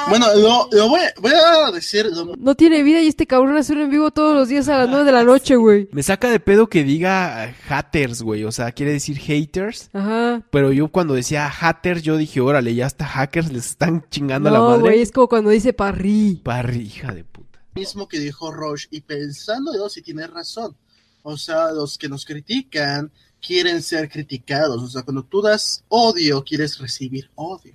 [0.10, 3.74] Bueno, lo, lo voy, voy a decir, lo- No tiene vida y este cabrón hace
[3.74, 5.88] un en vivo todos los días a las 9 de la noche, güey.
[5.92, 8.44] Me saca de pedo que diga eh, haters, güey.
[8.44, 9.90] O sea, quiere decir haters.
[9.94, 10.42] Ajá.
[10.52, 14.52] Pero yo cuando decía haters, yo dije, órale, ya hasta hackers les están chingando a
[14.52, 14.82] la No, madre.
[14.82, 16.42] güey, es como cuando dice parrí.
[16.44, 17.60] Parry, hija de puta.
[17.76, 20.76] mismo que dijo Roche y pensándolo si tiene razón.
[21.24, 23.12] O sea, los que nos critican
[23.42, 24.82] quieren ser criticados.
[24.84, 27.74] O sea, cuando tú das odio, quieres recibir odio.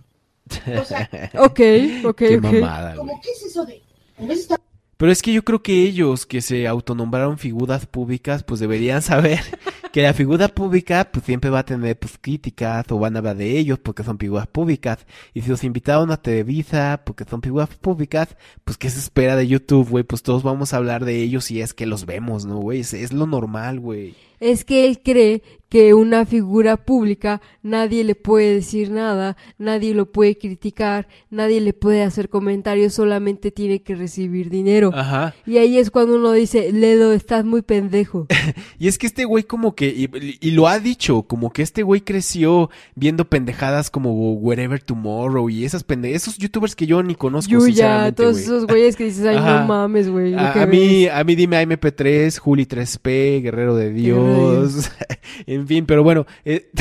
[0.80, 1.08] O sea,
[1.38, 1.60] Ok,
[2.04, 2.42] ok, Qué ok.
[2.42, 2.96] mamada, güey.
[2.96, 3.82] ¿cómo qué es eso de?
[4.18, 4.60] En vez de estar
[4.96, 9.40] Pero es que yo creo que ellos que se autonombraron figuras públicas, pues deberían saber
[9.92, 13.36] que la figura pública pues siempre va a tener pues críticas o van a hablar
[13.36, 14.98] de ellos porque son figuras públicas.
[15.34, 19.48] Y si los invitaron a Televisa porque son figuras públicas, pues qué se espera de
[19.48, 22.58] YouTube, güey, pues todos vamos a hablar de ellos y es que los vemos, ¿no,
[22.58, 22.80] güey?
[22.80, 24.14] Es, es lo normal, güey.
[24.42, 25.40] Es que él cree
[25.72, 31.72] que una figura pública nadie le puede decir nada, nadie lo puede criticar, nadie le
[31.72, 34.90] puede hacer comentarios, solamente tiene que recibir dinero.
[34.92, 35.34] Ajá.
[35.46, 38.26] Y ahí es cuando uno dice, Ledo, estás muy pendejo.
[38.78, 40.10] Y es que este güey como que, y,
[40.40, 45.64] y lo ha dicho, como que este güey creció viendo pendejadas como Wherever Tomorrow y
[45.64, 49.36] esas pende esos youtubers que yo ni conozco, Yuya, todos esos güeyes que dices, ay,
[49.36, 49.60] Ajá.
[49.60, 50.34] no mames, güey.
[50.34, 50.68] A, a ves".
[50.68, 54.90] mí, a mí dime MP3, Juli 3P, Guerrero de Guerrero de Dios,
[55.62, 56.70] en fin, pero bueno, eh,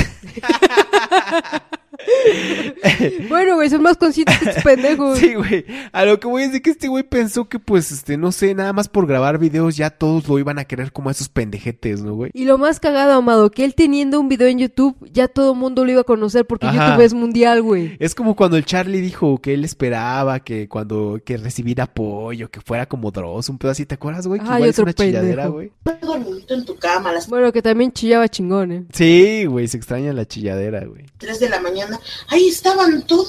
[3.28, 5.18] Bueno, güey, son más conscientes que estos pendejos.
[5.18, 8.16] sí, güey, a lo que voy es de que este güey pensó que pues, este,
[8.16, 11.12] no sé, nada más por grabar videos ya todos lo iban a querer como a
[11.12, 12.30] esos pendejetes, ¿no, güey?
[12.34, 15.58] Y lo más cagado, Amado, que él teniendo un video en YouTube, ya todo el
[15.58, 16.90] mundo lo iba a conocer porque Ajá.
[16.90, 17.96] YouTube es mundial, güey.
[17.98, 22.60] Es como cuando el Charlie dijo que él esperaba que cuando que recibir apoyo, que
[22.60, 24.40] fuera como Dross, un pedo así, ¿te acuerdas, güey?
[24.40, 25.72] Que Ay, igual es una chilladera, güey.
[26.02, 28.84] dormidito en tu cama a las Bueno, que también chillaba chingón, ¿eh?
[28.92, 31.06] Sí, güey, se extraña la chilladera, güey.
[31.18, 31.81] 3 de la mañana.
[32.28, 33.28] Ahí estaban todos.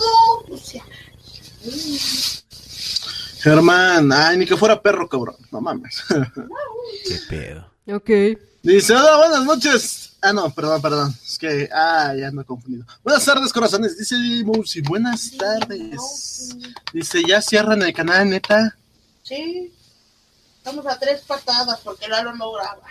[0.49, 0.83] O sea,
[3.39, 5.35] Germán, ay, ni que fuera perro, cabrón.
[5.51, 6.03] No mames.
[7.07, 7.67] Qué pedo.
[7.87, 8.09] Ok.
[8.61, 10.13] Dice, hola, buenas noches.
[10.21, 11.13] Ah, no, perdón, perdón.
[11.25, 12.85] Es que, ah, ya ando confundido.
[13.03, 13.97] Buenas tardes, corazones.
[13.97, 16.55] Dice Musi, buenas tardes.
[16.93, 18.77] Dice, ya cierran el canal, neta.
[19.23, 19.71] sí.
[20.57, 22.83] Estamos a tres patadas porque Lalo no graba.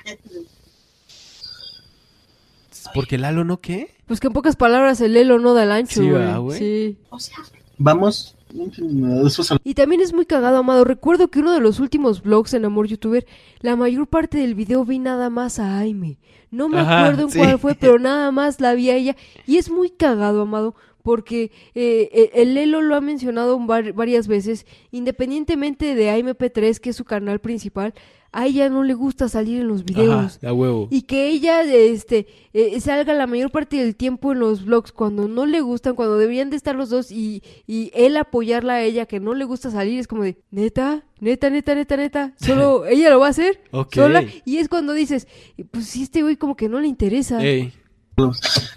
[2.94, 3.94] ¿Porque Lalo no qué?
[4.06, 6.12] Pues que en pocas palabras el Lelo no da el ancho, Sí, güey.
[6.22, 6.58] ¿verdad, güey?
[6.58, 6.98] Sí.
[7.10, 7.36] O sea,
[7.78, 8.36] Vamos.
[8.52, 10.84] Después al- Y también es muy cagado, Amado.
[10.84, 13.26] Recuerdo que uno de los últimos vlogs en Amor YouTuber,
[13.60, 16.18] la mayor parte del video vi nada más a Aime.
[16.50, 17.38] No me Ajá, acuerdo en sí.
[17.38, 19.16] cuál fue, pero nada más la vi a ella.
[19.46, 24.28] Y es muy cagado, Amado, porque eh, eh, el Lelo lo ha mencionado var- varias
[24.28, 27.92] veces, independientemente de AMP3, que es su canal principal,
[28.34, 30.38] a ella no le gusta salir en los videos.
[30.38, 30.88] Ajá, a huevo.
[30.90, 35.28] Y que ella este eh, salga la mayor parte del tiempo en los vlogs cuando
[35.28, 39.04] no le gustan, cuando deberían de estar los dos y, y él apoyarla a ella
[39.04, 43.10] que no le gusta salir, es como de, neta, neta, neta, neta, neta, solo ella
[43.10, 43.60] lo va a hacer
[44.00, 45.28] sola y es cuando dices,
[45.70, 47.44] pues si este güey como que no le interesa.
[47.44, 47.70] Ey,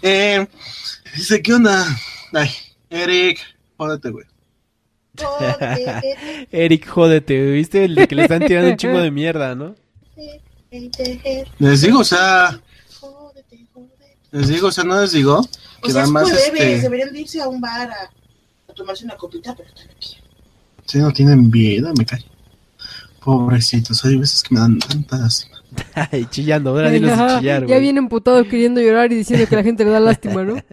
[0.02, 0.46] Eh,
[1.14, 1.86] dice, ¿qué onda?
[2.32, 2.50] Ay,
[2.90, 3.38] Eric,
[3.76, 4.26] jódete, güey.
[6.52, 7.84] Eric, jódete, ¿viste?
[7.84, 9.74] El de que le están tirando un chingo de mierda, ¿no?
[11.58, 12.60] Les digo, o sea,
[14.32, 16.80] les digo, o sea, no les digo O que sea, nada es más jueves, este,
[16.80, 18.10] deberían de irse a un bar a,
[18.70, 20.16] a tomarse una copita, pero están aquí.
[20.84, 22.24] si no tienen vida, me cae.
[23.24, 25.56] Pobrecitos, hay veces que me dan tanta lástima.
[26.12, 29.56] Ay, chillando, ahora dilos de Ajá, chillar, ya viene emputado queriendo llorar y diciendo que
[29.56, 30.56] la gente le da lástima, ¿no?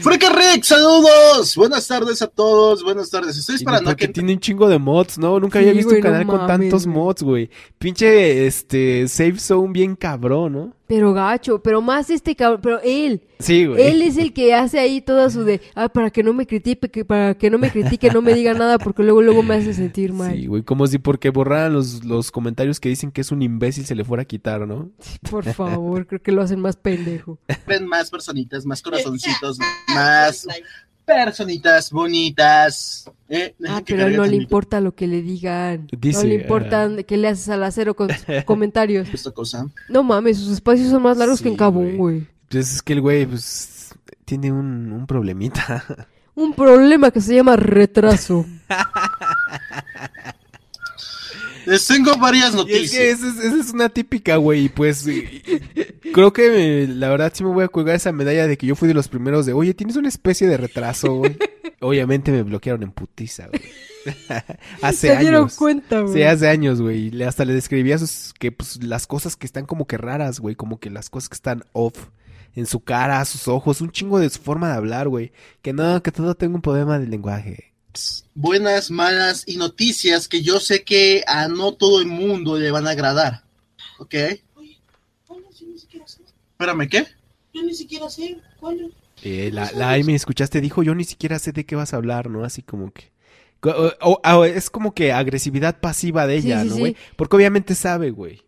[0.00, 1.56] Freca Rick, saludos.
[1.56, 2.84] Buenas tardes a todos.
[2.84, 3.36] Buenas tardes.
[3.36, 5.40] Estoy esperando a porque que tiene un chingo de mods, ¿no?
[5.40, 6.96] Nunca había Sí, visto güey, un no canal con mames, tantos güey.
[6.96, 7.50] mods, güey.
[7.78, 10.72] Pinche, este, safe zone bien cabrón, ¿no?
[10.94, 13.80] Pero gacho, pero más este cabrón, pero él, Sí, güey.
[13.82, 16.90] él es el que hace ahí todo su de, ah, para que no me critique,
[16.90, 19.72] que para que no me critique, no me diga nada, porque luego luego me hace
[19.72, 20.34] sentir mal.
[20.36, 23.86] Sí, güey, como si porque borraran los, los comentarios que dicen que es un imbécil
[23.86, 24.90] se le fuera a quitar, ¿no?
[25.30, 27.38] Por favor, creo que lo hacen más pendejo.
[27.66, 29.58] ven más personitas, más corazoncitos,
[29.94, 30.46] más
[31.04, 33.10] personitas bonitas.
[33.28, 35.88] Eh, Ah, pero no le importa lo que le digan.
[35.90, 37.02] no le importa ah.
[37.02, 39.08] que le haces al acero con sus comentarios.
[39.12, 39.66] esta cosa.
[39.88, 41.96] No mames, sus espacios son más largos que en güey.
[41.96, 42.26] güey.
[42.48, 43.94] Pues es que el güey, pues,
[44.24, 45.84] tiene un, un problemita.
[46.34, 48.46] Un problema que se llama retraso.
[51.66, 52.90] Les tengo varias Y es noticias.
[52.90, 55.06] que esa es, esa es una típica, güey, y pues
[56.12, 58.74] creo que eh, la verdad sí me voy a colgar esa medalla de que yo
[58.74, 61.36] fui de los primeros de, oye, tienes una especie de retraso, güey.
[61.80, 63.62] Obviamente me bloquearon en putiza, güey.
[64.82, 65.56] hace Se dieron años.
[65.56, 66.14] cuenta, güey.
[66.14, 67.10] Sí, hace años, güey.
[67.10, 70.54] Le- Hasta le describía sus, que pues las cosas que están como que raras, güey,
[70.54, 72.08] como que las cosas que están off
[72.54, 75.32] en su cara, sus ojos, un chingo de su forma de hablar, güey.
[75.62, 77.71] Que no, que todo tengo un problema del lenguaje.
[78.34, 82.86] Buenas, malas y noticias que yo sé que a no todo el mundo le van
[82.86, 83.42] a agradar.
[83.98, 84.14] ¿Ok?
[85.26, 85.60] ¿Cuál es?
[85.60, 86.20] Yo ni siquiera sé.
[86.52, 87.06] Espérame, ¿qué?
[87.54, 88.38] Yo ni siquiera sé.
[88.58, 88.90] ¿Cuál es?
[89.24, 92.28] Eh, la, la Amy, escuchaste, dijo, yo ni siquiera sé de qué vas a hablar,
[92.28, 92.44] ¿no?
[92.44, 93.10] Así como que...
[93.62, 96.80] o- o- o es como que agresividad pasiva de ella, sí, ¿no, sí.
[96.80, 96.96] güey?
[97.16, 98.42] Porque obviamente sabe, güey.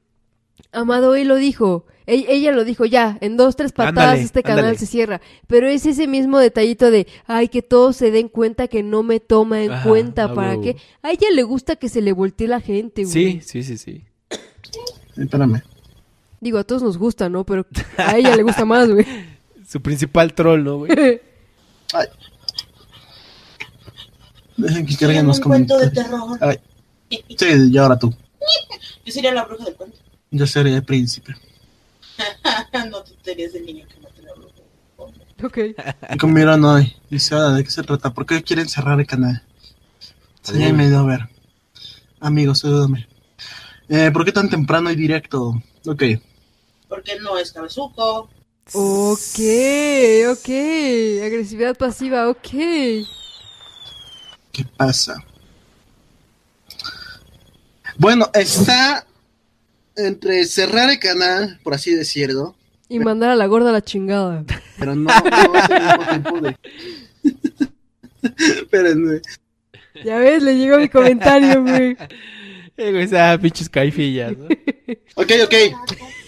[0.72, 1.86] Amado él lo dijo.
[2.06, 4.78] Ella lo dijo ya, en dos, tres patadas Ándale, este canal ándale.
[4.78, 5.20] se cierra.
[5.46, 9.20] Pero es ese mismo detallito de, ay, que todos se den cuenta que no me
[9.20, 10.24] toma en Ajá, cuenta.
[10.24, 10.76] a ¿Para qué?
[11.02, 13.12] A ella le gusta que se le voltee la gente, güey.
[13.12, 14.04] Sí, sí, sí, sí.
[15.16, 15.62] Espérame.
[16.40, 17.44] Digo, a todos nos gusta, ¿no?
[17.44, 17.64] Pero
[17.96, 19.06] a ella le gusta más, güey.
[19.66, 20.92] Su principal troll, ¿no, güey?
[21.94, 22.06] Ay.
[24.56, 26.38] Dejen que Sería carguen los un cuento de comentarios.
[26.38, 26.38] terror.
[26.40, 26.58] Ay.
[27.36, 28.14] Sí, y ahora tú.
[29.06, 29.96] Yo sería la bruja del cuento.
[30.30, 31.34] Yo seré el príncipe.
[32.90, 34.54] no tú serías el niño que mata a la bruja.
[35.42, 36.18] ok.
[36.20, 36.94] Comieron hoy.
[37.10, 38.12] Dice, ahora, ¿de qué se trata?
[38.12, 39.42] ¿Por qué quieren cerrar el canal?
[40.42, 40.72] Sí, Uy.
[40.72, 41.28] me dio a ver.
[42.20, 43.06] Amigos, ayúdame.
[43.88, 45.62] Eh, ¿Por qué tan temprano y directo?
[45.86, 46.02] Ok.
[46.88, 48.30] Porque no es cabezuco.
[48.72, 49.38] Ok,
[50.30, 50.48] ok.
[51.24, 52.48] Agresividad pasiva, ok.
[54.52, 55.16] ¿Qué pasa?
[57.98, 59.06] Bueno, está
[59.96, 62.54] entre cerrar el canal, por así decirlo,
[62.88, 64.44] Y mandar a la gorda a la chingada.
[64.78, 66.56] pero no, no es el mismo tiempo de...
[68.56, 69.20] Espérenme.
[70.04, 71.96] Ya ves, le llegó mi comentario, güey.
[72.76, 74.48] Eh, güey, esa pinches caifillas, ¿no?
[75.16, 75.54] Ok, ok.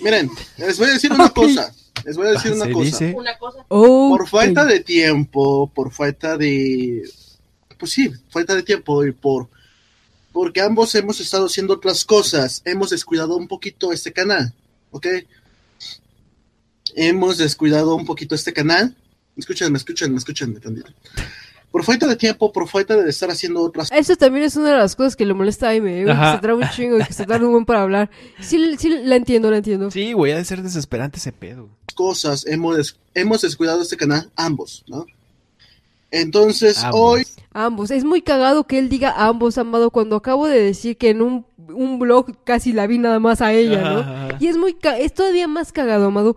[0.00, 1.74] Miren, les voy a decir una cosa.
[2.04, 2.84] Les voy a decir una cosa.
[2.84, 3.64] dice- Una cosa.
[3.68, 7.02] Oh, Por falta de tiempo, por falta de...
[7.78, 9.48] Pues sí, falta de tiempo y por...
[10.36, 12.60] Porque ambos hemos estado haciendo otras cosas.
[12.66, 14.52] Hemos descuidado un poquito este canal,
[14.90, 15.06] ¿ok?
[16.94, 18.94] Hemos descuidado un poquito este canal.
[19.34, 20.90] Escúchenme, escúchenme, escúchenme tantito.
[21.70, 24.76] Por falta de tiempo, por falta de estar haciendo otras Eso también es una de
[24.76, 26.34] las cosas que le molesta a Aime, güey, que Ajá.
[26.34, 28.10] se traba un chingo y que se tarda un buen para hablar.
[28.38, 29.90] Sí, sí, la entiendo, la entiendo.
[29.90, 31.70] Sí, güey, ha de ser desesperante ese pedo.
[31.94, 35.06] cosas, hemos, hemos descuidado este canal, ambos, ¿no?
[36.10, 37.00] Entonces, Ambos.
[37.00, 37.26] hoy
[37.64, 37.90] Ambos.
[37.90, 41.46] Es muy cagado que él diga ambos, Amado, cuando acabo de decir que en un,
[41.68, 43.98] un blog casi la vi nada más a ella, ¿no?
[44.00, 44.28] Ajá.
[44.40, 46.36] Y es muy ca- es todavía más cagado, Amado,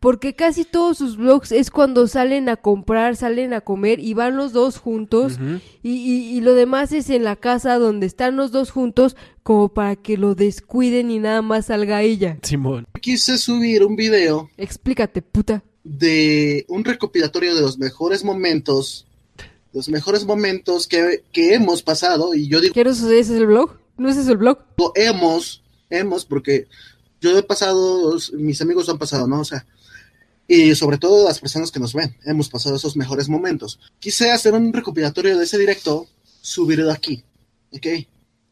[0.00, 4.36] porque casi todos sus blogs es cuando salen a comprar, salen a comer y van
[4.36, 5.38] los dos juntos
[5.82, 9.68] y, y, y lo demás es en la casa donde están los dos juntos como
[9.68, 12.38] para que lo descuiden y nada más salga ella.
[12.42, 12.86] Simón.
[13.02, 15.62] quise subir un video Explícate, puta.
[15.84, 19.06] de un recopilatorio de los mejores momentos,
[19.72, 23.76] los mejores momentos que, que hemos pasado, y yo digo ¿Quieres ese es el blog?
[23.96, 24.58] ¿No ese es el blog?
[24.94, 26.66] hemos, hemos, porque
[27.20, 29.40] yo he pasado, mis amigos han pasado, ¿no?
[29.40, 29.66] O sea,
[30.48, 33.78] y sobre todo las personas que nos ven, hemos pasado esos mejores momentos.
[34.00, 36.08] Quise hacer un recopilatorio de ese directo,
[36.40, 37.22] subirlo aquí,
[37.72, 37.86] ¿ok?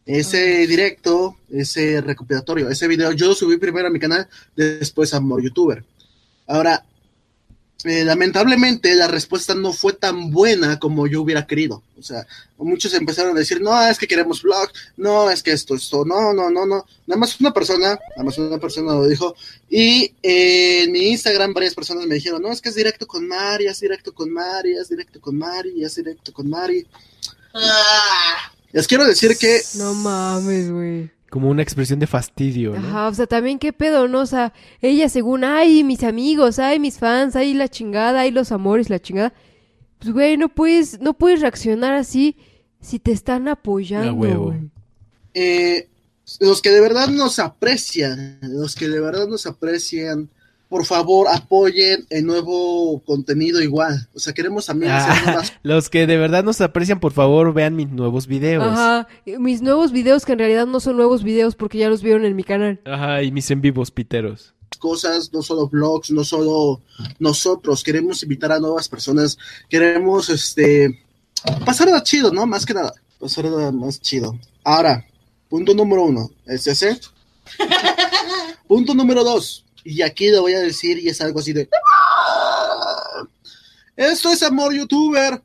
[0.07, 5.21] Ese directo, ese recopilatorio, ese video, yo lo subí primero a mi canal, después a
[5.21, 5.85] More YouTuber.
[6.47, 6.85] Ahora,
[7.85, 11.83] eh, lamentablemente la respuesta no fue tan buena como yo hubiera querido.
[11.97, 12.27] O sea,
[12.57, 16.33] muchos empezaron a decir, no, es que queremos vlog, no, es que esto, esto, no,
[16.33, 16.85] no, no, no.
[17.07, 19.37] Nada más una persona, nada más una persona lo dijo.
[19.71, 23.29] Y eh, en mi Instagram varias personas me dijeron, no, es que es directo con
[23.29, 26.85] Mari, es directo con Mari, es directo con Mari, es directo con Mari.
[27.55, 31.18] Ah, Les quiero decir que No mames, güey.
[31.31, 32.89] Como una expresión de fastidio, ¿no?
[32.89, 34.21] Ajá, o sea, también qué pedo, ¿no?
[34.21, 38.51] O sea, ella según, ay, mis amigos, ay, mis fans, ay, la chingada, ay, los
[38.51, 39.35] amores, la chingada.
[39.99, 42.37] Pues, güey, no puedes, no puedes reaccionar así
[42.81, 44.55] si te están apoyando, huevo.
[45.35, 45.89] eh,
[46.41, 50.31] los que de verdad nos aprecian, los que de verdad nos aprecian,
[50.69, 54.09] por favor apoyen el nuevo contenido igual.
[54.15, 57.75] O sea, queremos también hacer Ah, los que de verdad nos aprecian, por favor, vean
[57.77, 58.65] mis nuevos videos.
[58.67, 59.09] Ajá, Ajá,
[59.39, 62.37] mis nuevos videos que en realidad no son nuevos videos porque ya los vieron en
[62.37, 62.81] mi canal.
[63.25, 64.55] y mis en vivos piteros.
[64.79, 66.83] cosas, no solo vlogs, no solo
[67.19, 69.37] nosotros, queremos invitar a nuevas personas,
[69.69, 71.03] queremos este
[71.65, 72.47] pasarla chido, ¿no?
[72.47, 74.39] Más que nada, pasarla más chido.
[74.65, 75.05] Ahora,
[75.49, 77.01] punto número uno, es ese.
[78.69, 81.69] punto número dos, y aquí lo voy a decir y es algo así de...
[83.97, 85.43] Esto es amor youtuber.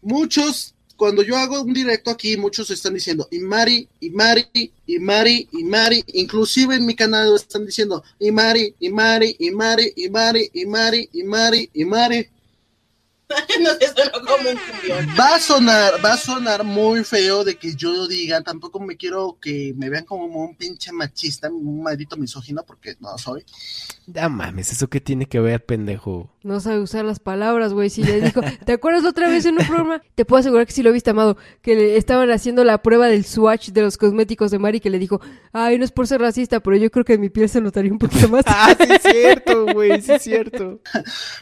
[0.00, 4.98] Muchos, cuando yo hago un directo aquí, muchos están diciendo, y Mari, y Mari, y
[5.00, 9.50] Mari, y Mari, inclusive en mi canal lo están diciendo, y Mari, y Mari, y
[9.50, 12.28] Mari, y Mari, y Mari, y Mari, y Mari.
[13.60, 15.08] no sé, sonó como un cumbión.
[15.18, 18.96] Va a sonar, va a sonar muy feo de que yo lo diga, tampoco me
[18.96, 23.44] quiero que me vean como un pinche machista, un maldito misógino, porque no soy.
[24.16, 26.30] Ah, mames, ¿eso qué tiene que ver, pendejo?
[26.42, 27.88] No sabe usar las palabras, güey.
[27.88, 30.02] Si le dijo, ¿te acuerdas la otra vez en un programa?
[30.14, 31.38] Te puedo asegurar que sí lo viste, amado.
[31.62, 34.98] Que le estaban haciendo la prueba del swatch de los cosméticos de Mari que le
[34.98, 35.22] dijo,
[35.52, 37.92] ay, no es por ser racista, pero yo creo que en mi piel se notaría
[37.92, 38.44] un poquito más.
[38.56, 40.80] Ah, sí es cierto, güey, sí es cierto.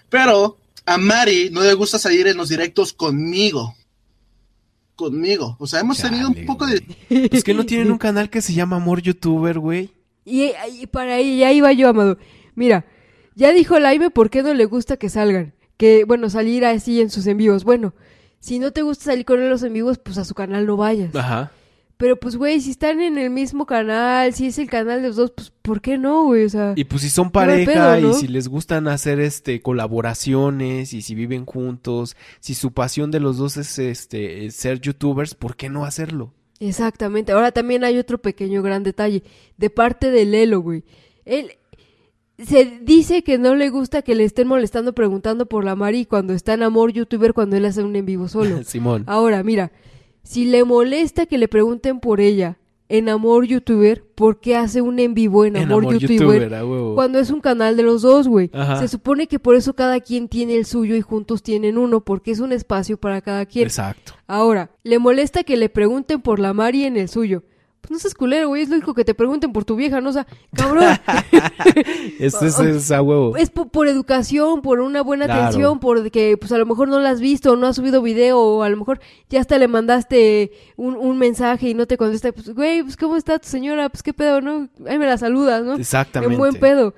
[0.08, 0.56] Pero
[0.86, 3.74] a Mari no le gusta salir en los directos conmigo.
[4.94, 5.56] Conmigo.
[5.58, 7.28] O sea, hemos tenido un Chale, poco de...
[7.28, 9.90] Pues que no tienen un canal que se llama Amor Youtuber, güey.
[10.24, 12.18] Y, y para ahí, ya iba yo, amado.
[12.54, 12.84] Mira,
[13.34, 15.54] ya dijo Laime por qué no le gusta que salgan.
[15.76, 17.64] Que, bueno, salir así en sus en vivos.
[17.64, 17.94] Bueno,
[18.38, 20.66] si no te gusta salir con él en los en vivos, pues a su canal
[20.66, 21.14] no vayas.
[21.14, 21.50] Ajá.
[22.02, 25.14] Pero pues, güey, si están en el mismo canal, si es el canal de los
[25.14, 26.46] dos, pues, ¿por qué no, güey?
[26.46, 28.10] O sea, Y pues si son pareja pedo, ¿no?
[28.10, 33.20] y si les gustan hacer este colaboraciones y si viven juntos, si su pasión de
[33.20, 36.34] los dos es este es ser youtubers, ¿por qué no hacerlo?
[36.58, 37.30] exactamente.
[37.30, 39.22] Ahora también hay otro pequeño gran detalle.
[39.56, 40.82] De parte de Lelo, güey.
[41.24, 41.52] Él
[42.36, 46.32] se dice que no le gusta que le estén molestando preguntando por la Mari cuando
[46.32, 48.62] está en amor youtuber cuando él hace un en vivo solo.
[48.64, 49.04] Simón.
[49.06, 49.70] Ahora, mira,
[50.22, 52.58] si le molesta que le pregunten por ella
[52.88, 56.18] en Amor YouTuber, ¿por qué hace un en vivo en, En Amor, Amor YouTuber?
[56.18, 56.94] YouTuber, a huevo.
[56.94, 58.50] Cuando es un canal de los dos, güey.
[58.78, 62.32] Se supone que por eso cada quien tiene el suyo y juntos tienen uno, porque
[62.32, 63.64] es un espacio para cada quien.
[63.64, 64.12] Exacto.
[64.26, 67.44] Ahora, le molesta que le pregunten por la Mari en el suyo.
[67.82, 70.10] Pues no seas culero, güey, es lógico que te pregunten por tu vieja, ¿no?
[70.10, 70.24] O sea,
[70.54, 70.84] cabrón.
[72.18, 73.36] Este es, es a huevo.
[73.36, 75.42] es po- por, educación, por una buena Claro.
[75.42, 78.38] atención, por que pues a lo mejor no la has visto, no has subido video,
[78.38, 82.30] o a lo mejor ya hasta le mandaste un, un mensaje y no te contesta,
[82.32, 84.68] pues güey, pues cómo está tu señora, pues qué pedo, ¿no?
[84.86, 85.74] Ahí me la saludas, ¿no?
[85.74, 86.34] Exactamente.
[86.34, 86.94] En buen pedo.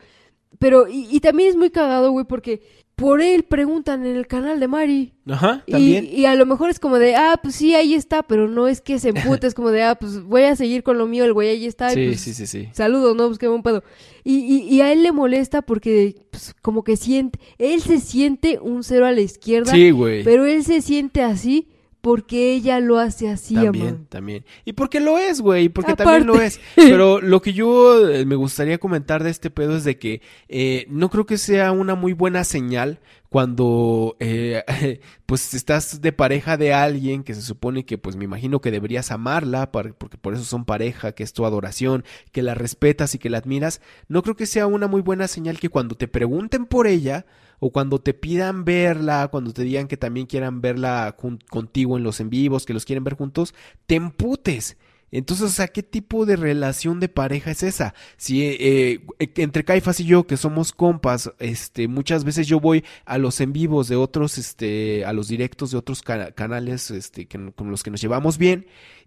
[0.59, 2.63] Pero, y, y también es muy cagado, güey, porque
[2.97, 5.13] por él preguntan en el canal de Mari.
[5.29, 6.07] Ajá, también.
[6.11, 8.81] y a lo mejor es como de, ah, pues sí, ahí está, pero no es
[8.81, 11.33] que se empute, es como de, ah, pues voy a seguir con lo mío, el
[11.33, 11.91] güey ahí está.
[11.93, 12.69] y Sí, pues, sí, sí, sí.
[12.73, 13.27] Saludos, ¿no?
[13.27, 13.83] Pues qué buen pedo.
[14.23, 18.59] Y, y, y a él le molesta porque, pues, como que siente, él se siente
[18.61, 20.23] un cero a la izquierda, Sí, güey.
[20.23, 21.69] pero él se siente así
[22.05, 24.01] porque ella lo hace así, También, amor.
[24.11, 24.45] también.
[24.67, 26.13] Y porque lo es, güey, porque Aparte.
[26.13, 26.61] también lo es.
[26.77, 30.85] Pero lo que yo eh, me gustaría comentar de este pedo es de que eh,
[30.91, 33.01] no creo que sea una muy buena señal
[33.35, 34.63] cuando eh,
[35.27, 39.11] pues estás de pareja de alguien que se supone que pues me imagino que deberías
[39.11, 43.31] amarla porque por eso son pareja, que es tu adoración, que la respetas y que
[43.31, 43.81] la admiras.
[44.07, 47.27] No creo que sea una muy buena señal que cuando te pregunten por ella
[47.59, 51.17] o cuando te pidan verla, cuando te digan que también quieran verla
[51.51, 53.53] contigo en los en vivos, que los quieren ver juntos,
[53.87, 54.77] te emputes.
[55.19, 57.95] Entonces, o sea, ¿qué tipo de relación de pareja es esa?
[58.17, 62.85] Si eh, eh, entre Caifas y yo, que somos compas, este, muchas veces yo voy
[63.05, 67.27] a los en vivos de otros, este, a los directos de otros cana- canales, este,
[67.27, 68.67] que, con los que nos llevamos bien,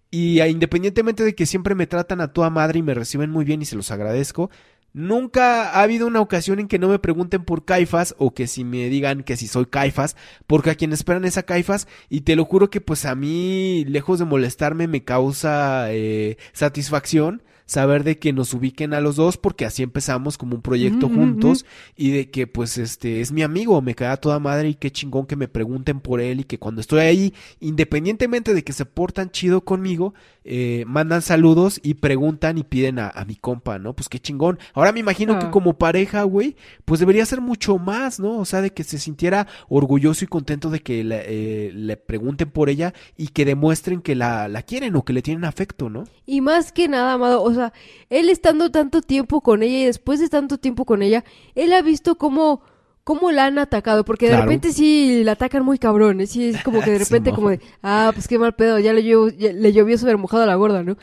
[0.10, 3.62] y independientemente de que siempre me tratan a toda madre y me reciben muy bien
[3.62, 4.50] y se los agradezco,
[4.94, 8.64] nunca ha habido una ocasión en que no me pregunten por Caifas o que si
[8.64, 10.16] me digan que si soy Caifas,
[10.48, 13.86] porque a quien esperan es a Caifas y te lo juro que pues a mí,
[13.86, 19.38] lejos de molestarme, me causa eh, satisfacción saber de que nos ubiquen a los dos
[19.38, 21.66] porque así empezamos como un proyecto juntos
[21.96, 25.28] y de que pues este es mi amigo, me queda toda madre y qué chingón
[25.28, 29.30] que me pregunten por él y que cuando estoy ahí, independientemente de que se portan
[29.32, 30.14] chido conmigo,
[30.48, 33.94] eh, mandan saludos y preguntan y piden a, a mi compa, ¿no?
[33.94, 34.58] Pues qué chingón.
[34.74, 35.52] Ahora me imagino que Ah.
[35.52, 38.38] como pareja, güey, pues debería ser mucho más, ¿no?
[38.40, 42.50] O sea, de que se sintiera orgulloso y contento de que le, eh, le pregunten
[42.50, 46.06] por ella y que demuestren que la, la quieren o que le tienen afecto, ¿no?
[46.26, 47.74] Y más que nada, amado, o sea,
[48.10, 51.24] él estando tanto tiempo con ella y después de tanto tiempo con ella,
[51.56, 52.62] él ha visto cómo,
[53.08, 56.28] cómo la han atacado, porque de repente sí la atacan muy cabrón, ¿eh?
[56.28, 59.02] sí es como que de repente como de, ah, pues qué mal pedo, ya le,
[59.02, 60.98] llovió- ya le llovió sobre mojado a la gorda, ¿no?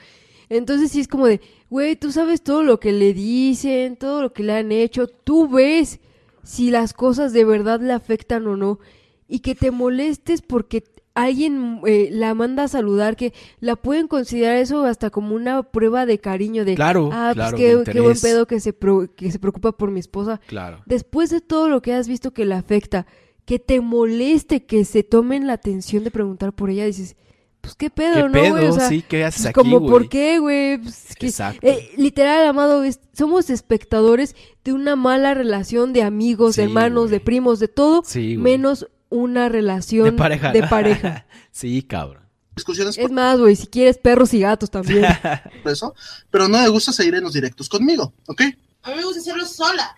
[0.51, 1.41] Entonces sí es como de,
[1.71, 5.49] güey, tú sabes todo lo que le dicen, todo lo que le han hecho, tú
[5.49, 5.99] ves
[6.43, 8.81] si las cosas de verdad le afectan o no,
[9.27, 10.85] y que te molestes porque
[11.15, 16.07] alguien eh, la manda a saludar, que la pueden considerar eso hasta como una prueba
[16.07, 19.39] de cariño, de, Claro, ah, pues qué, qué buen pedo que se, pro- que se
[19.39, 20.41] preocupa por mi esposa.
[20.47, 20.83] Claro.
[20.87, 23.07] Después de todo lo que has visto que le afecta,
[23.45, 27.15] que te moleste que se tomen la atención de preguntar por ella, dices,
[27.61, 28.51] pues qué pedo, ¿Qué ¿no, pedo?
[28.51, 28.67] güey?
[28.67, 29.91] O sea, sí, ¿qué haces pues, aquí, como, güey?
[29.93, 30.79] ¿por qué, güey?
[30.79, 31.61] Pues, que- Exacto.
[31.67, 34.35] eh, literal, amado, es- somos espectadores
[34.65, 37.13] de una mala relación de amigos, de hermanos, güey.
[37.13, 40.53] de primos, de todo, Sí, menos una relación de pareja.
[40.53, 41.27] de pareja.
[41.51, 42.25] sí, cabrón.
[42.55, 45.05] discusiones Es más, güey, si quieres perros y gatos también.
[45.63, 45.95] por eso,
[46.31, 48.43] pero no me gusta seguir en los directos conmigo, ¿ok?
[48.83, 49.97] A mí me gusta hacerlo sola.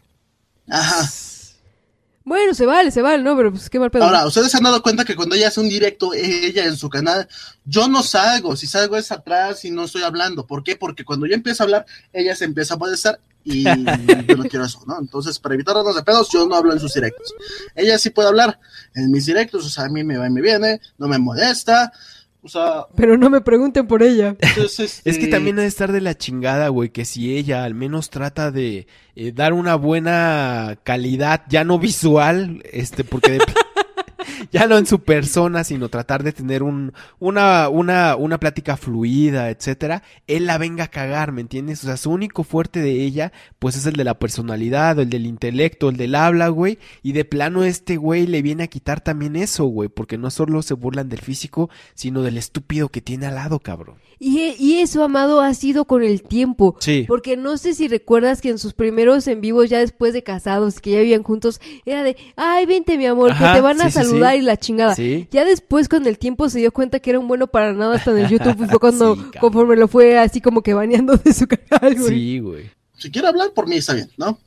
[0.68, 1.08] Ajá.
[2.24, 3.36] bueno, se vale, se vale, ¿no?
[3.36, 4.04] Pero pues qué mal pedo.
[4.04, 6.88] Ahora, ustedes se han dado cuenta que cuando ella hace un directo, ella en su
[6.88, 7.28] canal,
[7.64, 10.46] yo no salgo, si salgo es atrás y no estoy hablando.
[10.46, 10.76] ¿Por qué?
[10.76, 14.64] Porque cuando yo empiezo a hablar, ella se empieza a molestar y yo no quiero
[14.66, 14.98] eso, ¿no?
[15.00, 17.32] Entonces, para evitarnos de pedos, yo no hablo en sus directos.
[17.74, 18.58] Ella sí puede hablar
[18.94, 21.92] en mis directos, o sea, a mí me va y me viene, no me molesta,
[22.42, 24.36] o sea, Pero no me pregunten por ella.
[24.38, 27.64] entonces, Es que este, también ha de estar de la chingada, güey, que si ella
[27.64, 28.86] al menos trata de
[29.16, 33.38] eh, dar una buena calidad, ya no visual, este, porque de-
[34.52, 39.50] ya no en su persona, sino tratar de tener un, una, una, una plática fluida,
[39.50, 41.82] etcétera, él la venga a cagar, ¿me entiendes?
[41.84, 45.26] O sea, su único fuerte de ella, pues es el de la personalidad, el del
[45.26, 49.36] intelecto, el del habla, güey, y de plano este güey le viene a quitar también
[49.36, 53.36] eso, güey, porque no solo se burlan del físico, sino del estúpido que tiene al
[53.36, 54.05] lado, cabrón.
[54.18, 56.76] Y, y eso, Amado, ha sido con el tiempo.
[56.80, 57.04] Sí.
[57.06, 60.80] Porque no sé si recuerdas que en sus primeros en vivos, ya después de casados,
[60.80, 63.86] que ya vivían juntos, era de, ay, vente, mi amor, Ajá, que te van a
[63.86, 64.38] sí, saludar sí.
[64.38, 64.94] y la chingada.
[64.94, 65.28] Sí.
[65.30, 68.12] Ya después, con el tiempo, se dio cuenta que era un bueno para nada hasta
[68.12, 68.64] en el YouTube.
[68.64, 72.08] y fue cuando, conforme lo fue así como que baneando de su canal, güey.
[72.08, 72.70] Sí, güey.
[72.96, 74.38] si quiere hablar por mí está bien, ¿no?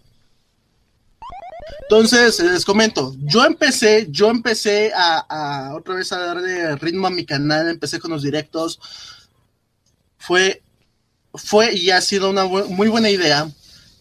[1.83, 7.11] Entonces, les comento, yo empecé, yo empecé a, a otra vez a darle ritmo a
[7.11, 8.79] mi canal, empecé con los directos.
[10.19, 10.61] Fue,
[11.33, 13.49] fue y ha sido una bu- muy buena idea,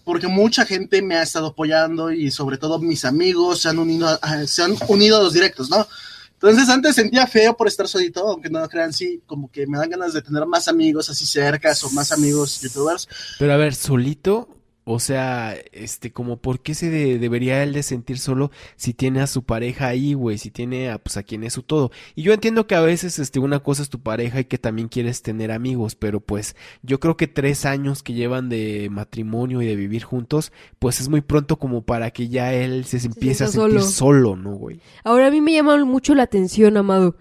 [0.04, 4.06] porque mucha gente me ha estado apoyando y sobre todo mis amigos se han unido,
[4.20, 5.86] a, se han unido a los directos, ¿no?
[6.34, 9.76] Entonces antes sentía feo por estar solito, aunque no lo crean, sí, como que me
[9.78, 13.08] dan ganas de tener más amigos así cercas o más amigos youtubers.
[13.38, 14.48] Pero a ver, solito,
[14.90, 19.20] o sea, este, como por qué se de- debería él de sentir solo si tiene
[19.20, 21.90] a su pareja ahí, güey, si tiene a, pues, a quien es su todo.
[22.14, 24.88] Y yo entiendo que a veces, este, una cosa es tu pareja y que también
[24.88, 29.66] quieres tener amigos, pero pues yo creo que tres años que llevan de matrimonio y
[29.66, 33.48] de vivir juntos, pues es muy pronto como para que ya él se, empiece a
[33.48, 33.82] sentir solo.
[33.82, 34.80] solo, ¿no, güey?
[35.04, 37.16] Ahora, a mí me llama mucho la atención, Amado.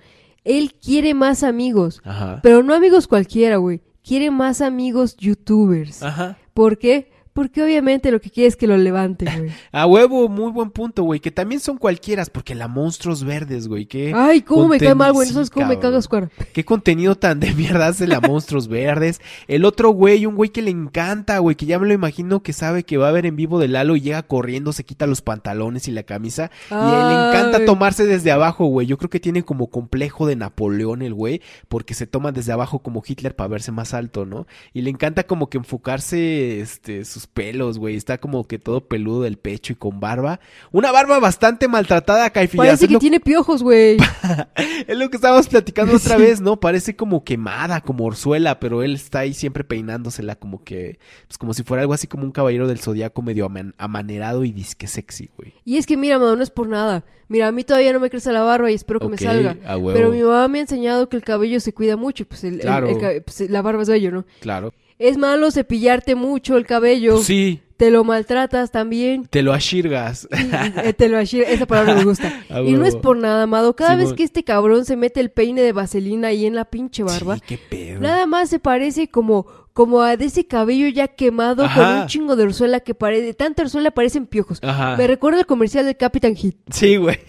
[0.45, 2.01] Él quiere más amigos.
[2.05, 2.39] Ajá.
[2.41, 3.81] Pero no amigos cualquiera, güey.
[4.01, 6.01] Quiere más amigos youtubers.
[6.01, 6.37] Ajá.
[6.53, 7.11] ¿Por qué?
[7.37, 9.51] Porque obviamente lo que quiere es que lo levante, güey.
[9.71, 13.85] A huevo, muy buen punto, güey, que también son cualquieras, porque la monstruos verdes, güey,
[13.85, 14.11] que...
[14.15, 15.27] Ay, cómo me cae mal, güey.
[15.27, 16.31] Sí, sabes cómo me cagas, cara.
[16.51, 19.21] ¿Qué contenido tan de mierda hace la Monstruos Verdes?
[19.47, 22.53] El otro güey, un güey que le encanta, güey, que ya me lo imagino que
[22.53, 25.21] sabe que va a ver en vivo de Lalo y llega corriendo, se quita los
[25.21, 26.49] pantalones y la camisa.
[26.71, 28.87] Y él le encanta tomarse desde abajo, güey.
[28.87, 32.79] Yo creo que tiene como complejo de Napoleón el güey, porque se toma desde abajo
[32.79, 34.47] como Hitler para verse más alto, ¿no?
[34.73, 37.95] Y le encanta como que enfocarse, este, sus pelos, güey.
[37.95, 40.39] Está como que todo peludo del pecho y con barba.
[40.71, 42.65] Una barba bastante maltratada, Caifillas.
[42.65, 43.97] Parece es que lo tiene piojos, güey.
[44.87, 46.59] es lo que estábamos platicando otra vez, ¿no?
[46.59, 51.53] Parece como quemada, como orzuela, pero él está ahí siempre peinándosela como que, pues como
[51.53, 55.29] si fuera algo así como un caballero del zodiaco medio aman- amanerado y disque sexy,
[55.37, 55.53] güey.
[55.65, 57.03] Y es que mira, Amado, no es por nada.
[57.29, 59.57] Mira, a mí todavía no me crece la barba y espero que me salga.
[59.93, 62.23] Pero mi mamá me ha enseñado que el cabello se cuida mucho.
[62.23, 62.87] y Pues, el, Claro.
[63.25, 64.25] pues, la barba es bello, ¿no?
[64.39, 64.73] Claro.
[64.99, 67.19] Es malo cepillarte mucho el cabello.
[67.19, 69.25] Sí, te lo maltratas también.
[69.27, 70.27] Te lo ashirgas.
[70.31, 70.35] Y,
[70.87, 72.33] eh, te lo ashir- esa palabra me gusta.
[72.65, 73.75] Y no es por nada, amado.
[73.75, 77.03] Cada vez que este cabrón se mete el peine de vaselina ahí en la pinche
[77.03, 77.99] barba, Sí, qué pedo.
[77.99, 82.01] nada más se parece como, como a de ese cabello ya quemado con Ajá.
[82.01, 84.59] un chingo de orzuela que parece, de tanta orzuela parecen piojos.
[84.63, 84.95] Ajá.
[84.97, 86.57] Me recuerda el comercial de Captain Hit.
[86.71, 87.19] Sí, güey.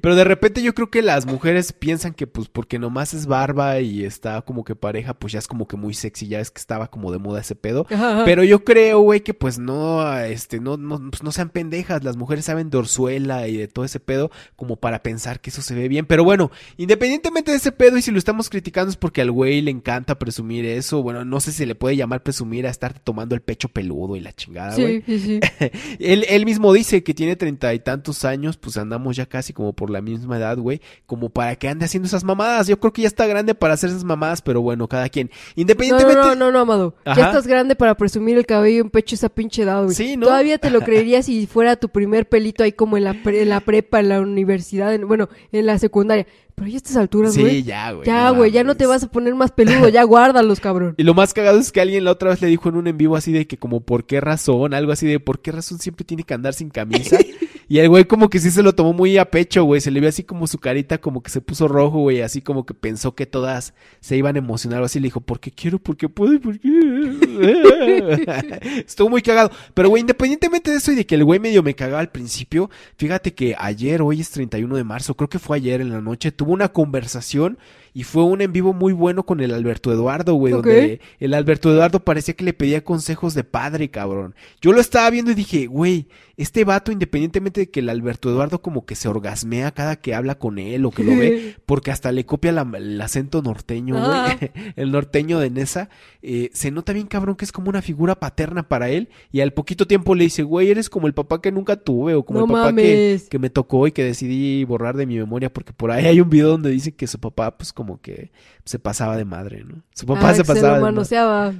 [0.00, 3.80] Pero de repente yo creo que las mujeres piensan que pues porque nomás es barba
[3.80, 6.60] y está como que pareja, pues ya es como que muy sexy, ya es que
[6.60, 7.86] estaba como de moda ese pedo.
[7.90, 8.22] Ajá.
[8.24, 9.79] Pero yo creo, güey, que pues no,
[10.26, 12.04] este, no, no, pues, no sean pendejas.
[12.04, 15.62] Las mujeres saben de orzuela y de todo ese pedo como para pensar que eso
[15.62, 16.06] se ve bien.
[16.06, 19.60] Pero bueno, independientemente de ese pedo y si lo estamos criticando es porque al güey
[19.60, 21.02] le encanta presumir eso.
[21.02, 24.20] Bueno, no sé si le puede llamar presumir a estar tomando el pecho peludo y
[24.20, 25.02] la chingada, güey.
[25.06, 25.70] Sí, sí, sí.
[26.00, 29.72] Él, él mismo dice que tiene treinta y tantos años, pues andamos ya casi como
[29.72, 32.66] por la misma edad, güey, como para que ande haciendo esas mamadas.
[32.66, 35.28] Yo creo que ya está grande para hacer esas mamadas, pero bueno, cada quien.
[35.28, 36.20] No, Independientemente...
[36.20, 36.94] no, no, no, no, Amado.
[37.04, 37.20] Ajá.
[37.20, 39.94] Ya estás grande para presumir el cabello en pecho esa pinche edad, güey.
[39.94, 40.26] Sí, ¿no?
[40.26, 43.48] Todavía te lo creería si fuera tu primer pelito ahí como en la, pre- en
[43.48, 46.26] la prepa, en la universidad, en- bueno, en la secundaria.
[46.54, 47.62] Pero ya a estas alturas, Sí, güey.
[47.62, 48.06] ya, güey.
[48.06, 50.94] ya, no güey, ya no te vas a poner más peludo, ya guárdalos, cabrón.
[50.98, 52.98] Y lo más cagado es que alguien la otra vez le dijo en un en
[52.98, 56.04] vivo así de que como por qué razón, algo así de por qué razón siempre
[56.04, 57.16] tiene que andar sin camisa.
[57.70, 59.80] Y el güey como que sí se lo tomó muy a pecho, güey.
[59.80, 62.20] Se le vio así como su carita como que se puso rojo, güey.
[62.20, 64.98] Así como que pensó que todas se iban a emocionar o así.
[64.98, 66.68] Le dijo, porque quiero, porque puedo y porque...
[68.84, 69.52] Estuvo muy cagado.
[69.72, 72.70] Pero, güey, independientemente de eso y de que el güey medio me cagaba al principio,
[72.96, 76.32] fíjate que ayer, hoy es 31 de marzo, creo que fue ayer en la noche,
[76.32, 77.56] tuvo una conversación
[77.92, 80.52] y fue un en vivo muy bueno con el Alberto Eduardo, güey.
[80.52, 84.34] Donde el Alberto Eduardo parecía que le pedía consejos de padre, cabrón.
[84.60, 88.62] Yo lo estaba viendo y dije, güey, este vato, independientemente de que el Alberto Eduardo
[88.62, 92.12] como que se orgasmea cada que habla con él o que lo ve, porque hasta
[92.12, 94.36] le copia la- el acento norteño, Ah.
[94.38, 95.90] güey, el norteño de Nesa,
[96.22, 99.52] eh, se nota bien cabrón que es como una figura paterna para él y al
[99.52, 102.44] poquito tiempo le dice, güey, eres como el papá que nunca tuve o como No
[102.46, 105.90] el papá que, que me tocó y que decidí borrar de mi memoria porque por
[105.90, 108.30] ahí hay un video donde dice que su papá pues como que
[108.66, 109.82] se pasaba de madre, ¿no?
[109.94, 110.92] Su papá Ah, se que se pasaba lo de madre.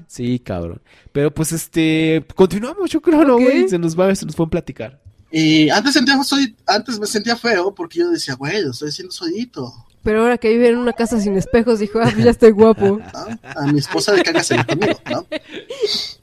[0.06, 0.82] Sí, cabrón.
[1.12, 3.70] Pero pues este, continuamos, yo creo, ¿no, güey?
[3.70, 5.00] Se nos va, se nos fue a platicar.
[5.32, 9.72] Y antes, sentía, soy, antes me sentía feo porque yo decía, güey, estoy siendo solito.
[10.02, 13.00] Pero ahora que vive en una casa sin espejos, dijo, ah, pues ya estoy guapo.
[13.00, 13.38] ¿no?
[13.42, 15.26] A mi esposa le caga salir conmigo, ¿no?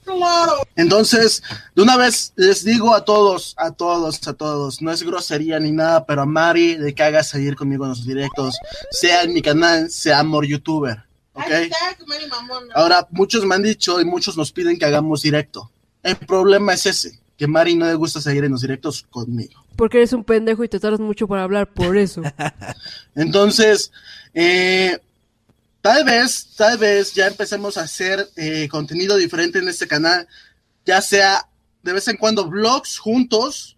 [0.04, 0.54] Claro.
[0.78, 1.44] Entonces,
[1.76, 5.74] de una vez les digo a todos, a todos, a todos, no es grosería ni
[5.74, 8.56] nada, pero a Mari le caga salir conmigo en los directos,
[8.90, 11.04] sea en mi canal, sea Amor Youtuber,
[11.34, 11.44] ¿ok?
[11.44, 12.74] Hashtag Mari Mamona.
[12.74, 15.70] Ahora, muchos me han dicho y muchos nos piden que hagamos directo.
[16.02, 19.64] El problema es ese, que Mari no le gusta seguir en los directos conmigo.
[19.76, 22.24] Porque eres un pendejo y te tardas mucho para hablar, por eso.
[23.16, 23.92] Entonces,
[24.34, 25.00] eh,
[25.82, 30.28] tal vez, tal vez ya empecemos a hacer eh, contenido diferente en este canal,
[30.86, 31.48] ya sea
[31.84, 33.78] de vez en cuando vlogs juntos,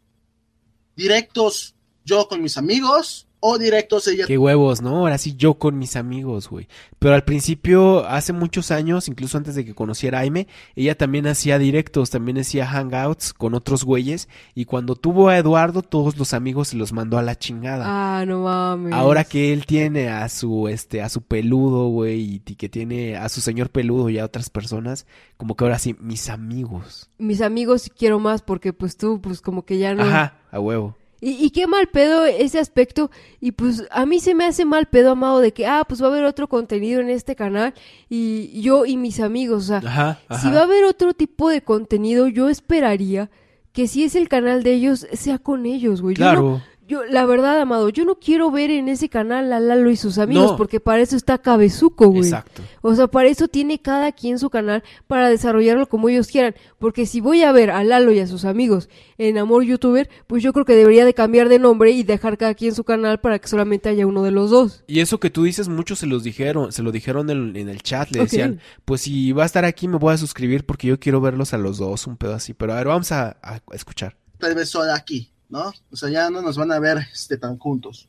[0.95, 4.25] directos yo con mis amigos o directos ella.
[4.25, 4.97] Qué huevos, ¿no?
[4.97, 6.67] Ahora sí yo con mis amigos, güey.
[6.99, 11.27] Pero al principio, hace muchos años, incluso antes de que conociera a Aime, ella también
[11.27, 14.27] hacía directos, también hacía hangouts con otros güeyes.
[14.55, 17.85] Y cuando tuvo a Eduardo, todos los amigos se los mandó a la chingada.
[17.87, 18.93] Ah, no mames.
[18.93, 23.29] Ahora que él tiene a su, este, a su peludo, güey, y que tiene a
[23.29, 25.05] su señor peludo y a otras personas,
[25.37, 27.09] como que ahora sí, mis amigos.
[27.17, 30.03] Mis amigos sí quiero más porque pues tú, pues como que ya no...
[30.03, 30.95] Ajá, a huevo.
[31.21, 33.11] Y, y qué mal pedo ese aspecto.
[33.41, 36.05] Y pues a mí se me hace mal pedo, amado, de que, ah, pues va
[36.07, 37.73] a haber otro contenido en este canal.
[38.09, 40.41] Y yo y mis amigos, o sea, Ajá, ajá.
[40.41, 43.29] si va a haber otro tipo de contenido, yo esperaría
[43.73, 46.15] que si es el canal de ellos, sea con ellos, güey.
[46.15, 46.61] Yo no- Claro.
[46.89, 50.17] Yo, la verdad, amado, yo no quiero ver en ese canal a Lalo y sus
[50.17, 50.57] amigos, No.
[50.57, 52.23] porque para eso está Cabezuco, güey.
[52.23, 52.63] Exacto.
[52.81, 56.55] O sea, para eso tiene cada quien su canal para desarrollarlo como ellos quieran.
[56.79, 60.41] Porque si voy a ver a Lalo y a sus amigos en Amor Youtuber, pues
[60.41, 63.37] yo creo que debería de cambiar de nombre y dejar cada quien su canal para
[63.37, 64.83] que solamente haya uno de los dos.
[64.87, 67.83] Y eso que tú dices, muchos se los dijeron, se lo dijeron en, en el
[67.83, 70.99] chat, le decían, pues si va a estar aquí me voy a suscribir porque yo
[70.99, 72.55] quiero verlos a los dos, un pedo así.
[72.55, 74.17] Pero a ver, vamos a, a escuchar.
[74.39, 75.73] Tal vez solo aquí, ¿no?
[75.91, 78.07] O sea, ya no nos van a ver este, tan juntos.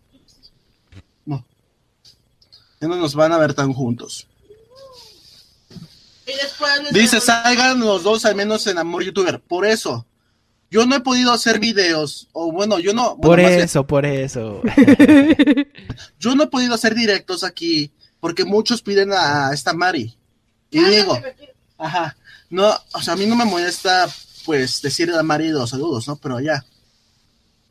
[1.25, 1.45] No.
[2.81, 4.27] Ya no nos van a ver tan juntos.
[6.27, 9.41] Y después les Dice, salgan los dos al menos en Amor Youtuber.
[9.41, 10.07] Por eso,
[10.71, 14.07] yo no he podido hacer videos, o bueno, yo no, bueno, Por bien, eso, por
[14.07, 14.63] eso.
[16.21, 20.17] yo no he podido hacer directos aquí porque muchos piden a esta Mari.
[20.71, 21.19] Y digo,
[21.79, 22.17] ajá,
[22.51, 24.09] no, o sea, a mí no me molesta,
[24.45, 26.15] pues, decirle a Mari los saludos, ¿no?
[26.17, 26.65] Pero ya,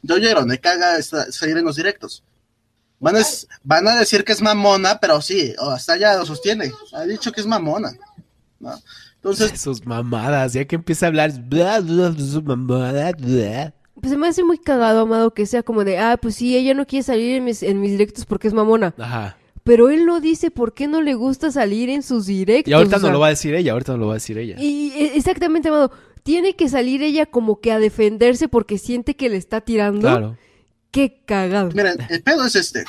[0.02, 2.24] yo oyeron, me caga esta- salir en los directos.
[3.00, 6.72] Van a, es- van a decir que es mamona, pero sí, hasta ya lo sostiene.
[6.93, 7.91] Ha dicho que es mamona.
[8.60, 8.74] ¿no?
[9.16, 11.32] Entonces, Sus mamadas, ya que empieza a hablar.
[11.47, 13.74] bla, bla, sus mamadas, bla.
[14.02, 16.74] Pues se me hace muy cagado, Amado, que sea como de, ah, pues sí, ella
[16.74, 18.93] no quiere salir en mis, en mis directos porque es mamona.
[18.97, 19.36] Ajá.
[19.66, 22.70] Pero él no dice por qué no le gusta salir en sus directos.
[22.72, 24.38] Y ahorita o no lo va a decir ella, ahorita no lo va a decir
[24.38, 24.56] ella.
[24.58, 25.91] Y e- exactamente, Amado.
[26.30, 30.01] Tiene que salir ella como que a defenderse porque siente que le está tirando.
[30.01, 30.38] Claro.
[30.91, 31.71] Qué cagado.
[31.73, 32.84] miren, el pedo es este.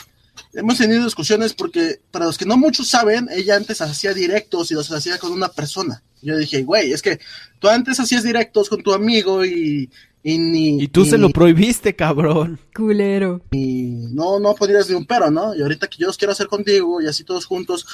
[0.53, 4.75] Hemos tenido discusiones porque, para los que no muchos saben, ella antes hacía directos y
[4.75, 6.03] los hacía con una persona.
[6.21, 7.19] Yo dije, güey, es que
[7.61, 9.89] tú antes hacías directos con tu amigo y,
[10.23, 10.83] y ni.
[10.83, 12.61] Y tú se ni- lo prohibiste, cabrón.
[12.77, 13.41] Culero.
[13.53, 15.55] y no, no podrías ni un pero, ¿no?
[15.55, 17.87] Y ahorita que yo los quiero hacer contigo y así todos juntos,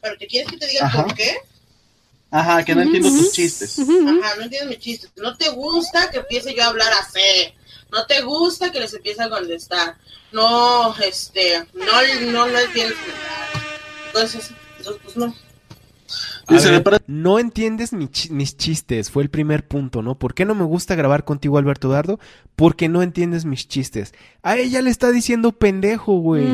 [0.00, 1.32] Pero ¿te quieres que te diga por qué?
[2.30, 3.78] Ajá, que no entiendo tus chistes.
[3.78, 5.08] Ajá, no entiendes mi chiste.
[5.16, 7.54] No te gusta que empiece yo a hablar así.
[7.90, 9.96] No te gusta que les empiece a contestar.
[10.32, 12.96] No, este, no, no lo entiendes.
[14.08, 15.34] Entonces, entonces, pues no.
[16.48, 20.16] Ver, no entiendes mi mis chistes, fue el primer punto, ¿no?
[20.16, 22.20] ¿Por qué no me gusta grabar contigo, Alberto Dardo?
[22.54, 24.14] Porque no entiendes mis chistes.
[24.42, 26.46] A ella le está diciendo pendejo, güey.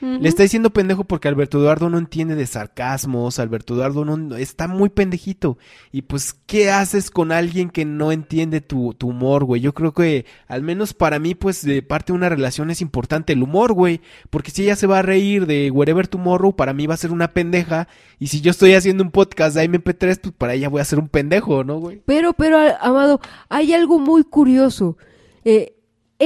[0.00, 4.68] Le está diciendo pendejo porque Alberto Eduardo no entiende de sarcasmos, Alberto Eduardo no está
[4.68, 5.56] muy pendejito.
[5.92, 9.62] Y pues, ¿qué haces con alguien que no entiende tu, humor, güey?
[9.62, 13.32] Yo creo que, al menos para mí, pues, de parte de una relación es importante
[13.32, 14.00] el humor, güey.
[14.30, 17.12] Porque si ella se va a reír de Wherever Tomorrow, para mí va a ser
[17.12, 17.88] una pendeja.
[18.18, 20.98] Y si yo estoy haciendo un podcast de MP3, pues para ella voy a ser
[20.98, 22.02] un pendejo, ¿no, güey?
[22.04, 24.98] Pero, pero, Amado, hay algo muy curioso.
[25.44, 25.73] Eh,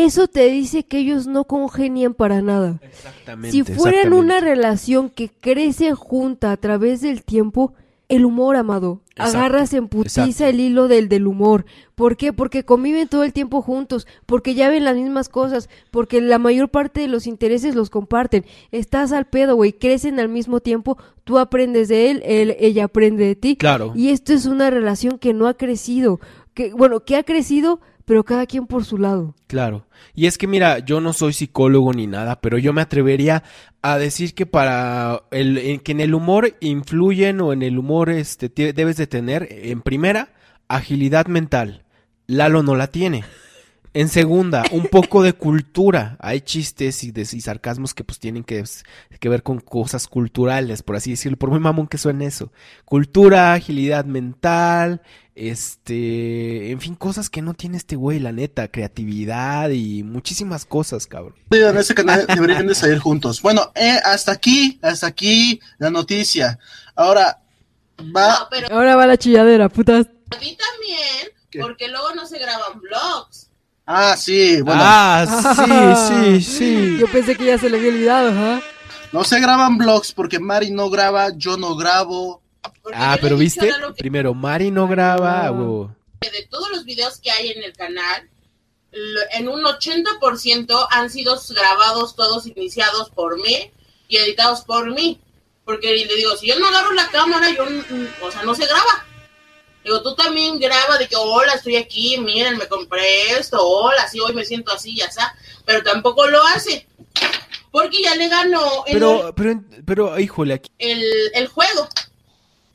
[0.04, 2.78] eso te dice que ellos no congenian para nada.
[2.82, 3.50] Exactamente.
[3.50, 7.74] Si fueran una relación que crece junta a través del tiempo,
[8.08, 10.46] el humor, Amado, Exacto, agarras en putiza exacto.
[10.46, 11.66] el hilo del, del humor.
[11.94, 12.32] ¿Por qué?
[12.32, 16.70] Porque conviven todo el tiempo juntos, porque ya ven las mismas cosas, porque la mayor
[16.70, 18.46] parte de los intereses los comparten.
[18.70, 23.26] Estás al pedo, güey, crecen al mismo tiempo, tú aprendes de él, él, ella aprende
[23.26, 23.56] de ti.
[23.56, 23.92] Claro.
[23.94, 26.18] Y esto es una relación que no ha crecido,
[26.54, 29.34] que bueno, que ha crecido, pero cada quien por su lado.
[29.46, 29.86] Claro.
[30.14, 33.44] Y es que mira, yo no soy psicólogo ni nada, pero yo me atrevería
[33.82, 38.48] a decir que para el que en el humor influyen o en el humor este
[38.72, 40.32] debes de tener en primera
[40.68, 41.84] agilidad mental.
[42.26, 43.24] Lalo no la tiene.
[43.94, 46.16] En segunda, un poco de cultura.
[46.20, 48.62] Hay chistes y, de- y sarcasmos que pues tienen que,
[49.18, 52.52] que ver con cosas culturales, por así decirlo, por muy mamón que suene eso.
[52.84, 55.02] Cultura, agilidad mental,
[55.38, 61.06] este, en fin, cosas que no tiene este güey, la neta, creatividad y muchísimas cosas,
[61.06, 61.34] cabrón.
[61.50, 63.40] en ese canal deberían de salir juntos.
[63.42, 66.58] Bueno, eh, hasta aquí, hasta aquí la noticia.
[66.94, 67.40] Ahora
[68.14, 68.28] va.
[68.40, 70.06] No, pero Ahora va la chilladera, putas.
[70.06, 71.60] a mí también, ¿Qué?
[71.60, 73.48] porque luego no se graban vlogs.
[73.86, 75.96] Ah, sí, bueno, Ah,
[76.36, 76.96] sí, sí, sí.
[77.00, 78.60] Yo pensé que ya se le había olvidado, ajá.
[79.12, 82.42] no se graban vlogs porque Mari no graba, yo no grabo.
[82.94, 85.50] Ah, pero viste, primero Mari no graba,
[86.20, 88.28] de todos los videos que hay en el canal,
[89.32, 93.70] en un 80% han sido grabados todos iniciados por mí
[94.08, 95.20] y editados por mí.
[95.64, 97.64] Porque le digo, si yo no agarro la cámara, yo,
[98.22, 99.04] o sea, no se graba.
[99.84, 104.18] Digo, tú también graba de que, hola, estoy aquí, miren, me compré esto, hola, sí,
[104.18, 105.36] hoy me siento así, ya está.
[105.66, 106.86] Pero tampoco lo hace.
[107.70, 110.70] Porque ya le ganó Pero, pero, pero, híjole, aquí.
[110.78, 111.04] el,
[111.34, 111.86] el juego.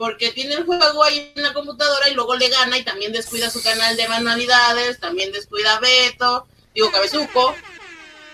[0.04, 3.50] Porque tiene el juego ahí en la computadora y luego le gana y también descuida
[3.50, 7.56] su canal de manualidades, también descuida a Beto, digo Cabezuco,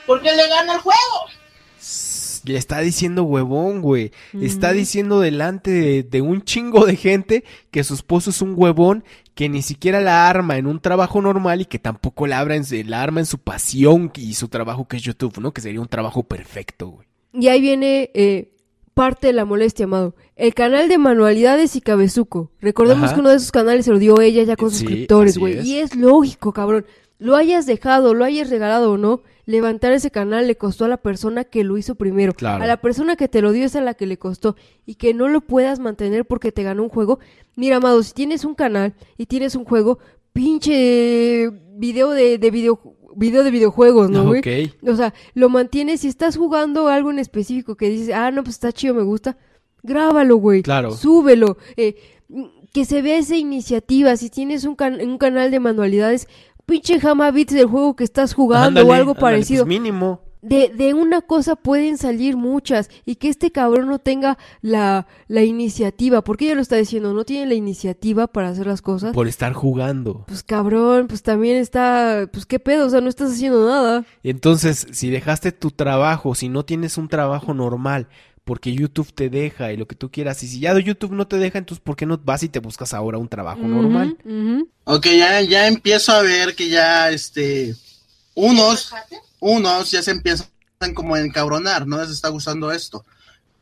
[0.07, 1.29] porque le gana el juego.
[2.45, 4.11] Le está diciendo huevón, güey.
[4.41, 9.03] Está diciendo delante de, de un chingo de gente que su esposo es un huevón
[9.35, 12.65] que ni siquiera la arma en un trabajo normal y que tampoco la, abra en,
[12.65, 15.53] su- la arma en su pasión y su trabajo que es YouTube, ¿no?
[15.53, 17.07] Que sería un trabajo perfecto, güey.
[17.33, 18.51] Y ahí viene eh,
[18.99, 20.13] parte de la molestia, amado.
[20.35, 22.51] El canal de manualidades y cabezuco.
[22.59, 23.13] Recordemos Ajá.
[23.13, 25.65] que uno de esos canales se lo dio ella ya con Sí, suscriptores, güey.
[25.65, 26.85] Y es lógico, cabrón.
[27.17, 30.97] Lo hayas dejado, lo hayas regalado o no, levantar ese canal le costó a la
[30.97, 32.33] persona que lo hizo primero.
[32.33, 32.61] Claro.
[32.61, 34.57] A la persona que te lo dio es a la que le costó.
[34.85, 37.19] Y que no lo puedas mantener porque te ganó un juego.
[37.55, 39.99] Mira, amado, si tienes un canal y tienes un juego,
[40.33, 42.81] pinche video de, de video,
[43.15, 44.39] video de videojuegos, ¿no, güey?
[44.39, 44.87] Ok.
[44.89, 48.55] O sea, lo mantienes si estás jugando algo en específico que dices, ah, no, pues
[48.55, 49.37] está chido, me gusta,
[49.83, 50.61] grábalo, güey.
[50.61, 50.91] Claro.
[50.91, 51.57] Súbelo.
[51.77, 51.95] eh,
[52.73, 54.15] que se vea esa iniciativa.
[54.15, 56.27] Si tienes un, can- un canal de manualidades,
[56.67, 59.63] pinche jama bits del juego que estás jugando Ándale, o algo ándale, parecido.
[59.65, 60.21] pues mínimo.
[60.41, 65.43] De, de una cosa pueden salir muchas y que este cabrón no tenga la, la
[65.43, 69.13] iniciativa, porque ella lo está diciendo, no tiene la iniciativa para hacer las cosas.
[69.13, 70.23] Por estar jugando.
[70.27, 74.05] Pues cabrón, pues también está, pues qué pedo, o sea, no estás haciendo nada.
[74.23, 78.07] Entonces, si dejaste tu trabajo, si no tienes un trabajo normal
[78.49, 80.41] porque YouTube te deja y lo que tú quieras.
[80.41, 82.95] Y si ya YouTube no te deja, entonces ¿por qué no vas y te buscas
[82.95, 84.17] ahora un trabajo normal?
[84.25, 84.67] Ujú.
[84.85, 87.75] Ok, ya, ya empiezo a ver que ya, este,
[88.33, 88.91] unos,
[89.39, 90.47] unos ya se empiezan
[90.93, 93.05] como a encabronar, no les está gustando esto.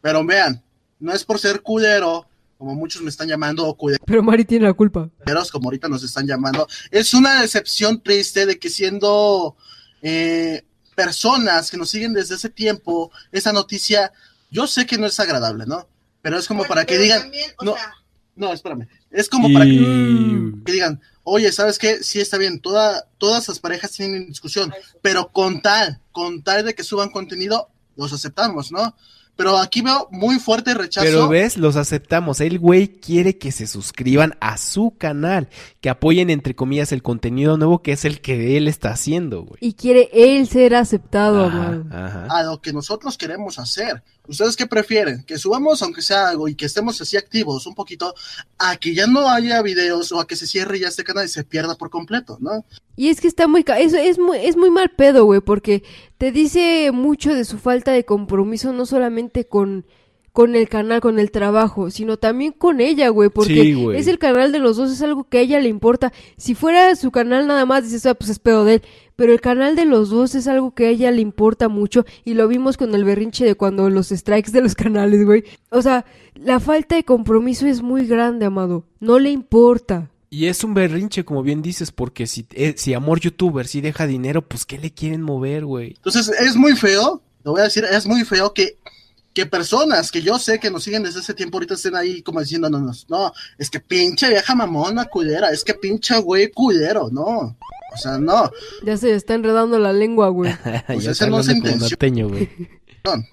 [0.02, 0.64] Pero vean,
[1.00, 2.28] no es por ser culero,
[2.58, 5.10] como muchos me están llamando, o Pero Mari tiene la culpa.
[5.24, 6.68] culeros, como ahorita nos están llamando.
[6.92, 9.56] Es una decepción triste de que siendo
[10.02, 10.64] eh,
[10.96, 14.12] personas que nos siguen desde ese tiempo, esa noticia,
[14.50, 15.88] yo sé que no es agradable, ¿no?
[16.22, 17.32] Pero es como para que digan,
[17.62, 17.76] no,
[18.36, 19.72] no, espérame, es como para que
[20.66, 22.04] digan, oye, ¿sabes qué?
[22.04, 26.74] Sí está bien, toda, todas las parejas tienen discusión, pero con tal, con tal de
[26.74, 27.68] que suban contenido,
[27.98, 28.96] los aceptamos, ¿no?
[29.36, 31.06] Pero aquí veo muy fuerte rechazo.
[31.06, 32.42] Pero ves, los aceptamos.
[32.42, 35.50] El güey quiere que se suscriban a su canal,
[35.80, 39.60] que apoyen entre comillas el contenido nuevo que es el que él está haciendo, güey.
[39.60, 42.28] Y quiere él ser aceptado, Ajá, ajá.
[42.32, 44.02] a lo que nosotros queremos hacer.
[44.28, 45.24] ¿Ustedes qué prefieren?
[45.24, 48.14] Que subamos aunque sea algo y que estemos así activos un poquito,
[48.58, 51.30] a que ya no haya videos o a que se cierre ya este canal y
[51.30, 52.66] se pierda por completo, ¿no?
[52.96, 53.64] Y es que está muy...
[53.64, 55.84] ca- Es, es muy, es muy mal pedo, güey, porque
[56.18, 59.86] te dice mucho de su falta de compromiso, no solamente con,
[60.34, 63.98] con el canal, con el trabajo, sino también con ella, güey, porque Sí, güey.
[64.00, 66.12] es el canal de los dos, es algo que a ella le importa.
[66.38, 68.82] Si fuera su canal nada más, dices, ah, pues es pedo de él.
[69.18, 72.36] Pero el canal de los dos es algo que a ella le importa mucho y
[72.36, 75.44] lo vimos con el berrinche de cuando los strikes de los canales, güey.
[75.72, 78.86] O sea, la falta de compromiso es muy grande, amado.
[79.00, 80.12] No le importa.
[80.30, 84.06] Y es un berrinche, como bien dices, porque si, eh, si Amor Youtuber sí deja
[84.06, 85.96] dinero, pues ¿qué le quieren mover, güey?
[85.96, 88.78] Entonces es muy feo, lo voy a decir, es muy feo que,
[89.34, 92.42] que personas que yo sé que nos siguen desde ese tiempo ahorita estén ahí como
[92.42, 97.10] diciendo, no, no, no, es que pinche vieja mamona culera, es que pinche güey culero,
[97.10, 97.56] no.
[97.98, 98.52] O sea, no,
[98.86, 100.54] Ya se está enredando la lengua, güey.
[100.88, 101.80] Pues ya esa está no es intención.
[101.90, 102.50] norteño, güey.
[103.04, 103.24] no.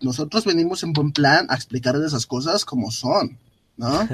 [0.00, 3.38] nosotros venimos en buen plan a explicarles esas cosas como son,
[3.76, 4.06] ¿no?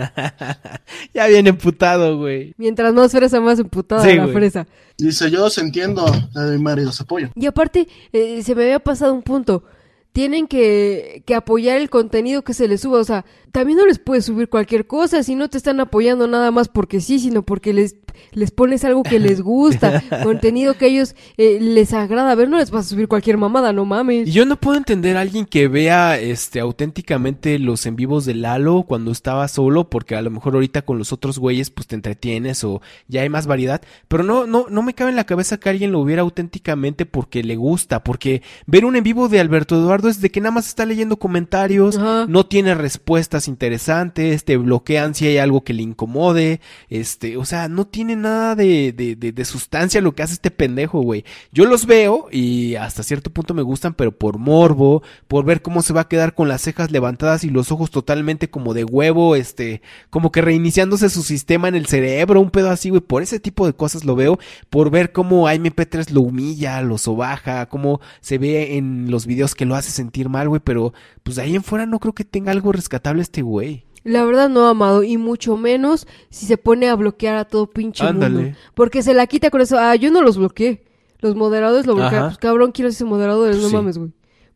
[1.14, 2.54] ya viene emputado, güey.
[2.58, 4.34] Mientras más fresa, más emputada Sí, la güey.
[4.34, 4.66] fresa.
[4.98, 7.30] Dice, yo os entiendo, eh, mi marido, los apoyo.
[7.34, 9.64] Y aparte, eh, se me había pasado un punto.
[10.12, 12.98] Tienen que, que apoyar el contenido que se les suba.
[12.98, 16.50] O sea, también no les puedes subir cualquier cosa si no te están apoyando nada
[16.50, 17.94] más porque sí, sino porque les,
[18.32, 22.32] les pones algo que les gusta, contenido que a ellos eh, les agrada.
[22.32, 24.28] A ver, no les vas a subir cualquier mamada, no mames.
[24.28, 28.34] Y yo no puedo entender a alguien que vea este auténticamente los en vivos de
[28.34, 31.94] Lalo cuando estaba solo, porque a lo mejor ahorita con los otros güeyes pues te
[31.94, 35.58] entretienes o ya hay más variedad, pero no no no me cabe en la cabeza
[35.58, 39.76] que alguien lo viera auténticamente porque le gusta, porque ver un en vivo de Alberto
[39.76, 42.26] Eduardo es de que nada más está leyendo comentarios, Ajá.
[42.28, 47.68] no tiene respuestas interesantes, te bloquean si hay algo que le incomode, este, o sea,
[47.68, 51.24] no tiene nada de, de, de, sustancia lo que hace este pendejo, güey.
[51.52, 55.82] Yo los veo y hasta cierto punto me gustan, pero por morbo, por ver cómo
[55.82, 59.36] se va a quedar con las cejas levantadas y los ojos totalmente como de huevo,
[59.36, 63.40] este, como que reiniciándose su sistema en el cerebro, un pedo así, güey, por ese
[63.40, 64.38] tipo de cosas lo veo,
[64.68, 69.54] por ver cómo a MP3 lo humilla, lo sobaja, cómo se ve en los videos
[69.54, 70.92] que lo hace sentir mal, güey, pero
[71.22, 73.84] pues de ahí en fuera no creo que tenga algo rescatable este güey.
[74.04, 78.04] La verdad no, amado, y mucho menos si se pone a bloquear a todo pinche
[78.04, 78.34] Ándale.
[78.42, 78.58] mundo.
[78.74, 79.78] Porque se la quita con eso.
[79.78, 80.84] Ah, yo no los bloqueé.
[81.20, 82.14] Los moderadores lo bloquean.
[82.14, 82.26] Ajá.
[82.28, 83.74] Pues cabrón, quiero ser moderadores, no Sí.
[83.74, 84.10] mames, güey.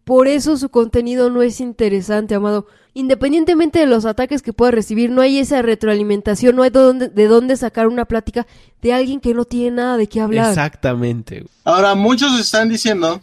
[0.04, 2.66] Por eso su contenido no es interesante, amado.
[2.94, 7.08] Independientemente de los ataques que pueda recibir, no hay esa retroalimentación, no hay de dónde,
[7.08, 8.46] de dónde sacar una plática
[8.80, 10.48] de alguien que no tiene nada de qué hablar.
[10.50, 11.40] Exactamente.
[11.40, 11.48] güey.
[11.64, 13.20] Ahora, muchos están diciendo,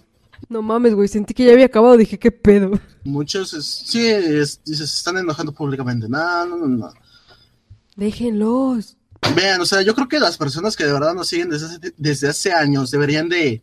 [0.49, 2.71] No mames, güey, sentí que ya había acabado, dije, qué pedo.
[3.03, 6.07] muchos, es- sí, es- se están enojando públicamente.
[6.09, 6.93] No, no, no, no.
[7.95, 8.97] Déjenlos.
[9.35, 11.93] Vean, o sea, yo creo que las personas que de verdad nos siguen desde hace,
[11.97, 13.61] desde hace años deberían de,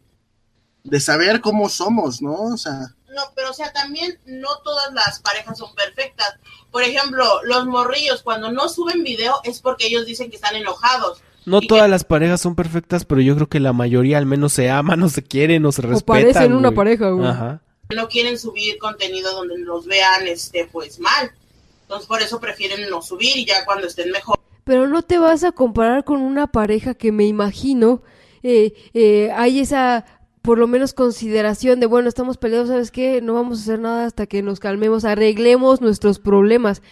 [0.84, 2.34] de saber cómo somos, ¿no?
[2.34, 6.34] O sea, No, pero o sea, también no todas las parejas son perfectas.
[6.70, 11.20] Por ejemplo, los morrillos cuando no suben video es porque ellos dicen que están enojados.
[11.48, 14.52] No Y todas las parejas son perfectas, pero yo creo que la mayoría al menos
[14.52, 16.22] se aman, o se quieren, o se O respetan.
[16.22, 17.26] parecen una pareja, güey.
[17.28, 17.62] Ajá.
[17.94, 21.32] No quieren subir contenido donde los vean este pues mal.
[21.88, 25.42] Entonces por eso prefieren no subir y ya cuando estén mejor Pero no te vas
[25.42, 28.02] a comparar con una pareja que me imagino
[28.42, 30.04] eh, eh, hay esa
[30.42, 34.04] por lo menos consideración de bueno estamos peleados sabes qué no vamos a hacer nada
[34.04, 36.82] hasta que nos calmemos arreglemos nuestros problemas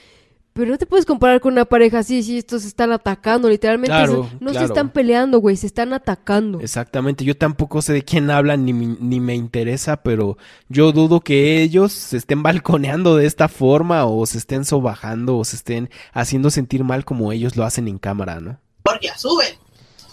[0.56, 3.88] pero no te puedes comparar con una pareja así si estos se están atacando literalmente
[3.94, 8.02] Claro, se- no se están peleando güey se están atacando Exactamente, yo tampoco sé de
[8.02, 10.38] quién hablan ni, mi- ni me interesa, pero
[10.68, 15.44] yo dudo que ellos se estén balconeando de esta forma o se estén sobajando o
[15.44, 18.58] se estén haciendo sentir mal como ellos lo hacen en cámara, ¿no?
[19.02, 19.54] ya suben.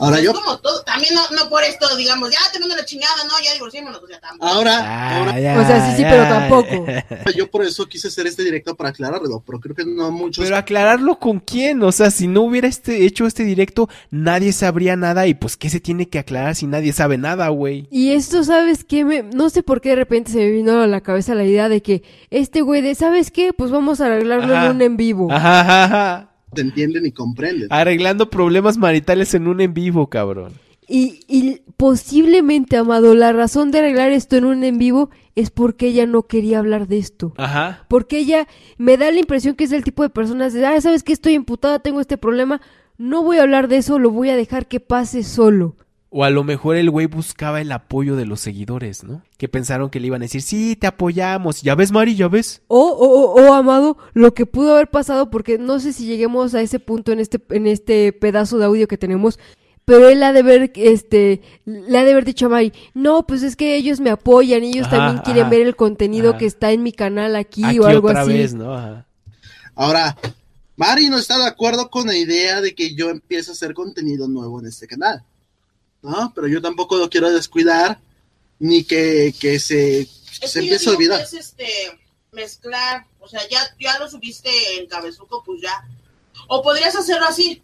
[0.04, 0.84] Ahora es yo, como todo.
[0.84, 4.02] También no, no por esto, digamos, ya te mando la chingada, no, ya divorciémonos.
[4.04, 4.52] O sea, tampoco.
[4.52, 6.30] ahora, Ah, ahora ya, O sea, sí, sí, ya, pero ya.
[6.30, 6.86] tampoco.
[7.36, 10.44] yo por eso quise hacer este directo para aclararlo, pero creo que no muchos.
[10.44, 14.96] Pero aclararlo con quién, o sea, si no hubiera este, hecho este directo, nadie sabría
[14.96, 17.88] nada y pues qué se tiene que aclarar si nadie sabe nada, güey.
[17.92, 19.06] Y esto, ¿sabes qué?
[19.06, 21.70] Me, no sé por qué de repente se me vino a la cabeza la idea
[21.70, 23.54] de que este güey de, ¿sabes qué?
[23.54, 24.66] Pues vamos a arreglarlo Ajá.
[24.68, 25.32] en un en vivo.
[25.32, 26.30] Ajá, ajá, ajá.
[26.54, 27.68] Te entienden y comprenden.
[27.72, 30.54] Arreglando problemas maritales en un en vivo, cabrón.
[30.88, 35.88] Y, y posiblemente, Amado, la razón de arreglar esto en un en vivo es porque
[35.88, 37.34] ella no quería hablar de esto.
[37.38, 37.86] Ajá.
[37.88, 38.48] Porque ella
[38.78, 41.14] me da la impresión que es el tipo de personas de, ah, ¿sabes qué?
[41.14, 42.62] Estoy imputada, tengo este problema.
[42.98, 45.78] No voy a hablar de eso, lo voy a dejar que pase solo.
[46.16, 49.24] O a lo mejor el güey buscaba el apoyo de los seguidores, ¿no?
[49.40, 51.64] Que pensaron que le iban a decir, sí, te apoyamos.
[51.64, 52.62] Ya ves, Mari, ya ves.
[52.68, 56.54] O, o, o, o, Amado, lo que pudo haber pasado, porque no sé si lleguemos
[56.54, 59.40] a ese punto en este, en este pedazo de audio que tenemos,
[59.86, 63.42] pero él ha de ver, este, le ha de haber dicho a Mari, no, pues
[63.42, 66.38] es que ellos me apoyan, ellos Ajá, también quieren ajá, ver el contenido ajá.
[66.38, 68.34] que está en mi canal aquí, Aquí o algo otra así.
[68.34, 68.72] vez, ¿no?
[68.72, 69.08] Ajá.
[69.74, 70.16] Ahora,
[70.76, 74.28] Mari no está de acuerdo con la idea de que yo empiece a hacer contenido
[74.28, 75.24] nuevo en este canal.
[76.04, 76.32] ¿No?
[76.36, 78.00] Pero yo tampoco lo quiero descuidar
[78.60, 81.22] ni que, que se, se empiece a olvidar.
[81.22, 81.68] es este
[82.32, 85.84] mezclar, o sea, ya, ya lo subiste en cabezuco, pues ya.
[86.48, 87.62] O podrías hacerlo así.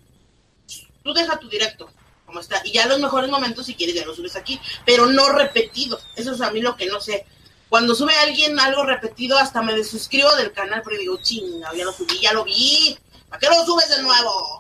[1.03, 1.89] Tú deja tu directo,
[2.25, 5.29] como está, y ya los mejores momentos, si quieres, ya lo subes aquí, pero no
[5.29, 5.99] repetido.
[6.15, 7.25] Eso es a mí lo que no sé.
[7.69, 11.93] Cuando sube alguien algo repetido, hasta me desuscribo del canal, porque digo, chinga, ya lo
[11.93, 12.97] subí, ya lo vi.
[13.29, 14.58] ¿Para qué lo subes de nuevo?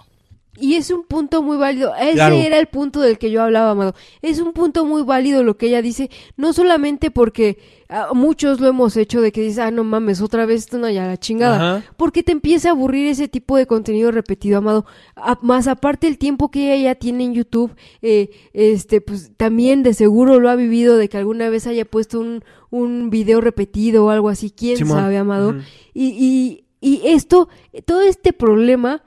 [0.61, 1.93] Y es un punto muy válido.
[1.95, 2.35] Ese Claro.
[2.35, 3.93] era el punto del que yo hablaba, Amado.
[4.21, 7.57] Es un punto muy válido lo que ella dice, no solamente porque
[7.89, 10.89] ah, muchos lo hemos hecho de que dices, ah, no mames, otra vez esto no,
[10.89, 11.55] ya la chingada.
[11.77, 11.85] Ajá.
[11.97, 14.85] Porque te empieza a aburrir ese tipo de contenido repetido, Amado.
[15.15, 19.81] A- más aparte el tiempo que ella ya tiene en YouTube, eh, este, pues también
[19.83, 24.05] de seguro lo ha vivido de que alguna vez haya puesto un, un video repetido
[24.05, 24.51] o algo así.
[24.51, 24.97] ¿Quién Simón.
[24.97, 25.55] sabe, Amado?
[25.93, 27.49] Y, y, y esto,
[27.85, 29.03] todo este problema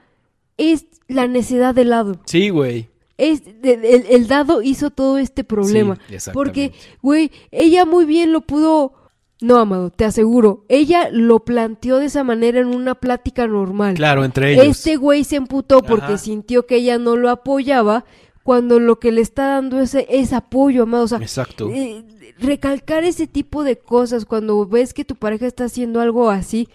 [0.57, 2.19] es la necedad del lado.
[2.25, 2.89] Sí, güey.
[3.17, 5.99] Es, el, el dado hizo todo este problema.
[6.09, 8.93] Sí, porque, güey, ella muy bien lo pudo...
[9.41, 10.63] No, Amado, te aseguro.
[10.69, 13.93] Ella lo planteó de esa manera en una plática normal.
[13.95, 14.65] Claro, entre ellos.
[14.77, 16.17] Este güey se emputó porque Ajá.
[16.17, 18.05] sintió que ella no lo apoyaba
[18.43, 21.03] cuando lo que le está dando es, es apoyo, Amado.
[21.03, 21.69] O sea, Exacto.
[21.69, 22.05] eh,
[22.39, 26.69] recalcar ese tipo de cosas cuando ves que tu pareja está haciendo algo así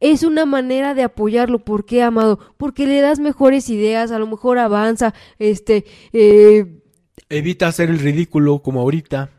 [0.00, 1.60] es una manera de apoyarlo.
[1.60, 2.38] ¿Por qué, amado?
[2.56, 6.80] Porque le das mejores ideas, a lo mejor avanza, este, eh,
[7.28, 9.30] Evita hacer el ridículo como ahorita.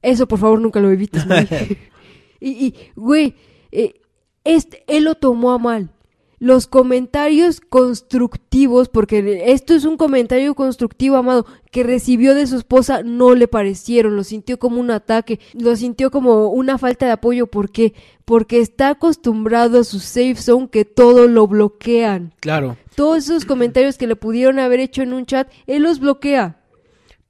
[0.00, 1.24] eso por favor nunca lo evites.
[2.44, 3.36] Y, güey,
[3.70, 4.00] eh,
[4.42, 5.90] este, él lo tomó a mal.
[6.40, 13.04] Los comentarios constructivos, porque esto es un comentario constructivo, amado, que recibió de su esposa,
[13.04, 17.46] no le parecieron, lo sintió como un ataque, lo sintió como una falta de apoyo.
[17.46, 17.94] ¿Por qué?
[18.24, 22.34] Porque está acostumbrado a su safe zone que todo lo bloquean.
[22.40, 22.76] Claro.
[22.94, 26.60] Todos esos comentarios que le pudieron haber hecho en un chat, él los bloquea.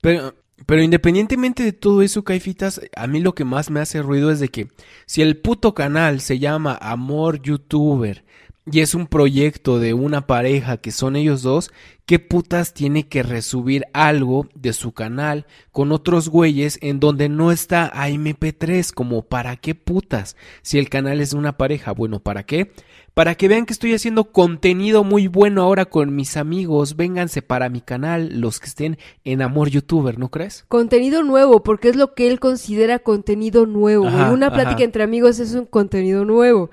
[0.01, 0.35] Pero,
[0.67, 4.41] pero independientemente de todo eso, Caifitas, a mí lo que más me hace ruido es
[4.41, 4.69] de que
[5.07, 8.25] si el puto canal se llama Amor Youtuber
[8.71, 11.73] y es un proyecto de una pareja que son ellos dos,
[12.07, 17.51] ¿qué putas tiene que resubir algo de su canal con otros güeyes en donde no
[17.51, 18.93] está a MP3?
[18.93, 20.37] Como, ¿para qué putas?
[20.63, 22.73] Si el canal es de una pareja, bueno, ¿para qué?
[23.15, 26.97] Para que vean que estoy haciendo contenido muy bueno ahora con mis amigos.
[26.97, 30.65] Vénganse para mi canal, los que estén en Amor Youtuber, ¿no crees?
[30.69, 34.07] Contenido nuevo, porque es lo que él considera contenido nuevo.
[34.09, 34.85] Ajá, Una plática ajá.
[34.85, 36.71] entre amigos es un contenido nuevo.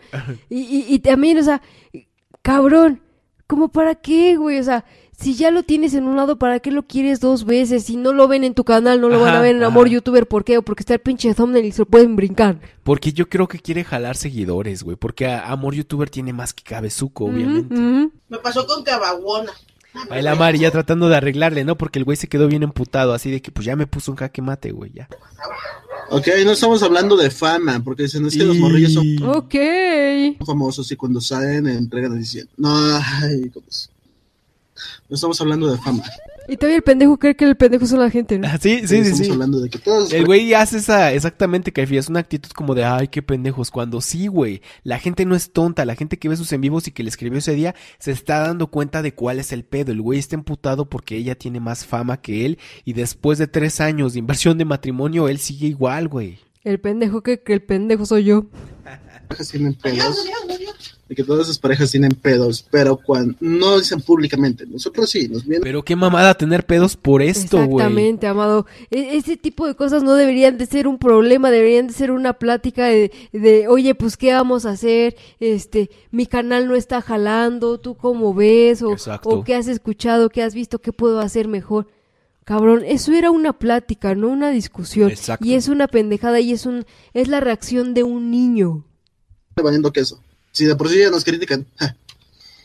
[0.50, 1.62] Y, y, y también, o sea,
[2.42, 3.02] cabrón,
[3.46, 4.60] ¿cómo para qué, güey?
[4.60, 4.86] O sea,
[5.20, 7.84] si ya lo tienes en un lado, ¿para qué lo quieres dos veces?
[7.86, 9.94] Si no lo ven en tu canal, no lo van a ver en Amor ajá.
[9.96, 10.58] Youtuber, ¿por qué?
[10.58, 12.60] O porque está el pinche thumbnail y se lo pueden brincar.
[12.84, 14.96] Porque yo creo que quiere jalar seguidores, güey.
[14.98, 17.76] Porque a- Amor Youtuber tiene más que cabezuco, obviamente.
[18.30, 19.52] Me pasó con Cabaguona.
[20.12, 21.76] Ahí la Mari ya tratando de arreglarle, ¿no?
[21.76, 24.18] Porque el güey se quedó bien emputado, así de que pues ya me puso un
[24.18, 25.10] jaque mate, güey, ya.
[26.12, 29.56] Ok, no estamos hablando de fama, porque dicen es que los morrillos son Ok.
[30.46, 32.70] famosos y cuando salen entregan diciendo, no,
[33.22, 33.90] ay, ¿cómo es?
[35.10, 36.04] No estamos hablando de fama,
[36.48, 38.48] Y todavía el pendejo cree que el pendejo son la gente, ¿no?
[38.48, 39.32] Ah, sí, sí, sí, estamos sí.
[39.32, 42.86] hablando de que todos El güey hace esa, exactamente, Caifi, es una actitud como de,
[42.86, 46.38] ay, qué pendejos, cuando sí, güey, la gente no es tonta, la gente que ve
[46.38, 49.40] sus en vivos y que le escribió ese día, se está dando cuenta de cuál
[49.40, 52.94] es el pedo, el güey está emputado porque ella tiene más fama que él, y
[52.94, 56.40] después de tres años de inversión de matrimonio, él sigue igual, güey.
[56.64, 58.46] El pendejo que, que el pendejo soy yo.
[59.52, 60.26] tienen pedos.
[61.08, 65.44] De que todas esas parejas tienen pedos, pero cuando no dicen públicamente, nosotros sí, nos
[65.44, 67.84] vienen Pero qué mamada tener pedos por esto, güey.
[67.84, 68.68] Exactamente, amado.
[68.92, 72.34] E- ese tipo de cosas no deberían de ser un problema, deberían de ser una
[72.34, 75.16] plática de, de, oye, pues, ¿qué vamos a hacer?
[75.40, 78.84] Este, mi canal no está jalando, ¿tú cómo ves?
[78.84, 79.30] O, Exacto.
[79.30, 81.88] o qué has escuchado, qué has visto, qué puedo hacer mejor.
[82.44, 85.10] Cabrón, eso era una plática, no una discusión.
[85.12, 85.46] Exacto.
[85.46, 88.86] Y es una pendejada y es un, es la reacción de un niño.
[89.62, 90.22] Valiendo queso.
[90.52, 91.68] Si de por sí ya nos critican.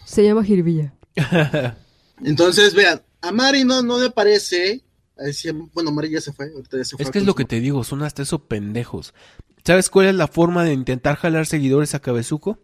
[0.05, 0.95] Se llama Jirvilla.
[2.25, 4.83] Entonces, vean, a Mari no, no le parece.
[5.17, 6.51] así, bueno, Mari ya se fue.
[6.51, 9.15] ahorita ya se fue Es que es lo que te digo, son hasta eso pendejos.
[9.65, 12.59] ¿Sabes cuál es la forma de intentar jalar seguidores a Cabezuco?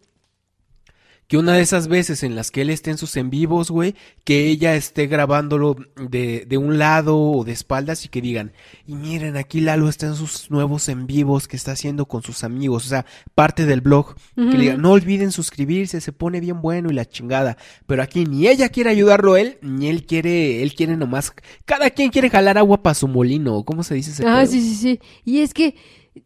[1.30, 3.94] Que una de esas veces en las que él esté en sus en vivos, güey,
[4.24, 8.50] que ella esté grabándolo de, de un lado o de espaldas y que digan,
[8.84, 12.42] y miren, aquí Lalo está en sus nuevos en vivos que está haciendo con sus
[12.42, 14.16] amigos, o sea, parte del blog.
[14.34, 17.56] Que le digan, no olviden suscribirse, se pone bien bueno y la chingada.
[17.86, 21.32] Pero aquí ni ella quiere ayudarlo él, ni él quiere, él quiere nomás,
[21.64, 24.50] cada quien quiere jalar agua para su molino, ¿o ¿cómo se dice ese Ah, pedo?
[24.50, 25.00] sí, sí, sí.
[25.24, 25.76] Y es que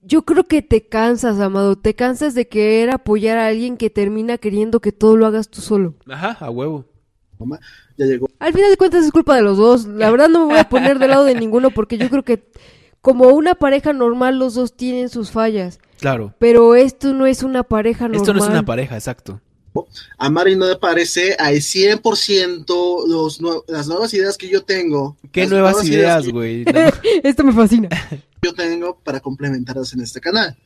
[0.02, 1.77] yo creo que te cansas, amado.
[1.77, 5.61] Te cansas de querer apoyar a alguien que termina queriendo que todo lo hagas tú
[5.61, 5.94] solo.
[6.09, 6.85] Ajá, a huevo.
[7.39, 7.59] mamá.
[7.97, 8.28] Ya llegó.
[8.40, 9.85] Al final de cuentas es culpa de los dos.
[9.86, 12.44] La verdad no me voy a poner del lado de ninguno porque yo creo que
[13.01, 15.78] como una pareja normal los dos tienen sus fallas.
[16.01, 16.35] Claro.
[16.39, 18.20] Pero esto no es una pareja normal.
[18.20, 19.40] Esto no es una pareja, exacto.
[20.19, 25.16] A Mari no le parece al 100% los nue- las nuevas ideas que yo tengo.
[25.32, 26.65] ¿Qué nuevas ideas, que güey?
[26.73, 26.81] No,
[27.23, 27.89] Esto me fascina.
[28.45, 30.57] Yo tengo para complementarlas en este canal.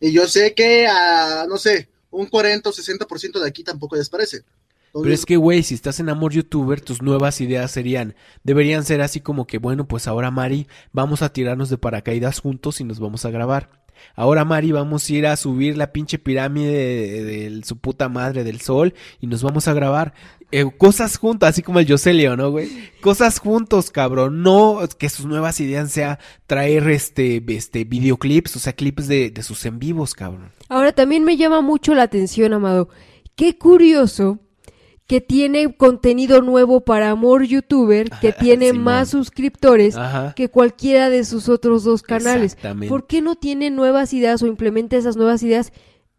[0.00, 4.08] Y yo sé que a, no sé, un 40 o 60% de aquí tampoco les
[4.08, 4.42] parece.
[4.92, 9.00] Pero es que, güey, si estás en Amor Youtuber, tus nuevas ideas serían, deberían ser
[9.00, 13.00] así como que, bueno, pues ahora Mari, vamos a tirarnos de paracaídas juntos y nos
[13.00, 13.81] vamos a grabar.
[14.14, 18.60] Ahora Mari, vamos a ir a subir la pinche pirámide de, su puta madre del
[18.60, 20.14] sol y nos vamos a grabar.
[20.50, 22.68] Eh, cosas juntas, así como el Yoselio, ¿no, güey?
[23.00, 24.42] Cosas juntos, cabrón.
[24.42, 29.42] No que sus nuevas ideas sea traer este, este videoclips, o sea, clips de, de
[29.42, 30.52] sus en vivos, cabrón.
[30.68, 32.90] Ahora también me llama mucho la atención, Amado.
[33.34, 34.40] Qué curioso
[35.12, 40.32] que tiene contenido nuevo para Amor Youtuber, que tiene más suscriptores Ajá.
[40.34, 42.54] que cualquiera de sus otros dos canales.
[42.54, 42.88] Exactamente.
[42.88, 45.70] ¿Por qué no tiene nuevas ideas o implementa esas nuevas ideas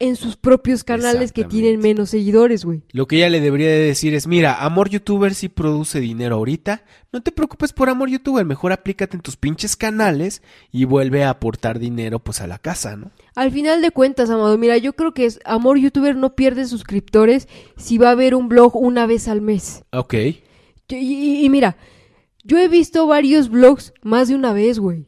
[0.04, 2.82] en sus propios canales que tienen menos seguidores, güey?
[2.92, 6.84] Lo que ella le debería de decir es, mira, Amor Youtuber sí produce dinero ahorita,
[7.12, 11.30] no te preocupes por Amor Youtuber, mejor aplícate en tus pinches canales y vuelve a
[11.30, 13.12] aportar dinero pues a la casa, ¿no?
[13.36, 17.48] Al final de cuentas, Amado, mira, yo creo que es, Amor Youtuber no pierde suscriptores
[17.78, 19.84] si va a haber un blog una vez al mes.
[19.92, 21.78] Ok, Y, y- y mira,
[22.44, 25.06] yo he visto varios blogs más de una vez, güey.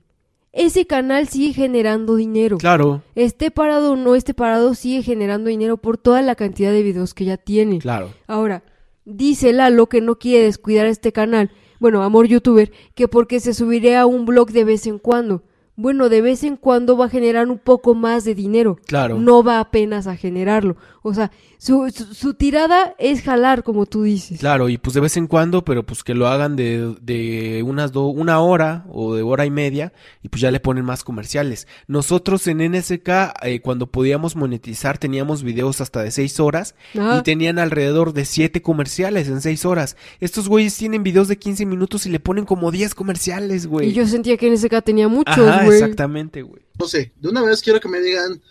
[0.55, 2.57] Ese canal sigue generando dinero.
[2.57, 6.81] claro, Esté parado o no esté parado, sigue generando dinero por toda la cantidad de
[6.81, 7.79] videos que ya tiene.
[7.79, 8.11] claro.
[8.25, 8.63] Ahora,
[9.03, 13.99] dice Lalo que no quiere descuidar este canal, bueno, Amor Youtuber, que porque se subiría
[13.99, 15.43] a un blog de vez en cuando.
[15.75, 18.77] Bueno, de vez en cuando va a generar un poco más de dinero.
[18.87, 19.19] Claro.
[19.19, 20.77] No va apenas a generarlo.
[21.07, 24.39] O sea, su, su, su tirada es jalar, como tú dices.
[24.39, 27.91] Claro, y pues de vez en cuando, pero pues que lo hagan de, de unas
[27.91, 31.67] do, una hora o de hora y media y pues ya le ponen más comerciales.
[31.87, 33.09] Nosotros en NSK,
[33.43, 37.17] eh, cuando podíamos monetizar, teníamos videos hasta de seis horas Ah.
[37.19, 39.97] y tenían alrededor de siete comerciales en seis horas.
[40.19, 43.89] Estos güeyes tienen videos de 15 minutos y le ponen como 10 comerciales, güey.
[43.89, 45.77] Y yo sentía que en ese tenía muchos, Ajá, güey.
[45.77, 46.63] exactamente, güey.
[46.79, 48.41] no sé, de una vez quiero que me digan,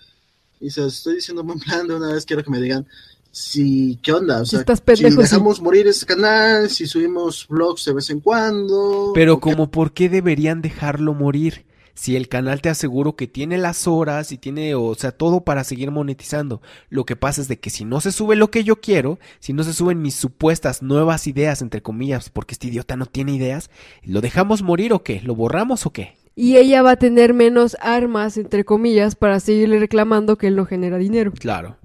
[0.60, 2.86] y se los estoy diciendo en plan, de una vez quiero que me digan
[3.30, 4.42] si, ¿qué onda?
[4.42, 5.34] O Si sea, estás pendejo, si sí.
[5.34, 9.10] dejamos morir este canal, si subimos vlogs de vez en cuando.
[9.12, 11.66] Pero como por qué deberían dejarlo morir?
[11.96, 15.62] Si el canal te aseguro que tiene las horas y tiene, o sea, todo para
[15.62, 16.60] seguir monetizando.
[16.90, 19.52] Lo que pasa es de que si no se sube lo que yo quiero, si
[19.52, 23.70] no se suben mis supuestas nuevas ideas, entre comillas, porque este idiota no tiene ideas,
[24.02, 25.20] ¿lo dejamos morir o qué?
[25.22, 26.16] ¿Lo borramos o qué?
[26.36, 30.66] Y ella va a tener menos armas, entre comillas, para seguirle reclamando que él no
[30.66, 31.32] genera dinero.
[31.32, 31.78] Claro.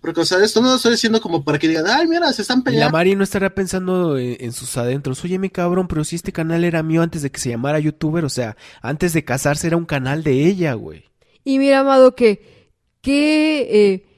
[0.00, 2.42] Porque, o sea, esto no lo estoy diciendo como para que digan, ay, mira, se
[2.42, 2.92] están Y la peleando.
[2.98, 5.22] Mari no estará pensando en, en sus adentros.
[5.24, 8.24] Oye, mi cabrón, pero si este canal era mío antes de que se llamara youtuber,
[8.24, 11.04] o sea, antes de casarse era un canal de ella, güey.
[11.44, 14.11] Y mira, Amado, que, que eh,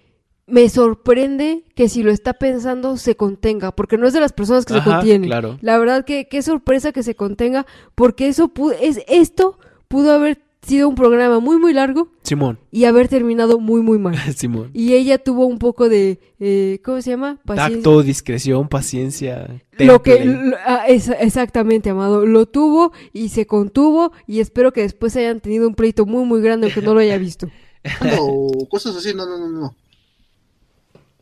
[0.47, 4.65] me sorprende que si lo está pensando se contenga, porque no es de las personas
[4.65, 5.29] que se Ajá, contienen.
[5.29, 5.59] claro.
[5.63, 9.59] La verdad que qué sorpresa que se contenga, porque eso pudo, es esto
[9.89, 14.17] pudo haber sido un programa muy muy largo Simón, y haber terminado muy muy mal.
[14.37, 14.71] Simón.
[14.73, 17.39] Y ella tuvo un poco de, eh, ¿cómo se llama?
[17.45, 17.77] Paciencia.
[17.77, 19.61] Tacto, discreción, paciencia.
[19.79, 24.83] Lo que, lo- ah, es- exactamente, Amado, lo tuvo y se contuvo y espero que
[24.83, 27.49] después hayan tenido un pleito muy muy grande aunque no lo haya visto.
[28.21, 29.77] o cosas así, no, no, no, no.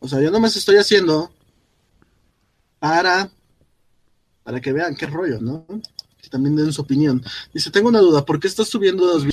[0.03, 1.31] O sea, yo no me estoy haciendo
[2.77, 3.31] para,
[4.43, 5.65] para que vean qué rollo, ¿no?
[6.21, 7.23] Que también den su opinión.
[7.53, 9.25] Dice, tengo una duda, ¿por qué estás subiendo los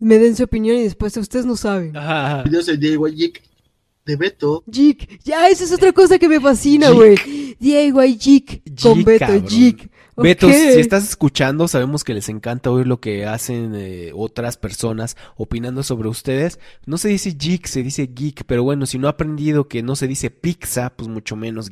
[0.00, 1.96] Me den su opinión y después ustedes no saben.
[1.96, 2.42] Ajá.
[2.42, 3.40] videos de Diego Jig
[4.04, 4.64] de Beto?
[4.68, 7.14] Jig, ya, esa es otra cosa que me fascina, güey.
[7.60, 9.40] DIY Jig con Beto.
[9.46, 9.88] Jig.
[10.22, 10.52] Beto, Ok.
[10.52, 15.82] si estás escuchando, sabemos que les encanta oír lo que hacen eh, otras personas opinando
[15.82, 16.58] sobre ustedes.
[16.86, 19.96] No se dice geek, se dice geek, pero bueno, si no ha aprendido que no
[19.96, 21.70] se dice pizza, pues mucho menos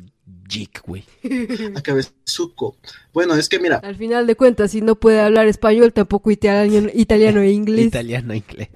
[0.49, 1.03] geek, güey.
[1.75, 2.77] A Cabezuco.
[3.13, 6.89] Bueno, es que mira, Al final de cuentas, si no puede hablar español, tampoco italiano,
[6.93, 7.85] italiano e inglés.
[7.87, 8.69] Italiano, inglés.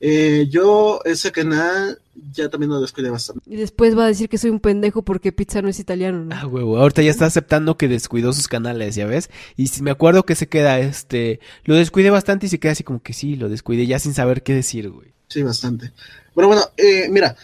[0.00, 2.00] eh, yo ese canal
[2.32, 3.42] ya también lo descuidé bastante.
[3.46, 6.34] Y después va a decir que soy un pendejo porque pizza no es italiano, ¿no?
[6.34, 6.78] Ah, huevo.
[6.78, 9.30] Ahorita ya está aceptando que descuidó sus canales, ¿ya ves?
[9.56, 12.84] Y si me acuerdo que se queda, este, lo descuidé bastante y se queda así
[12.84, 15.12] como que sí, lo descuidé ya sin saber qué decir, güey.
[15.28, 15.92] Sí, bastante.
[16.34, 17.36] Pero bueno, eh, mira,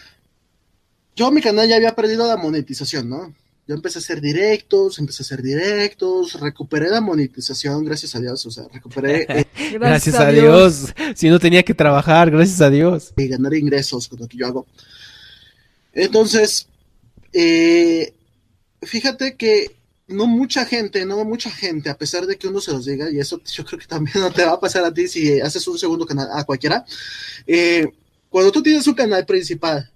[1.15, 3.33] yo mi canal ya había perdido la monetización, ¿no?
[3.69, 8.43] Yo empecé a hacer directos, empecé a hacer directos, recuperé la monetización, gracias a Dios,
[8.47, 10.91] o sea, recuperé eh, Gracias, a Dios.
[11.15, 13.13] Si no tenía que trabajar, gracias a Dios.
[13.15, 14.65] y ganar ingresos con lo que yo hago.
[15.93, 16.67] Entonces,
[17.31, 18.11] eh,
[18.81, 19.75] fíjate que
[20.07, 23.19] no mucha gente, no mucha gente, a pesar de que uno se los diga, y
[23.19, 25.77] eso yo creo que también no te va a pasar a ti si haces un
[25.77, 26.83] segundo canal, a cualquiera,
[27.45, 27.85] eh,
[28.31, 29.91] cuando tú tienes un canal principal,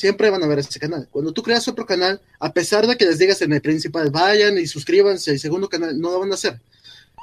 [0.00, 1.06] siempre van a ver ese canal.
[1.10, 4.56] Cuando tú creas otro canal, a pesar de que les digas en el principal, vayan
[4.56, 6.58] y suscríbanse al segundo canal, no lo van a hacer.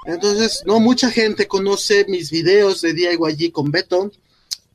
[0.05, 4.11] Entonces, no mucha gente conoce mis videos de DIY con Beto.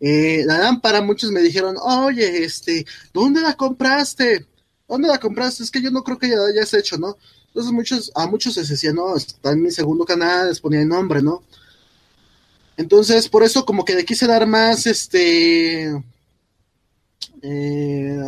[0.00, 2.84] Eh, la lámpara, muchos me dijeron, oye, este,
[3.14, 4.46] ¿dónde la compraste?
[4.88, 5.62] ¿Dónde la compraste?
[5.62, 7.16] Es que yo no creo que ya la hayas hecho, ¿no?
[7.46, 10.88] Entonces muchos, a muchos les decía, no, está en mi segundo canal, les ponía el
[10.88, 11.44] nombre, ¿no?
[12.76, 16.02] Entonces, por eso como que le quise dar más, este,
[17.43, 18.19] eh,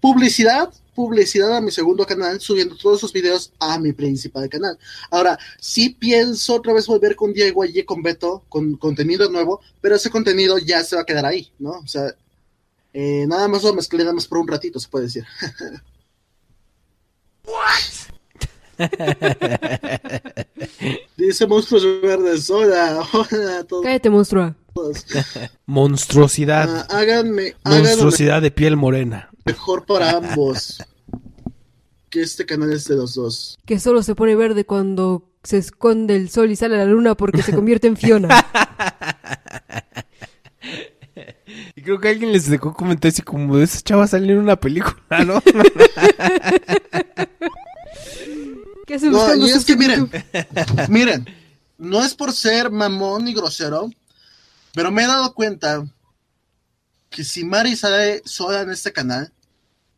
[0.00, 4.78] publicidad, publicidad a mi segundo canal, subiendo todos esos videos a mi principal canal.
[5.10, 9.96] Ahora, sí pienso otra vez volver con Diego allí con Beto, con contenido nuevo, pero
[9.96, 11.70] ese contenido ya se va a quedar ahí, ¿no?
[11.70, 12.14] O sea,
[12.92, 15.24] eh, nada más lo mezclé nada más por un ratito, se puede decir.
[21.16, 23.84] Dice Monstruos Verdes, hola, hola a todos.
[23.84, 24.54] Cállate, monstrua.
[25.66, 26.68] Monstruosidad.
[26.68, 29.30] Ah, háganme, háganme Monstruosidad de piel morena.
[29.44, 30.82] mejor para ambos.
[32.10, 33.58] Que este canal es de los dos.
[33.66, 37.42] Que solo se pone verde cuando se esconde el sol y sale la luna porque
[37.42, 38.28] se convierte en Fiona.
[41.74, 44.56] Y creo que alguien les dejó comentarios así como de esa chava salió en una
[44.56, 45.40] película, ¿no?
[48.86, 50.10] ¿Qué hace No, y es que miren,
[50.88, 51.26] miren,
[51.78, 53.90] no es por ser mamón ni grosero,
[54.78, 55.84] pero me he dado cuenta
[57.10, 59.32] que si Mari sale sola en este canal,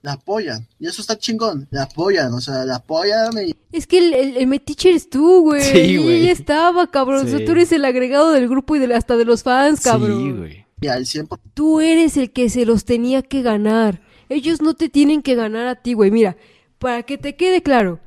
[0.00, 0.66] la apoyan.
[0.78, 4.36] Y eso está chingón, la apoyan, o sea, la apoyan y Es que el, el,
[4.38, 5.60] el metiche eres tú, güey.
[5.62, 6.22] Sí, Y güey.
[6.22, 7.26] ella estaba, cabrón.
[7.26, 7.44] O sea, Sí.
[7.44, 10.22] tú eres el agregado del grupo y de, hasta de los fans, cabrón.
[10.22, 10.66] Sí, güey.
[10.80, 11.38] y al 100%.
[11.52, 14.00] Tú eres el que se los tenía que ganar.
[14.30, 16.10] Ellos no te tienen que ganar a ti, güey.
[16.10, 16.38] Mira,
[16.78, 18.00] para que te quede claro.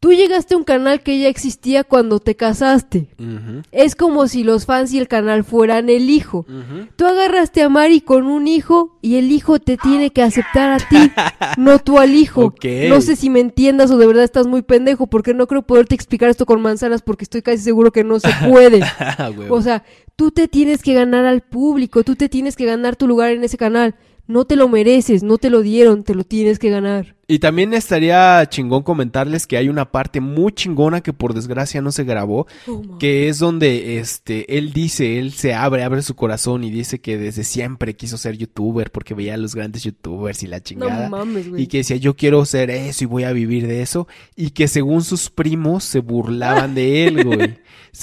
[0.00, 3.08] Tú llegaste a un canal que ya existía cuando te casaste.
[3.70, 6.46] Es como si los fans y el canal fueran el hijo.
[6.96, 10.78] Tú agarraste a Mari con un hijo y el hijo te tiene que aceptar a
[10.78, 11.12] ti,
[11.58, 12.46] no tú al hijo.
[12.46, 12.64] Ok.
[12.88, 15.94] No sé si me entiendas o de verdad estás muy pendejo porque no creo poderte
[15.96, 18.80] explicar esto con manzanas porque estoy casi seguro que no se puede.
[19.50, 19.84] O sea,
[20.16, 23.44] tú te tienes que ganar al público, tú te tienes que ganar tu lugar en
[23.44, 23.94] ese canal.
[24.30, 27.16] No te lo mereces, no te lo dieron, te lo tienes que ganar.
[27.26, 31.92] Y también estaría chingón comentarles que hay una parte muy chingona que por desgracia no
[31.92, 32.46] se grabó,
[32.98, 37.18] que es donde este él dice, él se abre, abre su corazón y dice que
[37.18, 41.08] desde siempre quiso ser youtuber porque veía a los grandes youtubers y la No chingada.
[41.08, 41.62] mames, güey.
[41.62, 44.66] y que decía yo quiero ser eso y voy a vivir de eso y que
[44.66, 47.58] según sus primos se burlaban de él, güey.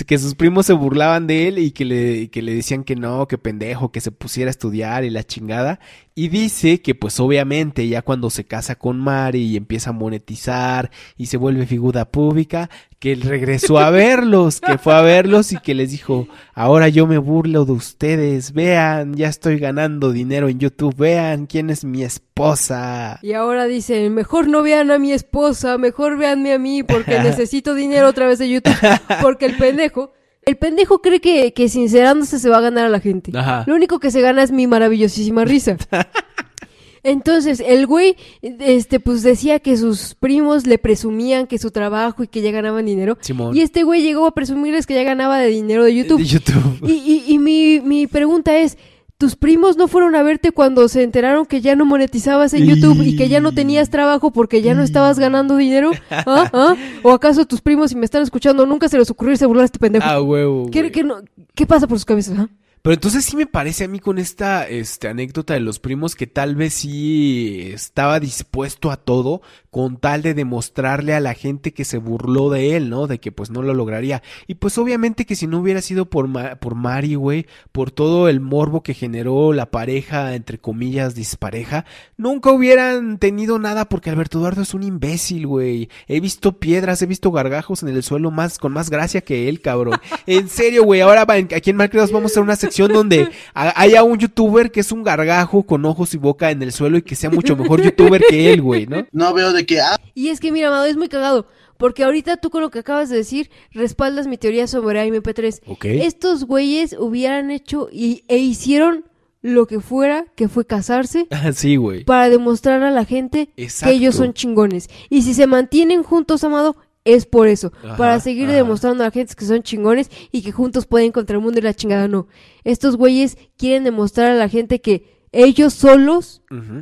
[0.06, 3.28] Que sus primos se burlaban de él y que le, que le decían que no,
[3.28, 5.80] que pendejo, que se pusiera a estudiar y la chingada.
[6.20, 10.90] Y dice que pues obviamente ya cuando se casa con Mari y empieza a monetizar
[11.16, 15.58] y se vuelve figura pública, que él regresó a verlos, que fue a verlos y
[15.58, 20.58] que les dijo, ahora yo me burlo de ustedes, vean, ya estoy ganando dinero en
[20.58, 23.20] YouTube, vean quién es mi esposa.
[23.22, 27.76] Y ahora dicen, mejor no vean a mi esposa, mejor véanme a mí porque necesito
[27.76, 28.74] dinero otra vez de YouTube.
[29.22, 30.14] Porque el pendejo,
[30.48, 33.38] el pendejo cree que, que sincerándose se va a ganar a la gente.
[33.38, 33.66] Ajá.
[33.68, 35.76] Lo único que se gana es mi maravillosísima risa.
[37.04, 42.28] Entonces, el güey, este, pues decía que sus primos le presumían que su trabajo y
[42.28, 43.18] que ya ganaban dinero.
[43.20, 43.56] Simón.
[43.56, 46.20] Y este güey llegó a presumirles que ya ganaba de dinero de YouTube.
[46.20, 46.80] De YouTube.
[46.88, 48.78] Y, y, y mi, mi pregunta es,
[49.18, 53.02] tus primos no fueron a verte cuando se enteraron que ya no monetizabas en YouTube
[53.02, 55.92] y que ya no tenías trabajo porque ya no estabas ganando dinero?
[56.12, 56.50] ¿Ah?
[56.54, 56.76] ¿Ah?
[57.04, 59.64] ¿O acaso tus primos, si me están escuchando, nunca se les ocurrió irse a burlar
[59.64, 60.06] a este pendejo?
[60.08, 60.70] Ah, huevo.
[60.72, 60.92] ¿Qué, güey.
[60.92, 61.22] qué no-
[61.56, 62.38] qué pasa por sus cabezas?
[62.38, 62.48] ah?
[62.84, 66.28] Pero entonces sí me parece a mí con esta este, anécdota de los primos que
[66.28, 69.42] tal vez sí estaba dispuesto a todo
[69.78, 73.06] con tal de demostrarle a la gente que se burló de él, ¿no?
[73.06, 74.24] De que pues no lo lograría.
[74.48, 78.28] Y pues obviamente que si no hubiera sido por, Ma- por Mari, güey, por todo
[78.28, 81.86] el morbo que generó la pareja, entre comillas, dispareja,
[82.18, 85.90] nunca hubieran tenido nada porque Alberto Eduardo es un imbécil, güey.
[86.08, 89.62] He visto piedras, he visto gargajos en el suelo más con más gracia que él,
[89.62, 90.00] cabrón.
[90.26, 91.02] En serio, güey.
[91.02, 94.80] Ahora aquí en Malcriados vamos a hacer una sección donde ha- haya un youtuber que
[94.80, 97.84] es un gargajo con ojos y boca en el suelo y que sea mucho mejor
[97.84, 99.06] youtuber que él, güey, ¿no?
[99.12, 101.46] No veo de que, ah, Y es que, mira, Amado, es muy cagado.
[101.78, 105.62] Porque ahorita tú con lo que acabas de decir respaldas mi teoría sobre AMP3.
[105.68, 105.86] Ok.
[105.86, 109.06] Estos güeyes hubieran hecho y, e hicieron
[109.44, 112.04] lo que fuera, que fue casarse, sí, güey.
[112.04, 113.92] para demostrar a la gente Exacto.
[113.92, 114.90] que ellos son chingones.
[115.12, 116.76] Y si se mantienen juntos, Amado,
[117.06, 117.72] es por eso.
[117.84, 118.56] Ajá, para seguir ajá.
[118.56, 121.62] demostrando a la gente que son chingones y que juntos pueden contra el mundo y
[121.62, 122.28] la chingada no.
[122.64, 126.42] Estos güeyes quieren demostrar a la gente que ellos solos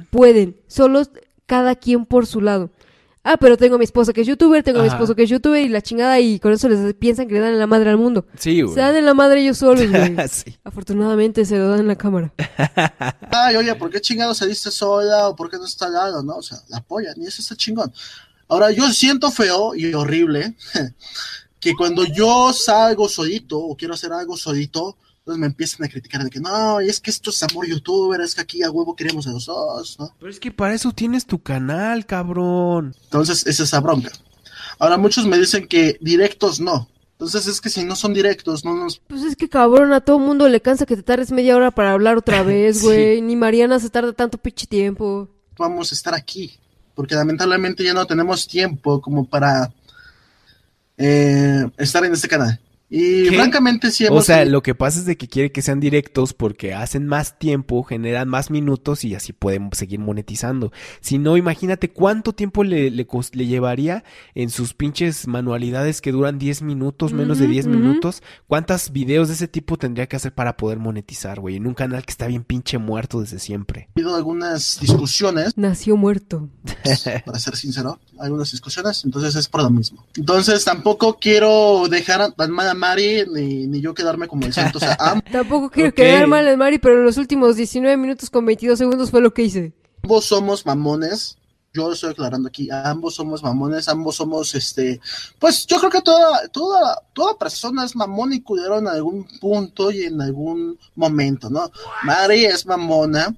[0.09, 1.11] pueden, solos
[1.45, 2.71] cada quien por su lado.
[3.27, 5.29] Ah, pero tengo a mi esposa que es youtuber, tengo a mi esposo que es
[5.31, 7.89] youtuber y la chingada y con eso les piensan que le dan en la madre
[7.89, 8.27] al mundo.
[8.37, 8.75] Sí, güey.
[8.75, 10.15] Se dan en la madre ellos solos, güey.
[10.29, 10.55] sí.
[10.63, 12.31] Afortunadamente se lo dan en la cámara.
[13.31, 16.35] ay, oye, ¿por qué chingado saliste sola o por qué no está al lado, no?
[16.35, 17.91] O sea, la apoyan y eso está chingón.
[18.47, 20.55] Ahora, yo siento feo y horrible
[21.59, 26.23] que cuando yo salgo solito o quiero hacer algo solito, entonces me empiezan a criticar
[26.23, 28.95] de que no, y es que esto es amor youtuber, es que aquí a huevo
[28.95, 30.13] queremos a los dos, ¿no?
[30.19, 32.95] Pero es que para eso tienes tu canal, cabrón.
[33.05, 34.11] Entonces, es esa bronca.
[34.77, 36.87] Ahora, muchos me dicen que directos no.
[37.13, 40.19] Entonces, es que si no son directos, no nos Pues es que cabrón, a todo
[40.19, 42.85] mundo le cansa que te tardes media hora para hablar otra vez, Sí.
[42.85, 43.21] güey.
[43.23, 45.27] Ni Mariana se tarda tanto pinche tiempo.
[45.57, 46.51] vamos a estar aquí.
[46.93, 49.73] Porque lamentablemente ya no tenemos tiempo como para
[50.97, 52.59] eh, estar en este canal.
[52.87, 53.35] Y ¿Qué?
[53.37, 56.73] francamente sí O sea, lo que pasa es de que quiere que sean directos porque
[56.75, 60.71] hacen más tiempo, generan más minutos y así pueden seguir monetizando.
[61.01, 64.03] Si no, imagínate cuánto tiempo le, le, le llevaría
[64.35, 67.75] en sus pinches manualidades que duran 10 minutos, menos de Ujú, 10 ujú.
[67.75, 68.21] minutos.
[68.45, 71.55] ¿Cuántos videos de ese tipo tendría que hacer para poder monetizar, güey?
[71.55, 73.89] En un canal que está bien pinche muerto desde siempre.
[73.95, 76.49] habido algunas discusiones, Nació muerto.
[77.25, 80.05] para ser sincero, algunas discusiones, entonces es por lo mismo.
[80.15, 84.53] Entonces tampoco quiero dejar a- tan mal a Mari ni, ni yo quedarme como el
[84.53, 84.77] santo.
[84.77, 84.97] O sea,
[85.31, 85.95] Tampoco quiero Ok.
[85.95, 89.33] quedar mal en Mari, pero en los últimos 19 minutos con 22 segundos fue lo
[89.33, 89.73] que hice.
[90.03, 91.37] ambos somos mamones.
[91.73, 95.01] Yo lo estoy aclarando aquí, ambos somos mamones, ambos somos este,
[95.39, 99.91] pues yo creo que toda, toda, toda persona es mamón y culero en algún punto
[99.91, 101.69] y en algún momento, ¿no?
[102.03, 103.35] Mari es mamona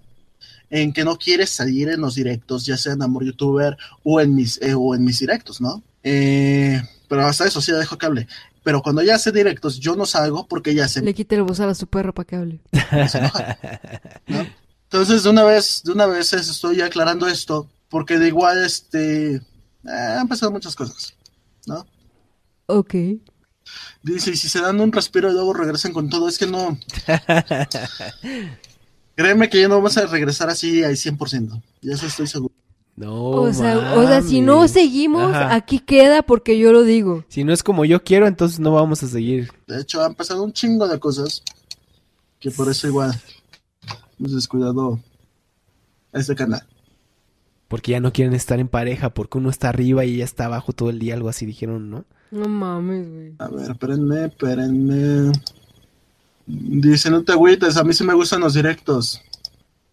[0.69, 4.35] en que no quiere salir en los directos, ya sea en Amor Youtuber o en
[4.35, 5.81] mis, eh, o en mis directos, ¿no?
[6.03, 8.27] Eh, pero hasta eso sí la dejo que hable.
[8.67, 11.69] Pero cuando ella hace directos, yo no salgo porque ella se Le quité el bozal
[11.69, 12.59] a su perro para que hable.
[13.07, 13.57] se enoja,
[14.27, 14.45] ¿no?
[14.83, 19.35] Entonces, de una vez, de una vez es- estoy aclarando esto, porque de igual, este,
[19.35, 19.41] eh,
[19.85, 21.13] han pasado muchas cosas,
[21.65, 21.87] ¿no?
[22.65, 22.93] Ok.
[24.03, 26.77] Dice, y si se dan un respiro y luego regresan con todo, es que no.
[29.15, 32.53] Créeme que ya no vamos a regresar así al 100%, y eso estoy seguro.
[32.97, 33.29] No.
[33.29, 35.53] O sea, o sea, si no seguimos, Ajá.
[35.53, 37.23] aquí queda porque yo lo digo.
[37.29, 39.51] Si no es como yo quiero, entonces no vamos a seguir.
[39.67, 41.43] De hecho, han pasado un chingo de cosas,
[42.39, 43.13] que por eso igual
[44.19, 44.99] hemos descuidado
[46.11, 46.63] este canal.
[47.67, 50.73] Porque ya no quieren estar en pareja, porque uno está arriba y ella está abajo
[50.73, 52.05] todo el día, algo así dijeron, ¿no?
[52.31, 53.33] No mames, güey.
[53.37, 55.31] A ver, espérenme, espérenme.
[56.47, 59.21] Dice, no te agüites, a mí sí me gustan los directos.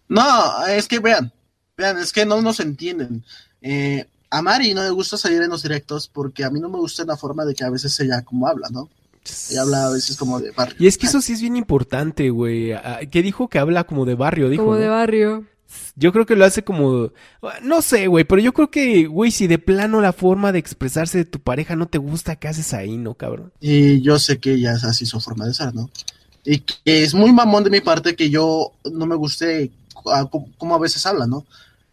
[0.08, 0.22] No,
[0.68, 1.32] es que vean,
[1.76, 3.24] vean, es que no nos entienden.
[3.62, 6.78] Eh, a Mari no le gusta salir en los directos porque a mí no me
[6.78, 8.88] gusta la forma de que a veces ella como habla, ¿no?
[9.50, 10.76] Ella habla a veces como de barrio.
[10.78, 12.72] Y es que eso sí es bien importante, güey.
[12.72, 14.48] Ah, ¿Qué dijo que habla como de barrio?
[14.50, 14.80] Dijo, Como ¿no?
[14.80, 15.44] de barrio.
[15.96, 17.10] Yo creo que lo hace como...
[17.62, 21.18] No sé, güey, pero yo creo que, güey, si de plano la forma de expresarse
[21.18, 23.52] de tu pareja no te gusta, ¿qué haces ahí, no, cabrón?
[23.60, 25.90] Y yo sé que ella es así su forma de ser, ¿no?
[26.44, 29.70] Y que es muy mamón de mi parte que yo no me guste
[30.30, 31.44] co- cómo a veces habla, ¿no?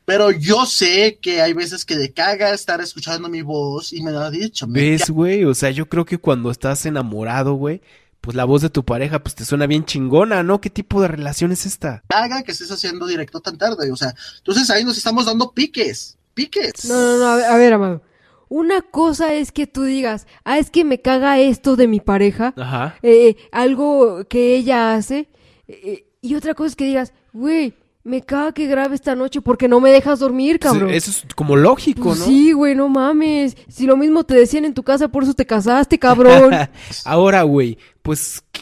[0.05, 4.11] Pero yo sé que hay veces que le caga estar escuchando mi voz y me
[4.11, 4.67] lo ha dicho.
[4.67, 5.45] me ¿Ves, güey?
[5.45, 7.81] O sea, yo creo que cuando estás enamorado, güey,
[8.19, 10.59] pues la voz de tu pareja, pues te suena bien chingona, ¿no?
[10.59, 12.03] ¿Qué tipo de relación es esta?
[12.07, 16.17] caga que estés haciendo directo tan tarde, o sea, entonces ahí nos estamos dando piques,
[16.33, 16.85] piques.
[16.85, 18.01] No, no, no, a ver, a ver, Amado.
[18.49, 22.53] Una cosa es que tú digas, ah, es que me caga esto de mi pareja,
[22.57, 22.95] Ajá.
[23.01, 25.29] eh, algo que ella hace,
[25.69, 27.73] eh, Y otra cosa es que digas, güey,
[28.03, 30.89] me caga que grabe esta noche porque no me dejas dormir, Pues, cabrón.
[30.91, 32.25] Eso es como lógico, Pues ¿no?
[32.25, 33.55] Sí, güey, no mames.
[33.67, 36.51] Si lo mismo te decían en tu casa, por eso te casaste, cabrón.
[37.05, 38.61] Ahora, güey, pues, ¿qué-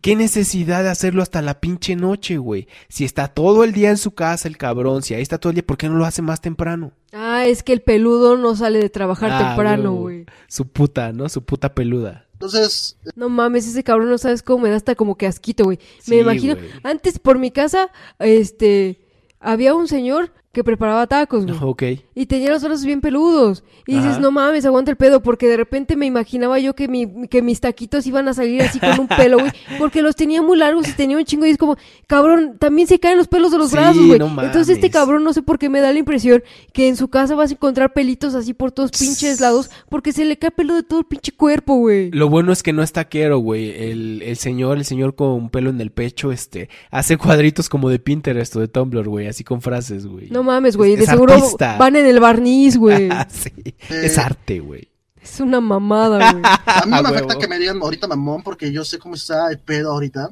[0.00, 2.68] ¿qué necesidad de hacerlo hasta la pinche noche, güey?
[2.88, 5.54] Si está todo el día en su casa el cabrón, si ahí está todo el
[5.56, 6.92] día, ¿por qué no lo hace más temprano?
[7.12, 10.26] ah, es que el peludo no sale de trabajar Ah, temprano, güey.
[10.48, 11.28] Su puta, ¿no?
[11.28, 12.25] Su puta peluda.
[12.36, 15.78] Entonces, No mames, ese cabrón no sabes cómo me da hasta como que asquito, güey.
[16.06, 16.54] Me imagino.
[16.82, 19.00] Antes por mi casa, este,
[19.40, 21.58] había un señor que preparaba tacos, güey.
[21.60, 21.82] Ok.
[22.14, 23.62] Y tenía los brazos bien peludos.
[23.86, 24.20] Y dices, Ajá.
[24.20, 25.20] no mames, aguanta el pedo.
[25.22, 28.80] Porque de repente me imaginaba yo que, mi, que mis taquitos iban a salir así
[28.80, 29.52] con un pelo, güey.
[29.78, 31.44] Porque los tenía muy largos y tenía un chingo.
[31.44, 31.76] Y es como,
[32.06, 34.18] cabrón, también se caen los pelos de los Sí, brazos, güey.
[34.18, 36.42] no Entonces este cabrón, no sé por qué me da la impresión
[36.72, 39.70] que en su casa vas a encontrar pelitos así por todos pinches lados.
[39.90, 42.10] Porque se le cae pelo de todo el pinche cuerpo, güey.
[42.12, 43.70] Lo bueno es que no es taquero, güey.
[43.90, 47.98] El, el señor, el señor con pelo en el pecho, este, hace cuadritos como de
[47.98, 50.30] Pinterest o de Tumblr, güey, así con frases, güey.
[50.30, 50.96] No mames, güey.
[50.96, 51.76] De es seguro artista.
[51.76, 53.10] van en el barniz, güey.
[53.28, 53.52] sí,
[53.90, 54.88] es arte, güey.
[55.20, 56.42] es una mamada, güey.
[56.44, 59.50] a mí no me afecta que me digan ahorita mamón porque yo sé cómo está
[59.50, 60.30] el pedo ahorita.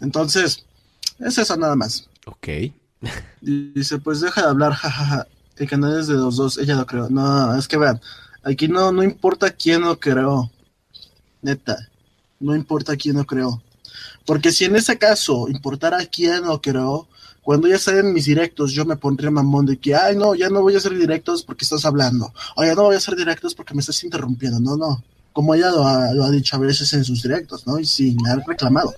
[0.00, 0.64] Entonces,
[1.20, 2.08] es eso nada más.
[2.26, 2.48] Ok.
[3.40, 5.26] Y dice, pues deja de hablar, jajaja.
[5.56, 7.08] El canal es de los dos, ella lo creó.
[7.08, 8.00] No, es que vean,
[8.42, 10.50] aquí no, no importa quién lo creó.
[11.42, 11.88] Neta,
[12.40, 13.62] no importa quién lo creó.
[14.24, 17.08] Porque si en ese caso importara quién lo creó,
[17.42, 20.62] cuando ya salen mis directos, yo me pondría mamón de que, ay, no, ya no
[20.62, 22.32] voy a hacer directos porque estás hablando.
[22.56, 24.60] O ya no voy a hacer directos porque me estás interrumpiendo.
[24.60, 25.02] No, no.
[25.32, 27.78] Como ella lo ha, lo ha dicho a veces en sus directos, ¿no?
[27.78, 28.94] Y sí, me ha reclamado.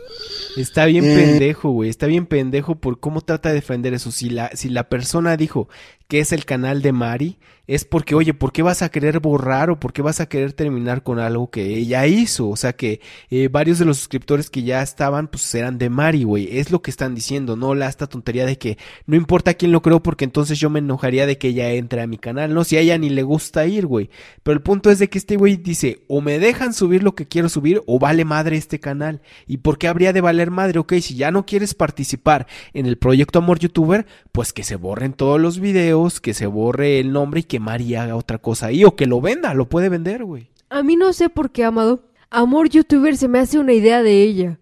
[0.57, 1.15] Está bien Eh.
[1.17, 1.89] pendejo, güey.
[1.89, 4.11] Está bien pendejo por cómo trata de defender eso.
[4.11, 5.69] Si la, si la persona dijo
[6.09, 9.71] que es el canal de Mari, es porque, oye, ¿por qué vas a querer borrar
[9.71, 12.49] o por qué vas a querer terminar con algo que ella hizo?
[12.51, 13.01] O sea que
[13.31, 16.59] eh, varios de los suscriptores que ya estaban, pues eran de Mari, güey.
[16.59, 18.77] Es lo que están diciendo, no la esta tontería de que
[19.07, 22.07] no importa quién lo creó porque entonces yo me enojaría de que ella entre a
[22.07, 22.65] mi canal, ¿no?
[22.65, 24.11] Si a ella ni le gusta ir, güey.
[24.43, 27.27] Pero el punto es de que este güey dice, o me dejan subir lo que
[27.27, 29.23] quiero subir o vale madre este canal.
[29.47, 30.81] ¿Y por qué habría de valer madre?
[30.81, 35.15] Ok, si ya no quieres participar en el proyecto Amor YouTuber, pues que se borren
[35.15, 38.85] todos los videos, que se borre el nombre y que Mari haga otra cosa ahí
[38.85, 40.49] o que lo venda, lo puede vender, güey.
[40.71, 42.03] A mí no sé por qué, Amado.
[42.31, 44.59] Amor youtuber se me hace una idea de ella.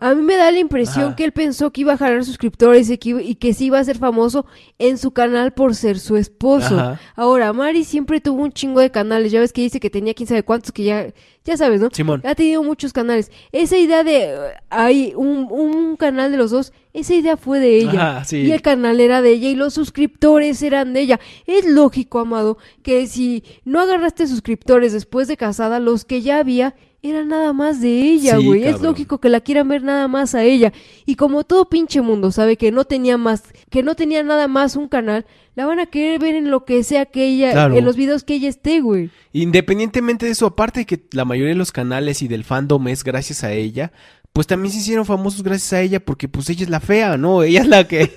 [0.00, 1.16] A mí me da la impresión Ajá.
[1.16, 3.84] que él pensó que iba a jalar suscriptores y que, y que sí iba a
[3.84, 4.46] ser famoso
[4.78, 6.78] en su canal por ser su esposo.
[6.78, 7.00] Ajá.
[7.14, 9.32] Ahora, Mari siempre tuvo un chingo de canales.
[9.32, 11.12] Ya ves que dice que tenía quién sabe cuántos, que ya,
[11.44, 11.88] ya sabes, ¿no?
[11.92, 12.22] Simón.
[12.24, 13.30] Ha tenido muchos canales.
[13.52, 14.38] Esa idea de eh,
[14.70, 18.24] hay un, un canal de los dos, esa idea fue de ella.
[18.24, 18.38] Sí.
[18.38, 21.20] Y el canal era de ella y los suscriptores eran de ella.
[21.46, 26.74] Es lógico, amado, que si no agarraste suscriptores después de casada, los que ya había
[27.02, 28.64] eran nada más de ella, Sí, güey.
[28.64, 30.72] es lógico que la quieran ver nada más a ella.
[31.06, 34.74] Y como todo pinche mundo sabe que no tenía más, que no tenía nada más
[34.76, 37.76] un canal, la van a querer ver en lo que sea que ella, Claro.
[37.76, 39.10] en los videos que ella esté, güey.
[39.32, 43.04] Independientemente de eso, aparte de que la mayoría de los canales y del fandom es
[43.04, 43.92] gracias a ella,
[44.38, 47.42] pues también se hicieron famosos gracias a ella porque pues ella es la fea, ¿no?
[47.42, 48.02] Ella es la que...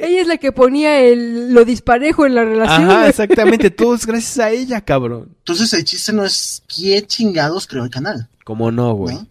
[0.00, 2.90] Ella es la que ponía el, lo disparejo en la relación.
[2.90, 5.36] Ajá, exactamente, todo es gracias a ella, cabrón.
[5.38, 9.14] Entonces el chiste no es quién chingados creó el canal, ¿Cómo no, güey?
[9.14, 9.26] ¿no?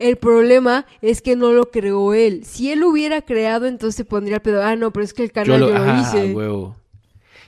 [0.00, 2.44] El problema es que no lo creó él.
[2.44, 4.60] Si él lo hubiera creado, entonces se pondría el pedo.
[4.64, 6.32] Ah, no, pero es que el canal yo lo, ajá, hice.
[6.34, 6.74] huevo.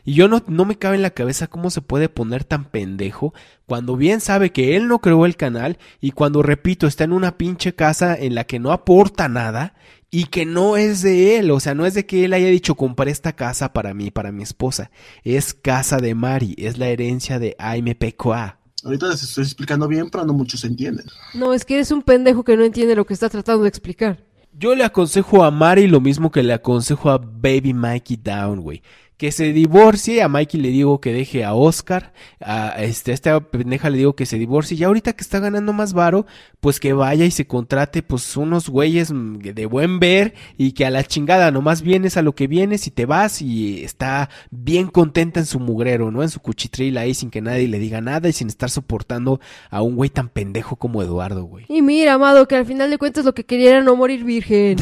[0.04, 3.32] Y yo no, no me cabe en la cabeza cómo se puede poner tan pendejo
[3.66, 7.38] cuando bien sabe que él no creó el canal y cuando, repito, está en una
[7.38, 9.74] pinche casa en la que no aporta nada
[10.10, 11.50] y que no es de él.
[11.50, 14.30] O sea, no es de que él haya dicho compré esta casa para mí, para
[14.30, 14.90] mi esposa.
[15.24, 18.58] Es casa de Mari, es la herencia de AMPQA.
[18.84, 21.06] Ahorita les estoy explicando bien, pero no muchos entienden.
[21.32, 24.22] No, es que eres un pendejo que no entiende lo que está tratando de explicar.
[24.56, 28.82] Yo le aconsejo a Mari lo mismo que le aconsejo a Baby Mikey Down, güey.
[29.24, 33.40] Que se divorcie, a Mikey le digo que deje a Oscar, a este, a esta
[33.40, 36.26] pendeja le digo que se divorcie, y ahorita que está ganando más varo,
[36.60, 40.90] pues que vaya y se contrate pues unos güeyes de buen ver y que a
[40.90, 45.40] la chingada nomás vienes a lo que vienes y te vas y está bien contenta
[45.40, 46.22] en su mugrero, ¿no?
[46.22, 49.40] En su cuchitril ahí sin que nadie le diga nada y sin estar soportando
[49.70, 51.66] a un güey tan pendejo como Eduardo, güey.
[51.68, 54.78] Y mira, amado, que al final de cuentas lo que quería era no morir virgen.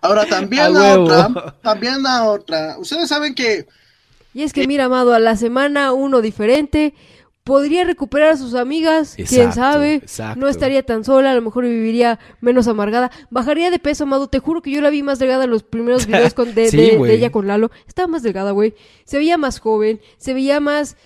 [0.00, 2.76] Ahora también A la otra, también la otra.
[2.78, 3.66] Ustedes saben que
[4.34, 6.94] Y es que mira, amado, a la semana uno diferente.
[7.44, 9.94] Podría recuperar a sus amigas, quién sabe.
[9.94, 10.38] exacto.
[10.38, 13.10] No estaría tan sola, a lo mejor viviría menos amargada.
[13.30, 14.28] Bajaría de peso, amado.
[14.28, 16.76] Te juro que yo la vi más delgada en los primeros videos con, de, Sí,
[16.76, 17.70] de- ella con Lalo.
[17.86, 18.74] Estaba más delgada, güey.
[19.04, 20.98] Se veía más joven, se veía más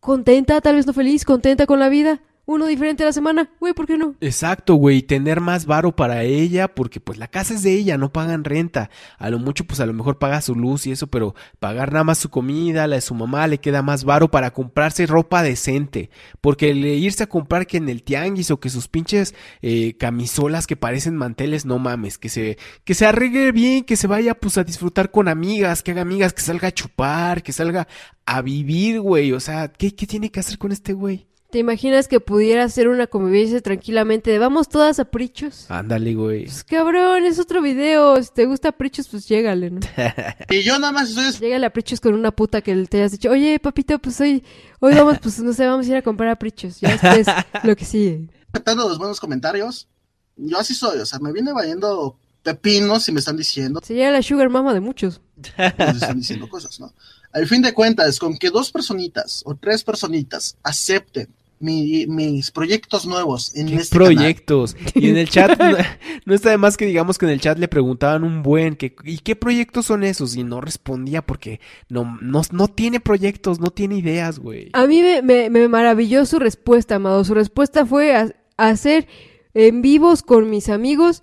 [0.00, 2.20] contenta, tal vez no feliz, contenta con la vida.
[2.46, 3.50] Uno diferente a la semana.
[3.58, 4.14] Güey, ¿por qué no?
[4.20, 8.12] Exacto, güey, tener más varo para ella, porque pues la casa es de ella, no
[8.12, 8.90] pagan renta.
[9.18, 12.04] A lo mucho, pues a lo mejor paga su luz y eso, pero pagar nada
[12.04, 16.10] más su comida, la de su mamá, le queda más varo para comprarse ropa decente.
[16.40, 20.66] Porque el irse a comprar que en el tianguis o que sus pinches eh, camisolas
[20.66, 24.58] que parecen manteles, no mames, que se, que se arregle bien, que se vaya pues
[24.58, 27.88] a disfrutar con amigas, que haga amigas, que salga a chupar, que salga
[28.26, 29.32] a vivir, güey.
[29.32, 31.26] O sea, ¿qué, qué tiene que hacer con este güey?
[31.54, 35.70] ¿Te imaginas que pudiera hacer una convivencia tranquilamente de vamos todas a Prichos?
[35.70, 36.46] Ándale, güey.
[36.46, 38.20] Pues cabrón, es otro video.
[38.20, 39.78] Si te gusta Prichos, pues llégale, ¿no?
[40.50, 43.30] Y yo nada más estoy Llégale a Prichos con una puta que te hayas dicho,
[43.30, 44.42] oye, papito, pues hoy,
[44.80, 46.80] hoy vamos, pues no sé, vamos a ir a comprar a Prichos.
[46.80, 47.24] Ya después
[47.62, 48.28] lo que sigue.
[48.52, 49.86] esperando los buenos comentarios.
[50.34, 54.10] Yo así soy, o sea, me viene valiendo pepinos si me están diciendo, Se llega
[54.10, 55.20] la sugar mama de muchos.
[55.56, 56.92] me están diciendo cosas, ¿no?
[57.30, 61.28] Al fin de cuentas, con que dos personitas o tres personitas acepten
[61.60, 64.76] mi- mis proyectos nuevos en ¿Qué este canal, proyectos?
[64.94, 65.76] Y en el chat, no,
[66.26, 68.94] no está de más que digamos que en el chat le preguntaban un buen, que,
[69.04, 70.36] ¿y qué proyectos son esos?
[70.36, 74.70] Y no respondía porque no, no, no tiene proyectos, no tiene ideas, güey.
[74.74, 77.24] A mí me, me, me maravilló su respuesta, Amado.
[77.24, 79.06] Su respuesta fue a- hacer
[79.54, 81.22] en vivos con mis amigos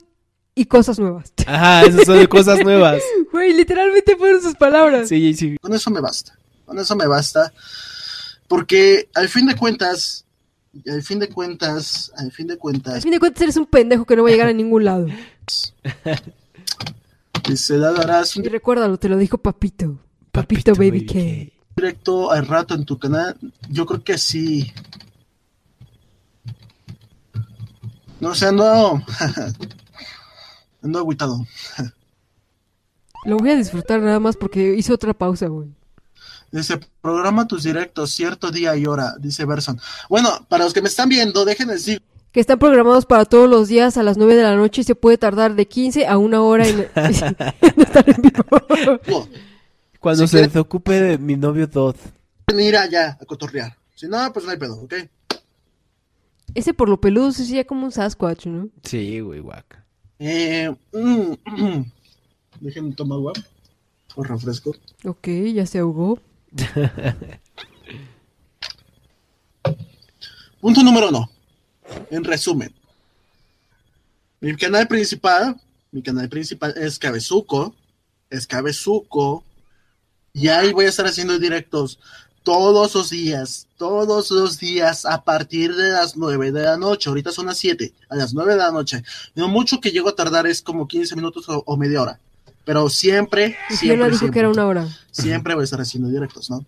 [0.56, 1.34] y cosas nuevas.
[1.48, 3.02] Ajá, esas son cosas nuevas.
[3.32, 5.08] Güey, literalmente fueron sus palabras.
[5.10, 5.56] Sí, sí.
[5.62, 6.38] con eso me basta.
[6.66, 7.54] Con eso me basta.
[8.52, 10.26] Porque al fin de cuentas,
[10.86, 14.04] al fin de cuentas, al fin de Al cuentas, fin de cuentas eres un pendejo
[14.04, 15.08] que no va a llegar a ningún lado.
[17.56, 20.02] se darás un Y recuérdalo, te lo dijo Papito.
[20.34, 21.14] Papito, Baby K.
[21.78, 23.38] directo al rato en tu canal.
[23.70, 24.74] Yo creo que sí.
[28.20, 29.02] No sé, ando.
[30.84, 31.48] ando agüitado.
[33.24, 35.70] Lo voy a disfrutar nada más porque hizo otra pausa, güey.
[36.52, 39.80] Dice, programa tus directos cierto día y hora, dice Berson.
[40.10, 42.02] Bueno, para los que me están viendo, déjenme decir,
[42.34, 44.96] Que están programados para todos los días a las 9 de la noche y se
[44.96, 49.28] puede tardar de 15 a una hora en, en estar en vivo.
[50.00, 51.96] Cuando Si se quiere- desocupe de mi novio Dodd.
[52.58, 53.78] ir allá a cotorrear.
[53.96, 54.94] Si no, pues no hay pedo, ¿ok?
[56.54, 58.68] Ese por lo peludo se hacía como un Sasquatch, ¿no?
[58.84, 59.86] Sí, güey, guaca.
[60.20, 61.92] Eh, mm, mm.
[62.60, 63.34] Déjenme tomar agua
[64.16, 64.72] o refresco.
[65.06, 66.20] Ok, ya se ahogó.
[70.60, 71.30] Punto número uno.
[72.10, 72.74] En resumen,
[74.40, 75.60] mi canal principal,
[75.92, 77.76] mi canal principal es Cabezuco,
[78.30, 79.44] es Cabezuco,
[80.34, 82.00] y ahí voy a estar haciendo directos
[82.44, 87.10] todos los días, todos los días a partir de las 9 de la noche.
[87.10, 89.04] Ahorita son las 7, a las 9 de la noche.
[89.36, 92.20] Lo mucho que llego a tardar es como 15 minutos o media hora.
[92.66, 94.88] Pero siempre, siempre, dijo siempre, que era una hora.
[95.12, 96.66] siempre voy a estar haciendo directos, ¿no?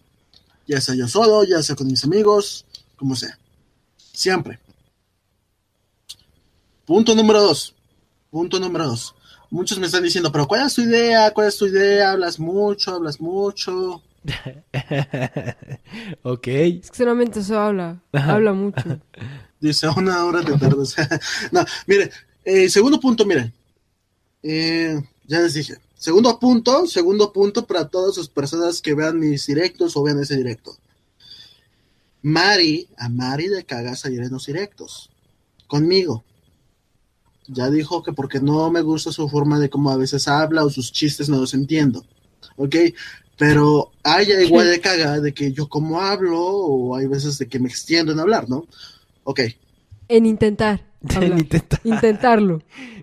[0.67, 2.65] Ya sea yo solo, ya sea con mis amigos,
[2.95, 3.37] como sea.
[4.13, 4.59] Siempre.
[6.85, 7.75] Punto número dos.
[8.31, 9.13] Punto número dos.
[9.49, 11.31] Muchos me están diciendo, pero ¿cuál es tu idea?
[11.31, 12.11] ¿Cuál es tu idea?
[12.11, 14.01] Hablas mucho, hablas mucho.
[16.23, 16.47] ok.
[16.47, 18.01] Es que solamente eso habla.
[18.11, 18.99] Habla mucho.
[19.59, 20.95] Dice, una hora te tardas.
[21.51, 22.09] no, mire,
[22.43, 23.53] eh, segundo punto, miren.
[24.41, 25.77] Eh, ya les dije.
[26.03, 30.35] Segundo punto, segundo punto para todas las personas que vean mis directos o vean ese
[30.35, 30.75] directo.
[32.21, 35.09] Mari, a Mari le caga salir en los directos.
[35.65, 36.25] Conmigo.
[37.47, 40.69] Ya dijo que porque no me gusta su forma de cómo a veces habla o
[40.69, 42.05] sus chistes no los entiendo.
[42.57, 42.75] ¿Ok?
[43.37, 47.47] Pero a ella igual le caga de que yo como hablo o hay veces de
[47.47, 48.67] que me extiendo en hablar, ¿no?
[49.23, 49.39] Ok.
[50.09, 50.85] En intentar.
[51.15, 51.39] hablar.
[51.83, 52.61] Intentarlo.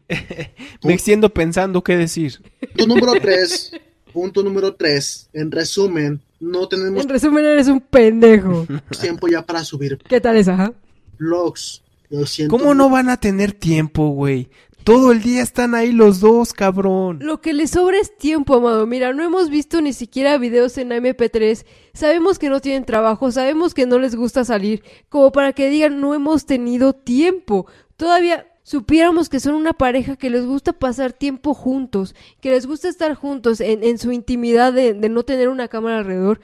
[0.83, 2.41] Me extiendo pensando qué decir.
[2.77, 3.73] Punto número tres.
[4.13, 5.29] Punto número tres.
[5.33, 8.67] En resumen, no tenemos En resumen, eres un pendejo.
[9.01, 10.55] tiempo ya para subir ¿Qué tal esa?
[10.55, 10.73] ajá?
[11.19, 11.83] vlogs.
[12.09, 12.57] Lo siento.
[12.57, 14.49] ¿Cómo no van a tener tiempo, güey?
[14.83, 17.19] Todo el día están ahí los dos, cabrón.
[17.21, 18.87] Lo que le sobra es tiempo, amado.
[18.87, 21.67] Mira, no hemos visto ni siquiera videos en MP3.
[21.93, 26.01] Sabemos que no tienen trabajo, sabemos que no les gusta salir, como para que digan
[26.01, 27.67] no hemos tenido tiempo.
[28.01, 32.89] Todavía supiéramos que son una pareja que les gusta pasar tiempo juntos, que les gusta
[32.89, 36.41] estar juntos en, en su intimidad de, de no tener una cámara alrededor.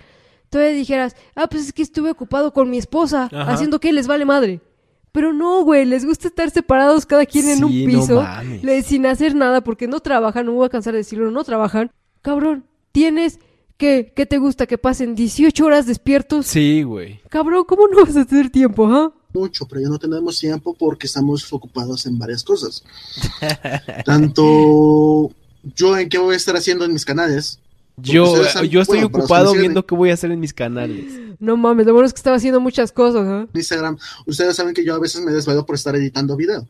[0.50, 3.50] Todavía dijeras, ah, pues es que estuve ocupado con mi esposa, Ajá.
[3.54, 4.60] haciendo que les vale madre.
[5.12, 8.22] Pero no, güey, les gusta estar separados cada quien en un no piso,
[8.62, 11.90] le- sin hacer nada porque no trabajan, no voy a cansar de decirlo, no trabajan.
[12.20, 13.40] Cabrón, tienes
[13.78, 14.66] que, ¿qué te gusta?
[14.66, 16.46] Que pasen 18 horas despiertos.
[16.46, 17.20] Sí, güey.
[17.30, 19.14] Cabrón, ¿cómo no vas a tener tiempo, ah?
[19.38, 22.82] Mucho, pero ya no tenemos tiempo porque estamos ocupados en varias cosas.
[24.04, 25.30] Tanto
[25.74, 27.58] yo en qué voy a estar haciendo en mis canales,
[27.96, 31.04] Yo, saben- yo estoy bueno, ocupado viendo qué voy a hacer en mis canales.
[31.38, 34.84] No mames, lo bueno es que estaba haciendo muchas cosas, en Instagram, ustedes saben que
[34.84, 36.66] yo a veces me desvelo por estar editando video.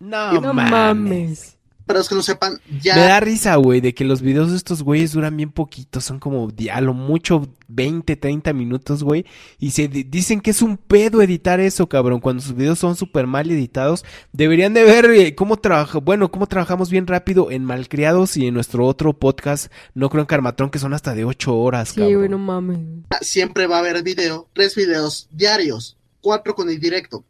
[0.00, 0.70] No, No mames.
[0.70, 1.56] mames.
[1.88, 4.56] Para los que no sepan, ya Me da risa, güey, de que los videos de
[4.58, 6.00] estos güeyes duran bien poquito.
[6.00, 9.24] Son como a lo mucho 20, 30 minutos, güey.
[9.58, 12.20] Y se di- dicen que es un pedo editar eso, cabrón.
[12.20, 14.04] Cuando sus videos son súper mal editados.
[14.32, 18.52] Deberían de ver eh, cómo trabaja, bueno, cómo trabajamos bien rápido en Malcriados y en
[18.54, 22.16] nuestro otro podcast, No Creo en Carmatrón, que son hasta de 8 horas, Sí, cabrón.
[22.18, 22.78] güey, no mames.
[23.22, 27.24] siempre va a haber video, tres videos diarios, cuatro con el directo.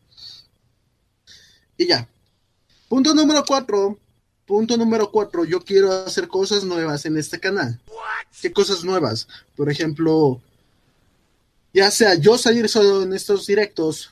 [1.76, 2.08] Y ya.
[2.88, 3.98] Punto número cuatro.
[4.48, 5.44] Punto número cuatro.
[5.44, 7.78] Yo quiero hacer cosas nuevas en este canal.
[8.40, 9.28] ¿Qué cosas nuevas?
[9.54, 10.40] Por ejemplo,
[11.74, 14.10] ya sea yo salir solo en estos directos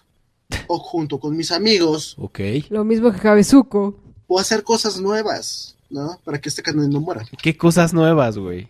[0.68, 2.38] o junto con mis amigos Ok.
[2.68, 3.98] Lo mismo que Jabezuko.
[4.28, 6.20] o hacer cosas nuevas, ¿no?
[6.22, 7.24] Para que este canal no muera.
[7.42, 8.68] ¿Qué cosas nuevas, güey?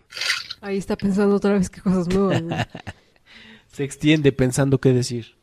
[0.61, 2.57] Ahí está pensando otra vez qué cosas nuevas, güey.
[3.73, 5.35] Se extiende pensando qué decir.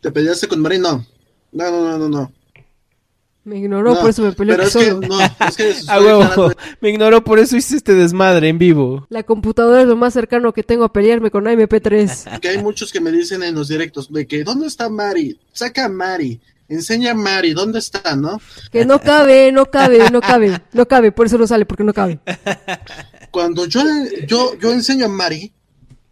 [0.00, 0.78] ¿Te peleaste con Mari?
[0.78, 1.04] No.
[1.52, 2.32] No, no, no, no, no.
[3.46, 5.06] Me ignoró, No, por eso me peleé Pero es que, solo.
[5.06, 6.50] no, es que Ah, huevo.
[6.80, 9.06] Me ignoró, por eso hice este desmadre en vivo.
[9.08, 12.40] La computadora es lo más cercano que tengo a pelearme con MP3.
[12.40, 15.38] que hay muchos que me dicen en los directos de que ¿dónde está Mari?
[15.52, 18.40] Saca a Mari, enseña a Mari, ¿dónde está, no?
[18.72, 21.94] Que no cabe, no cabe, no cabe, no cabe, por eso no sale, porque no
[21.94, 22.18] cabe.
[23.30, 23.80] Cuando yo
[24.26, 25.52] yo yo enseño a Mari,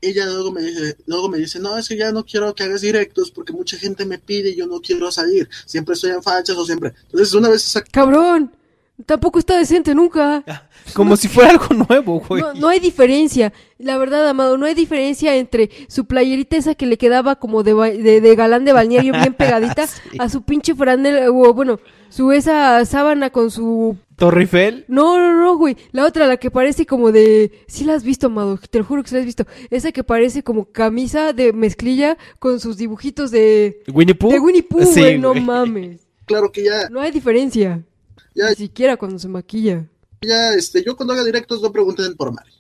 [0.08, 2.80] ella luego me dice, luego me dice, "No, es que ya no quiero que hagas
[2.80, 5.48] directos porque mucha gente me pide y yo no quiero salir.
[5.66, 8.52] Siempre estoy en fachas o siempre." Entonces, una vez saca Cabrón,
[9.06, 10.44] tampoco está decente nunca.
[10.92, 12.42] Como si fuera algo nuevo, güey.
[12.42, 13.52] No, no hay diferencia.
[13.78, 17.72] La verdad, Amado, no hay diferencia entre su playerita esa que le quedaba como de,
[17.72, 19.86] ba- de, de galán de balneario bien pegadita
[20.18, 23.96] a su pinche franela, o bueno, su esa sábana con su...
[24.16, 24.84] Torre Eiffel.
[24.88, 25.76] No, no, no, güey.
[25.92, 27.50] La otra, la que parece como de...
[27.66, 29.46] Sí la has visto, Amado, te lo juro que sí la has visto.
[29.70, 33.82] Esa que parece como camisa de mezclilla con sus dibujitos de...
[33.92, 34.30] Winnie Pooh.
[34.30, 36.00] De Winnie Pooh, Sí, güey, no mames.
[36.26, 37.82] claro que ya No hay diferencia.
[38.34, 39.84] ya Ni siquiera cuando se maquilla.
[40.22, 42.50] ya este yo cuando haga directos no pregunten por Mari.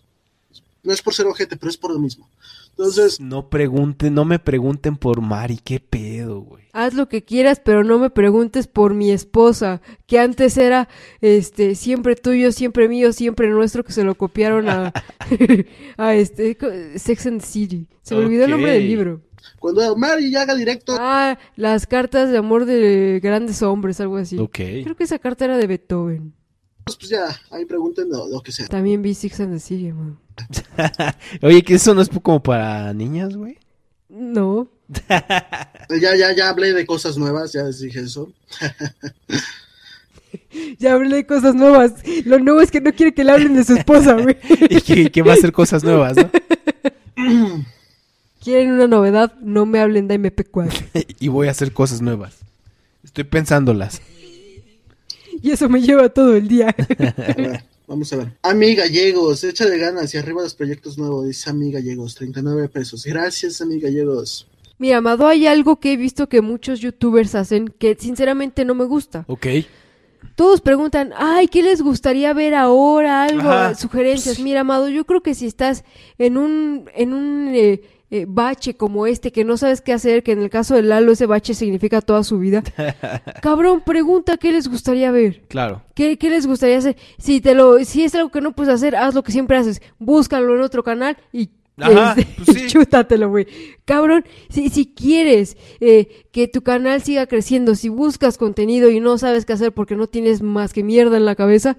[0.82, 2.28] No es por ser ojete, pero es por lo mismo.
[2.76, 6.64] Entonces, No pregunten, no me pregunten por Mari, qué pedo, güey.
[6.72, 10.88] Haz lo que quieras, pero no me preguntes por mi esposa, que antes era
[11.20, 14.92] este siempre tuyo, siempre mío, siempre nuestro, que se lo copiaron a,
[15.96, 16.56] a este
[16.96, 17.86] Sex and the City.
[18.02, 19.20] Se me olvidó el nombre del libro.
[19.60, 24.36] cuando Mari ya haga directo, Ah, las cartas de amor de grandes hombres, algo así.
[24.38, 24.56] Ok.
[24.56, 26.34] Creo que esa carta era de Beethoven.
[26.84, 28.66] pues ya, ahí pregunten lo, lo que sea.
[28.66, 30.18] También vi Sex and the City, man.
[31.42, 33.58] Oye, que eso no es como para niñas, güey.
[34.08, 34.68] No.
[36.00, 38.32] Ya, ya, ya hablé de cosas nuevas, ya les dije eso.
[40.78, 41.92] Ya hablé de cosas nuevas.
[42.24, 44.36] Lo nuevo es que no quiere que le hablen de su esposa, güey.
[44.68, 46.30] y que, que va a hacer cosas nuevas, ¿no?
[48.42, 51.06] Quieren una novedad, no me hablen de MP4.
[51.20, 52.38] y voy a hacer cosas nuevas.
[53.04, 54.02] Estoy pensándolas.
[55.42, 56.74] Y eso me lleva todo el día.
[57.86, 58.32] Vamos a ver.
[58.42, 63.04] Ami Gallegos, échale ganas y arriba los proyectos nuevos, dice Ami Gallegos, 39 pesos.
[63.04, 64.46] Gracias, Ami Gallegos.
[64.78, 68.84] Mira, Amado, hay algo que he visto que muchos youtubers hacen que sinceramente no me
[68.84, 69.24] gusta.
[69.28, 69.46] Ok.
[70.34, 73.24] Todos preguntan, ay, ¿qué les gustaría ver ahora?
[73.24, 73.74] Algo, Ajá.
[73.74, 74.40] sugerencias.
[74.40, 75.84] Mira, Amado, yo creo que si estás
[76.18, 77.82] en un, en un eh,
[78.16, 81.10] eh, bache como este, que no sabes qué hacer, que en el caso de Lalo
[81.10, 82.62] ese bache significa toda su vida,
[83.42, 85.42] cabrón, pregunta qué les gustaría ver.
[85.48, 85.82] Claro.
[85.94, 86.96] ¿Qué, qué les gustaría hacer?
[87.18, 89.82] Si te lo, si es algo que no puedes hacer, haz lo que siempre haces.
[89.98, 92.66] Búscalo en otro canal y Ajá, este, pues sí.
[92.68, 93.48] chútatelo, güey.
[93.84, 99.18] Cabrón, si, si quieres eh, que tu canal siga creciendo, si buscas contenido y no
[99.18, 101.78] sabes qué hacer porque no tienes más que mierda en la cabeza,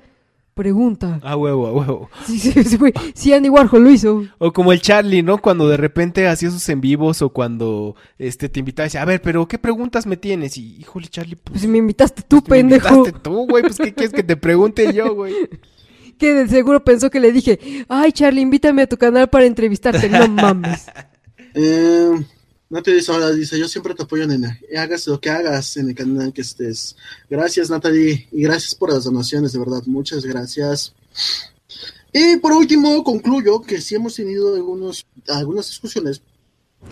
[0.55, 1.19] pregunta.
[1.21, 2.09] A huevo, a huevo.
[2.25, 2.93] Sí, sí, sí, güey.
[3.13, 4.23] Sí, Andy Warhol lo hizo.
[4.39, 5.37] O como el Charlie, ¿no?
[5.37, 9.05] Cuando de repente hacía sus en vivos o cuando este te invitaba y decía, a
[9.05, 10.57] ver, pero ¿qué preguntas me tienes?
[10.57, 11.59] Y híjole, Charlie, pues.
[11.59, 12.95] Pues me invitaste tú, pues, me pendejo.
[12.95, 15.33] invitaste tú, güey, pues ¿qué quieres que te pregunte yo, güey?
[16.17, 17.59] Que de seguro pensó que le dije,
[17.89, 20.09] ay, Charlie, invítame a tu canal para entrevistarte.
[20.09, 20.87] No mames.
[21.57, 22.11] Eh,
[22.69, 24.59] no te dice ahora, dice, yo siempre te apoyo, nena.
[24.71, 26.95] Y hagas lo que hagas en el canal que estés.
[27.29, 28.27] Gracias, Natalie.
[28.31, 29.83] Y gracias por las donaciones, de verdad.
[29.85, 30.93] Muchas gracias.
[32.11, 36.21] Y por último, concluyo que sí hemos tenido algunos, algunas discusiones,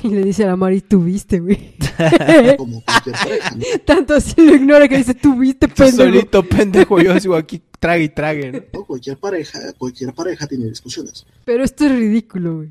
[0.04, 1.76] Y le dice a la Mari, tuviste, güey.
[2.58, 3.64] como cualquier pareja, ¿no?
[3.86, 5.98] Tanto así lo ignora que dice, tuviste, Tú pendejo.
[6.04, 8.60] solito, pendejo, yo sigo aquí, trague y trague, ¿no?
[8.72, 8.85] ¿no?
[8.85, 11.26] Cualquier pareja, cualquier pareja tiene discusiones.
[11.43, 12.69] Pero esto es ridículo, güey.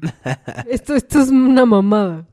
[0.71, 2.27] Esto, esto es una mamada.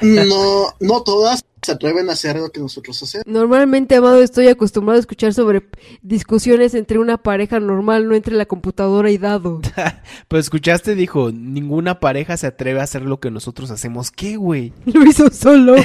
[0.00, 3.26] No, no todas, se atreven a hacer lo que nosotros hacemos.
[3.26, 5.62] Normalmente, Amado, estoy acostumbrado a escuchar sobre
[6.02, 9.60] discusiones entre una pareja normal, no entre la computadora y Dado.
[10.28, 14.10] Pero escuchaste, dijo, ninguna pareja se atreve a hacer lo que nosotros hacemos.
[14.10, 14.72] ¿Qué, güey?
[14.86, 15.76] Lo hizo solo.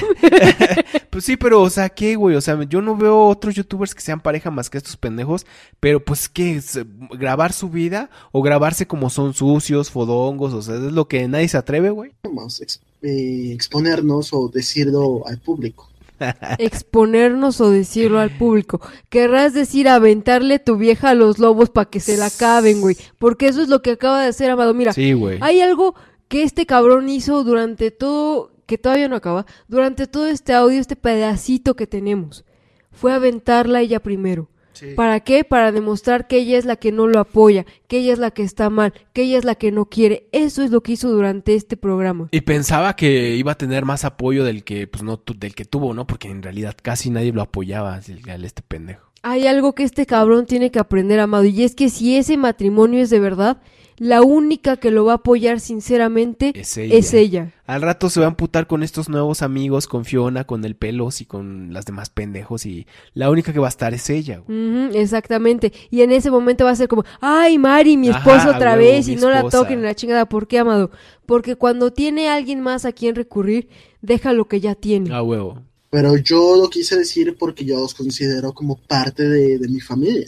[1.09, 2.35] Pues sí, pero, o sea, ¿qué, güey?
[2.35, 5.47] O sea, yo no veo otros youtubers que sean pareja más que estos pendejos,
[5.79, 6.55] pero pues, ¿qué?
[6.57, 6.80] ¿Es,
[7.18, 10.53] ¿Grabar su vida o grabarse como son sucios, fodongos?
[10.53, 12.11] O sea, es lo que nadie se atreve, güey.
[12.23, 15.89] Vamos a ex- eh, exponernos o decirlo al público.
[16.59, 18.81] Exponernos o decirlo al público.
[19.09, 22.95] Querrás decir aventarle tu vieja a los lobos para que se la acaben, güey.
[23.19, 24.73] Porque eso es lo que acaba de hacer, Amado.
[24.73, 25.39] Mira, Sí, güey.
[25.41, 25.95] Hay algo
[26.27, 30.95] que este cabrón hizo durante todo, que todavía no acaba, durante todo este audio, este
[30.95, 32.45] pedacito que tenemos.
[32.91, 34.49] Fue aventarla ella primero.
[34.95, 35.43] ¿Para qué?
[35.43, 38.43] Para demostrar que ella es la que no lo apoya, que ella es la que
[38.43, 40.27] está mal, que ella es la que no quiere.
[40.31, 42.29] Eso es lo que hizo durante este programa.
[42.31, 45.93] Y pensaba que iba a tener más apoyo del que, pues no, del que tuvo,
[45.93, 46.07] ¿no?
[46.07, 47.95] Porque en realidad casi nadie lo apoyaba
[48.29, 49.07] al este pendejo.
[49.23, 53.01] Hay algo que este cabrón tiene que aprender, Amado, y es que si ese matrimonio
[53.01, 53.57] es de verdad,
[53.97, 56.95] la única que lo va a apoyar sinceramente Es ella.
[56.95, 57.51] es ella.
[57.65, 61.19] Al rato se va a amputar con estos nuevos amigos, con Fiona, con el Pelos
[61.19, 64.95] y con las demás pendejos y la única que va a estar es ella, güey.
[64.97, 65.73] Exactamente.
[65.89, 69.07] Y en ese momento va a ser como, ay, Mari, mi Ajá, esposo otra vez
[69.07, 70.27] y no la toquen en la chingada.
[70.29, 70.91] ¿Por qué, amado?
[71.25, 73.67] Porque cuando tiene alguien más a quien recurrir,
[74.01, 75.13] deja lo que ya tiene.
[75.13, 75.63] A huevo.
[75.89, 80.27] Pero yo lo quise decir porque yo los considero como parte de, de mi familia.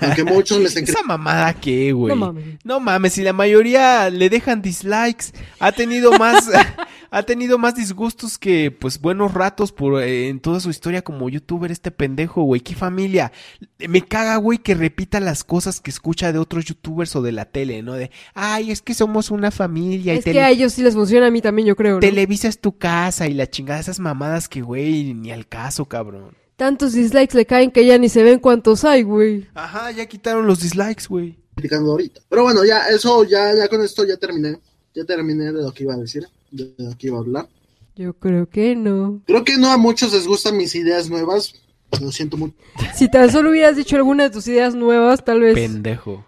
[0.00, 2.14] Aunque muchos me estén ¿Esa mamada qué, güey?
[2.14, 2.44] No mames.
[2.62, 6.48] No mames, si la mayoría le dejan dislikes, ha tenido más,
[7.10, 11.28] ha tenido más disgustos que, pues, buenos ratos por, eh, en toda su historia como
[11.28, 12.60] youtuber este pendejo, güey.
[12.60, 13.32] ¿Qué familia?
[13.78, 17.44] Me caga, güey, que repita las cosas que escucha de otros youtubers o de la
[17.46, 17.94] tele, ¿no?
[17.94, 20.94] De, ay, es que somos una familia y es que tele- a ellos sí les
[20.94, 21.94] funciona, a mí también, yo creo.
[21.94, 22.00] ¿no?
[22.00, 26.34] Televisa es tu casa y la chingada, esas mamadas que, güey, ni al caso, cabrón.
[26.56, 29.48] Tantos dislikes le caen que ya ni se ven cuántos hay, güey.
[29.54, 31.38] Ajá, ya quitaron los dislikes, güey.
[31.72, 32.20] ahorita.
[32.28, 34.58] Pero bueno, ya eso, ya, ya con esto ya terminé.
[34.94, 37.48] Ya terminé de lo que iba a decir, de lo que iba a hablar.
[37.96, 39.20] Yo creo que no.
[39.26, 41.54] Creo que no a muchos les gustan mis ideas nuevas.
[42.00, 42.54] Lo siento mucho,
[42.94, 45.54] Si tan solo hubieras dicho alguna de tus ideas nuevas, tal vez.
[45.54, 46.24] Pendejo.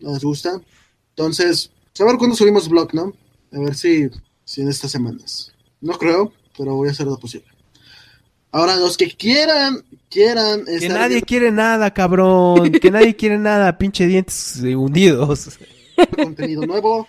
[0.00, 0.60] no les gusta.
[1.16, 3.12] Entonces, a ver cuándo subimos vlog, ¿no?
[3.52, 4.08] A ver si,
[4.44, 5.52] si en estas semanas.
[5.80, 7.46] No creo, pero voy a hacer lo posible.
[8.52, 12.72] Ahora, los que quieran, quieran Que estar nadie viendo quiere nada, cabrón.
[12.72, 15.58] Que nadie quiere nada, pinche dientes hundidos.
[16.16, 17.06] contenido nuevo,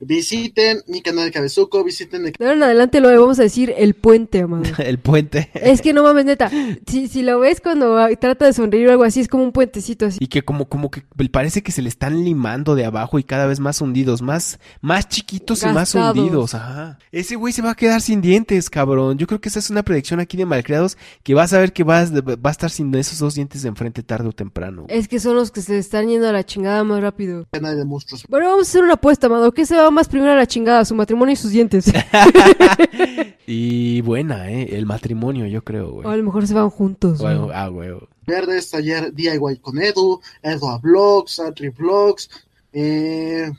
[0.00, 3.72] visiten mi canal de Cabezuco, visiten el De ahora en adelante lo vamos a decir
[3.76, 4.64] el puente, amado.
[4.78, 5.50] El puente.
[5.54, 6.50] Es que no mames, neta.
[6.86, 10.06] Si, si lo ves cuando trata de sonreír o algo así, es como un puentecito
[10.06, 10.18] así.
[10.20, 13.46] Y que como, como que parece que se le están limando de abajo y cada
[13.46, 16.54] vez más hundidos, más, más chiquitos y más hundidos.
[16.54, 16.98] Ajá.
[17.12, 19.18] Ese güey se va a quedar sin dientes, cabrón.
[19.18, 21.84] Yo creo que esa es una predicción aquí de Malcriados que vas a ver que
[21.84, 24.86] vas, va a estar sin esos dos dientes de enfrente tarde o temprano.
[24.88, 27.46] Es que son los que se están yendo a la chingada más rápido.
[27.50, 28.24] canal de monstruos.
[28.28, 29.52] Bueno, vamos a hacer una apuesta, amado.
[29.52, 30.84] ¿Qué se va más primero a la chingada?
[30.84, 31.86] Su matrimonio y sus dientes.
[33.46, 34.74] Y buena, eh.
[34.76, 36.16] El matrimonio, yo creo, o a güey.
[36.18, 37.18] lo mejor se van juntos.
[37.18, 37.90] Bueno, ah, güey.
[38.26, 42.30] Verdes, taller DIY con Edu, Edu a Vlogs, Atri Vlogs,
[42.72, 43.52] eh,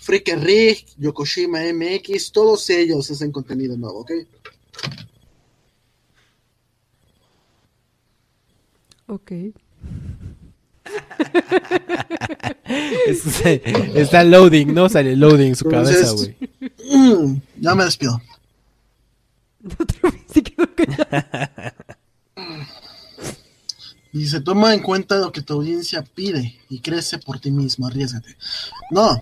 [0.00, 4.12] Freaker Rig, Yokoshima MX, todos ellos hacen contenido nuevo, ¿ok?
[9.08, 9.32] Ok.
[13.06, 13.24] Es-
[13.94, 14.88] está loading, ¿no?
[14.88, 16.36] Sale loading en su Entonces- cabeza, güey.
[17.60, 18.20] Ya me despido.
[19.78, 21.26] Otra vez se quedó callado.
[24.14, 27.86] Y se toma en cuenta lo que tu audiencia pide y crece por ti mismo,
[27.86, 28.36] arriesgate.
[28.90, 29.18] No,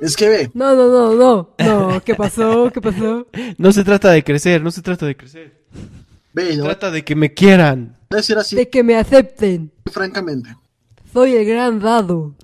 [0.00, 1.50] es que ve, No, no, no, no.
[1.58, 2.70] No, ¿qué pasó?
[2.72, 3.26] ¿Qué pasó?
[3.56, 5.58] No se trata de crecer, no se trata de crecer.
[6.32, 7.96] ve, Se trata de que me quieran.
[8.10, 9.72] a decir así, De que me acepten.
[9.90, 10.54] francamente.
[11.18, 12.36] Soy el gran dado.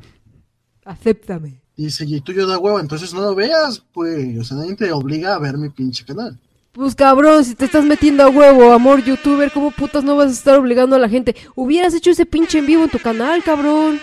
[0.84, 1.62] Acéptame.
[1.76, 5.32] Dice, y tuyo da huevo, entonces no lo veas, pues, o sea, nadie te obliga
[5.32, 6.40] a ver mi pinche canal.
[6.72, 10.32] Pues cabrón, si te estás metiendo a huevo, amor youtuber, ¿cómo putas no vas a
[10.32, 11.36] estar obligando a la gente?
[11.54, 14.00] Hubieras hecho ese pinche en vivo en tu canal, cabrón.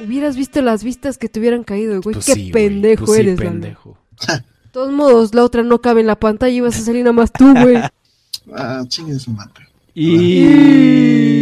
[0.00, 2.12] Hubieras visto las vistas que te hubieran caído, güey.
[2.12, 3.50] Pues Qué sí, pendejo pues sí, eres, Lalo.
[3.52, 3.98] pendejo.
[4.28, 7.14] De todos modos, la otra no cabe en la pantalla y vas a salir nada
[7.14, 7.78] más tú, güey.
[8.54, 9.71] Ah, chingue su madre.
[9.94, 11.32] Y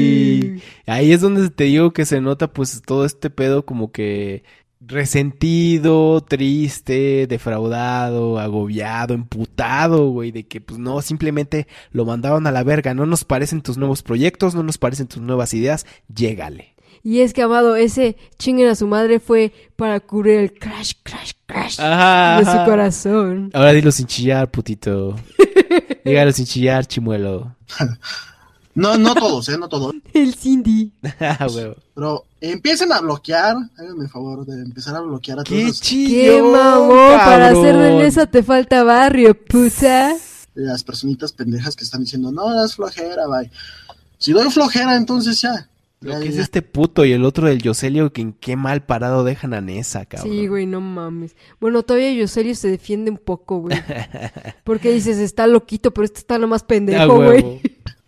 [0.86, 4.42] ahí es donde te digo que se nota pues todo este pedo como que
[4.80, 12.64] resentido, triste, defraudado, agobiado, emputado, güey, de que pues no, simplemente lo mandaron a la
[12.64, 16.74] verga, no nos parecen tus nuevos proyectos, no nos parecen tus nuevas ideas, llégale.
[17.02, 21.32] Y es que, amado, ese chinguen a su madre fue para cubrir el crash, crash,
[21.46, 23.50] crash Ajá, de su corazón.
[23.54, 25.16] Ahora dilo sin chillar, putito.
[26.04, 27.56] Dígalo sin chillar, chimuelo.
[28.74, 29.58] No, no todos, ¿eh?
[29.58, 29.94] No todos.
[30.14, 30.92] El Cindy.
[31.20, 31.74] Ah, huevo.
[31.94, 33.56] Pero empiecen a bloquear.
[33.76, 36.32] Háganme el favor de empezar a bloquear a todos ¡Qué los- chillo!
[36.32, 37.18] ¡Qué mamón!
[37.18, 40.14] Para hacer de esa te falta barrio, puta.
[40.54, 43.50] las personitas pendejas que están diciendo, no, das flojera, bye.
[44.18, 45.66] Si doy flojera, entonces ya.
[46.02, 48.82] Lo Ya, que es este puto y el otro del Yoselio, que en qué mal
[48.86, 50.32] parado dejan a Nessa, cabrón.
[50.32, 51.36] Sí, güey, no mames.
[51.60, 53.78] Bueno, todavía Yoselio se defiende un poco, güey.
[54.64, 57.60] Porque dices, está loquito, pero este está nomás Ah, pendejo, güey.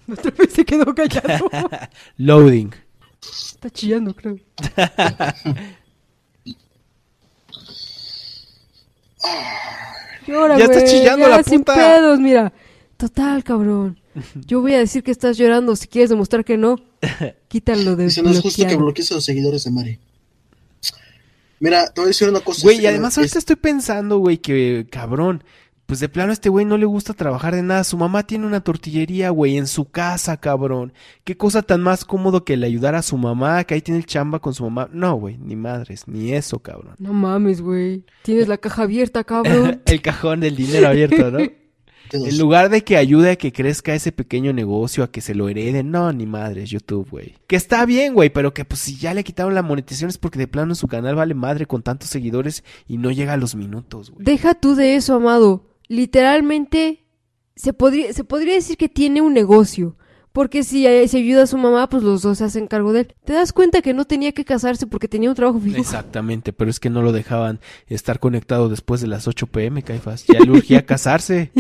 [0.13, 1.49] Otra vez se quedó callado.
[2.17, 2.71] Loading.
[3.23, 4.37] Está chillando, creo.
[10.27, 11.75] Llora, Ya está güey, chillando ya, la sin puta.
[11.75, 12.53] pedos, mira.
[12.97, 13.99] Total, cabrón.
[14.47, 15.75] Yo voy a decir que estás llorando.
[15.75, 16.77] Si quieres demostrar que no,
[17.49, 19.99] quítalo de Dice, no es justo que bloquees a los seguidores de Mari.
[21.61, 22.61] Mira, te voy a decir una cosa.
[22.63, 25.45] Güey, y además ahorita estoy pensando, güey, que cabrón.
[25.93, 27.85] Pues de plano a este güey no le gusta trabajar de nada.
[27.85, 30.95] Su mamá tiene una tortillería, güey, en su casa, cabrón.
[31.23, 34.07] Qué cosa tan más cómodo que le ayudar a su mamá, que ahí tiene el
[34.07, 34.89] chamba con su mamá.
[34.91, 36.95] No, güey, ni madres, ni eso, cabrón.
[36.99, 38.07] No mames, güey.
[38.23, 39.83] Tienes la caja abierta, cabrón.
[39.85, 41.41] el cajón del dinero abierto, ¿no?
[42.11, 45.51] En lugar de que ayude a que crezca ese pequeño negocio, a que se lo
[45.51, 47.35] hereden, no, ni madres, YouTube, güey.
[47.47, 50.39] Que está bien, güey, pero que pues si ya le quitaron la monetización es porque
[50.39, 54.11] de plano su canal vale madre con tantos seguidores y no llega a los minutos,
[54.11, 54.25] güey.
[54.25, 55.72] Deja tú de eso, amado.
[55.93, 57.05] Literalmente,
[57.55, 59.97] se podría, se podría decir que tiene un negocio.
[60.33, 63.01] Porque si eh, se ayuda a su mamá, pues los dos se hacen cargo de
[63.01, 63.15] él.
[63.27, 65.77] ¿Te das cuenta que no tenía que casarse porque tenía un trabajo fijo?
[65.77, 70.25] Exactamente, pero es que no lo dejaban estar conectado después de las 8 pm, Caifás.
[70.27, 71.53] Ya le urgía casarse,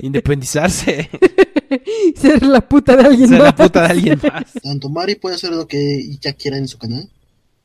[0.00, 1.10] independizarse,
[2.16, 3.54] Ser la puta de alguien ser la más.
[3.54, 4.52] puta de alguien más.
[4.62, 7.10] Tanto Mari puede hacer lo que ella quiera en su canal,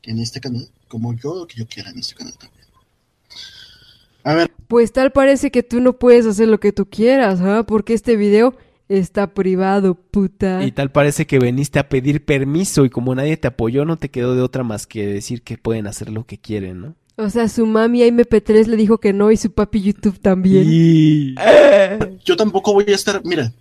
[0.02, 2.57] en este canal, como yo lo que yo quiera en este canal también.
[4.68, 7.64] Pues tal parece que tú no puedes hacer lo que tú quieras, ¿ah?
[7.66, 8.56] Porque este video
[8.90, 10.64] está privado, puta.
[10.64, 14.10] Y tal parece que veniste a pedir permiso y como nadie te apoyó, no te
[14.10, 16.96] quedó de otra más que decir que pueden hacer lo que quieren, ¿no?
[17.20, 20.66] O sea, su mami MP3 le dijo que no y su papi YouTube también.
[20.68, 21.36] Y...
[22.26, 23.52] yo tampoco voy a estar, mira,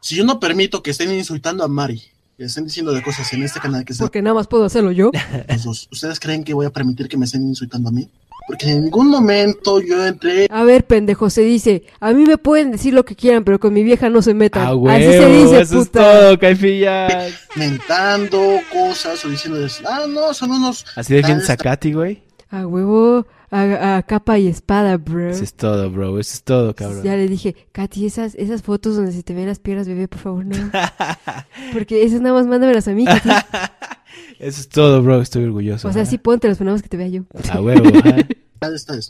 [0.00, 2.02] si yo no permito que estén insultando a Mari,
[2.38, 4.90] que estén diciendo de cosas en este canal que están Porque nada más puedo hacerlo
[4.90, 5.10] yo.
[5.90, 8.08] ¿ustedes creen que voy a permitir que me estén insultando a mí?
[8.46, 12.70] Porque en ningún momento yo entré A ver, pendejo, se dice, a mí me pueden
[12.70, 14.66] decir lo que quieran, pero con mi vieja no se metan.
[14.66, 16.00] ¡Ah, Así se dice, Eso es puta.
[16.02, 17.34] todo, Caifillas.
[17.56, 20.86] mentando cosas o diciéndoles, ah, no, son unos...
[20.96, 22.22] Así tales a Katy, güey.
[22.50, 25.28] A huevo, a, a capa y espada, bro.
[25.28, 26.18] Eso es todo, bro.
[26.18, 27.02] Eso es todo, cabrón.
[27.02, 30.18] Ya le dije, Katy, esas, esas fotos donde se te ven las piernas, bebé, por
[30.20, 30.56] favor, no.
[31.74, 33.28] Porque esas nada más mándamelas a mí, Katy.
[34.38, 35.20] Eso es todo, bro.
[35.20, 35.88] Estoy orgulloso.
[35.88, 36.10] O sea, ajá.
[36.10, 37.22] sí, póntelas, pero nada más que te vea yo.
[37.50, 38.36] A huevo, amistades.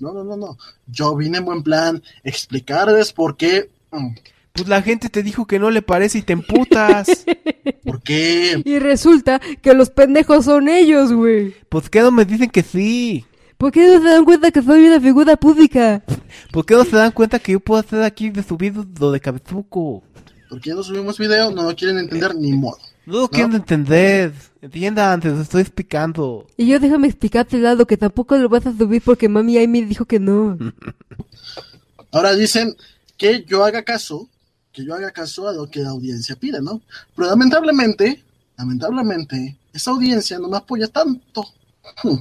[0.02, 0.58] No, no, no, no.
[0.86, 3.70] Yo vine en buen plan, explicarles por qué...
[3.92, 4.08] mm,
[4.52, 7.24] Pues la gente te dijo que no le parece y te emputas.
[7.84, 8.60] ¿Por qué?
[8.64, 11.54] Y resulta que los pendejos son ellos, güey.
[11.70, 13.24] ¿Por qué no me dicen que sí?
[13.56, 16.02] ¿Por qué no se dan cuenta que soy una figura pública?
[16.52, 19.20] ¿Por qué no se dan cuenta que yo puedo hacer aquí de subido lo de
[19.20, 20.02] cabezuco?
[20.50, 21.50] ¿Por qué no subimos video?
[21.50, 22.78] No lo quieren entender ni modo.
[23.08, 24.34] No lo quieren entender.
[24.60, 26.46] Entiendan, te lo estoy explicando.
[26.58, 29.80] Y yo déjame explicarte, Lado, que tampoco lo vas a subir porque mami ahí me
[29.80, 30.58] dijo que no.
[32.12, 32.76] Ahora dicen
[33.16, 34.28] que yo haga caso,
[34.72, 36.82] que yo haga caso a lo que la audiencia pide, ¿no?
[37.16, 38.22] Pero lamentablemente,
[38.58, 41.48] lamentablemente, esa audiencia no me apoya tanto.
[42.04, 42.18] Hmm.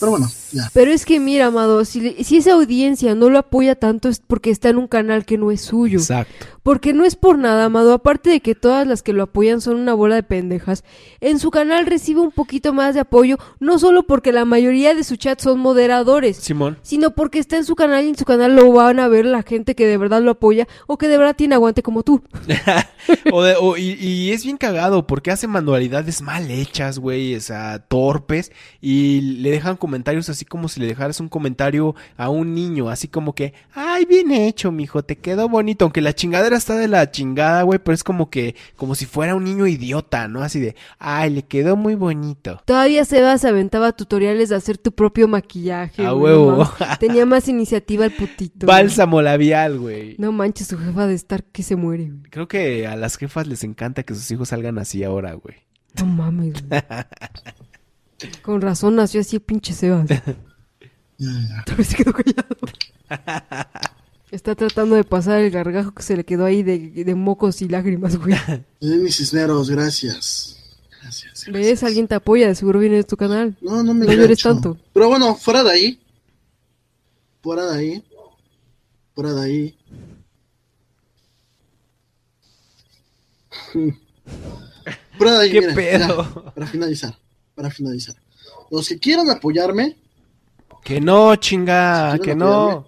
[0.00, 0.70] Pero bueno, ya.
[0.72, 4.50] Pero es que mira, Amado, si, si esa audiencia no lo apoya tanto es porque
[4.50, 5.98] está en un canal que no es suyo.
[5.98, 6.46] Exacto.
[6.62, 9.76] Porque no es por nada, Amado, aparte de que todas las que lo apoyan son
[9.76, 10.84] una bola de pendejas,
[11.20, 15.02] en su canal recibe un poquito más de apoyo, no solo porque la mayoría de
[15.04, 16.76] su chat son moderadores, Simón.
[16.82, 19.42] sino porque está en su canal y en su canal lo van a ver la
[19.42, 22.22] gente que de verdad lo apoya o que de verdad tiene aguante como tú.
[23.32, 27.40] O de- o- y, y es bien cagado porque hace manualidades mal hechas, güey, o
[27.40, 28.52] sea, torpes,
[28.82, 33.08] y le dejan comentarios así como si le dejaras un comentario a un niño, así
[33.08, 37.10] como que, ay, bien hecho, mijo, te quedó bonito, aunque la chingadera está de la
[37.10, 40.42] chingada, güey, pero es como que, como si fuera un niño idiota, ¿no?
[40.42, 42.60] Así de, ay, le quedó muy bonito.
[42.64, 46.04] Todavía Sebas aventaba tutoriales de hacer tu propio maquillaje.
[46.04, 46.68] A güey, huevo.
[47.00, 48.66] Tenía más iniciativa el putito.
[48.66, 48.76] güey.
[48.78, 50.16] Bálsamo labial, güey.
[50.18, 52.04] No manches, su jefa de estar que se muere.
[52.10, 52.22] güey.
[52.30, 55.56] Creo que a las jefas les encanta que sus hijos salgan así ahora, güey.
[55.98, 56.62] No mames.
[56.68, 56.80] güey.
[58.42, 60.08] Con razón nació así el pinche Sebas.
[60.08, 60.18] ya,
[61.18, 61.64] ya.
[61.66, 62.56] Tal vez se quedó callado.
[64.30, 67.68] Está tratando de pasar el gargajo que se le quedó ahí de, de mocos y
[67.68, 68.34] lágrimas, güey.
[68.80, 70.56] Lenny Cisneros, gracias.
[71.00, 71.46] Gracias.
[71.50, 71.82] ¿Ves?
[71.82, 73.56] Alguien te apoya, de seguro viene de tu canal.
[73.62, 74.76] No, no me No llores tanto.
[74.92, 76.00] Pero bueno, fuera de ahí.
[77.42, 78.04] Fuera de ahí.
[79.14, 79.78] Fuera de ahí.
[85.18, 86.34] Pero ahí, ¿Qué pedo?
[86.34, 87.18] ya, para finalizar,
[87.58, 88.14] para finalizar.
[88.70, 89.96] Los que quieran apoyarme,
[90.84, 92.86] Que no, chinga, Si que no.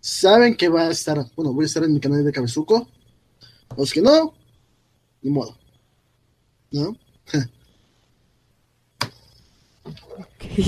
[0.00, 2.88] saben que va a estar, bueno, voy a estar en mi canal de Cabezuco.
[3.76, 4.34] Los que no,
[5.22, 5.56] ni modo.
[6.72, 6.96] ¿No?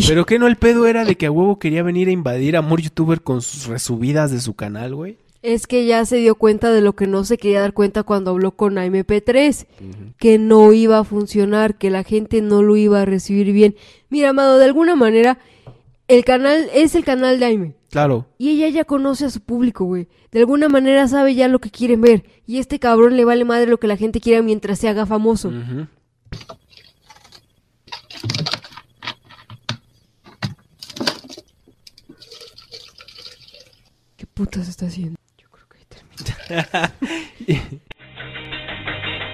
[0.06, 2.60] Pero que no el pedo era de que a huevo quería venir a invadir a
[2.60, 5.18] Amor Youtuber con sus resubidas de su canal, güey.
[5.40, 8.32] Es que ya se dio cuenta de lo que no se quería dar cuenta cuando
[8.32, 9.66] habló con AMP3,
[10.18, 13.76] que no iba a funcionar, que la gente no lo iba a recibir bien.
[14.08, 15.38] Mira, Amado, de alguna manera,
[16.08, 17.74] el canal es el canal de Aime.
[17.90, 18.26] Claro.
[18.36, 20.08] Y ella ya conoce a su público, güey.
[20.30, 22.24] De alguna manera sabe ya lo que quieren ver.
[22.46, 25.52] Y este cabrón le vale madre lo que la gente quiera mientras se haga famoso.
[34.16, 35.17] ¿Qué putas está haciendo?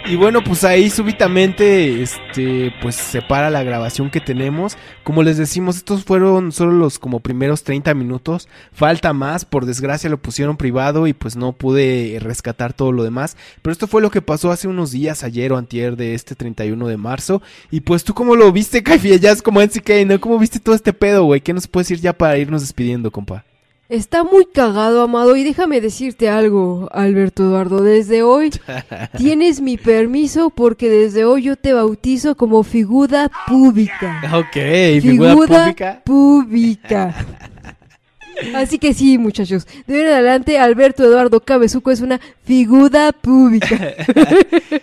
[0.07, 4.77] Y bueno, pues ahí súbitamente, este, pues se para la grabación que tenemos.
[5.03, 8.47] Como les decimos, estos fueron solo los como primeros 30 minutos.
[8.71, 13.39] Falta más, por desgracia lo pusieron privado y pues no pude rescatar todo lo demás.
[13.63, 16.87] Pero esto fue lo que pasó hace unos días, ayer o antier de este 31
[16.87, 17.41] de marzo.
[17.71, 20.21] Y pues tú cómo lo viste, Caifi, ya es como NCK, ¿no?
[20.21, 21.41] ¿Cómo viste todo este pedo, güey?
[21.41, 23.47] ¿Qué nos puedes decir ya para irnos despidiendo, compa?
[23.95, 27.81] Está muy cagado, Amado, y déjame decirte algo, Alberto Eduardo.
[27.81, 28.51] Desde hoy
[29.17, 34.21] tienes mi permiso porque desde hoy yo te bautizo como figura pública.
[34.35, 36.03] Ok, figura pública.
[36.05, 37.15] pública.
[38.55, 39.67] Así que sí, muchachos.
[39.87, 43.95] De ahora en adelante, Alberto Eduardo Cabezuco es una figura pública.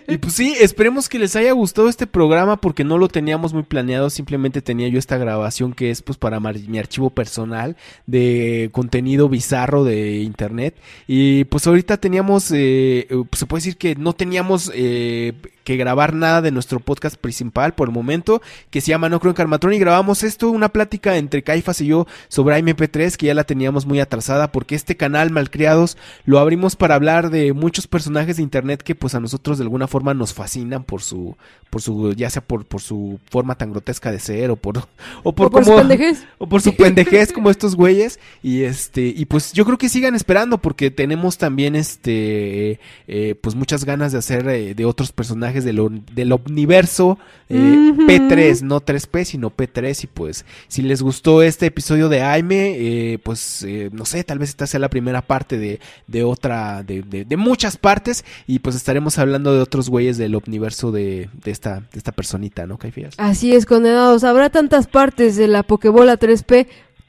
[0.08, 3.62] Y pues sí, esperemos que les haya gustado este programa porque no lo teníamos muy
[3.62, 7.76] planeado, simplemente tenía yo esta grabación que es pues para mi archivo personal
[8.06, 10.74] de contenido bizarro de internet
[11.06, 15.32] y pues ahorita teníamos, eh, pues, se puede decir que no teníamos eh,
[15.64, 19.30] que grabar nada de nuestro podcast principal por el momento, que se llama No Creo
[19.30, 23.34] en Carmatrón y grabamos esto, una plática entre Caifas y yo sobre MP3 que ya
[23.34, 28.36] la teníamos muy atrasada porque este canal Malcriados lo abrimos para hablar de muchos personajes
[28.36, 31.36] de internet que pues a nosotros de alguna forma nos fascinan por su
[31.70, 34.78] por su ya sea por, por su forma tan grotesca de ser o por
[35.22, 36.24] o por, ¿O por su pendejez?
[36.38, 40.14] o por su pendejez como estos güeyes y este y pues yo creo que sigan
[40.14, 42.78] esperando porque tenemos también este
[43.08, 47.18] eh, pues muchas ganas de hacer eh, de otros personajes del, on- del universo
[47.48, 48.02] eh, Ujú.
[48.06, 53.18] P3 no 3P sino P3 y pues si les gustó este episodio de Aime eh,
[53.22, 57.02] pues eh, no sé tal vez esta sea la primera parte de, de otra de,
[57.02, 61.50] de- de muchas partes y pues estaremos hablando de otros güeyes del universo de, de
[61.50, 64.24] esta de esta personita no Caifías Así es, condenados.
[64.24, 66.66] Habrá tantas partes de la Pokebola 3P,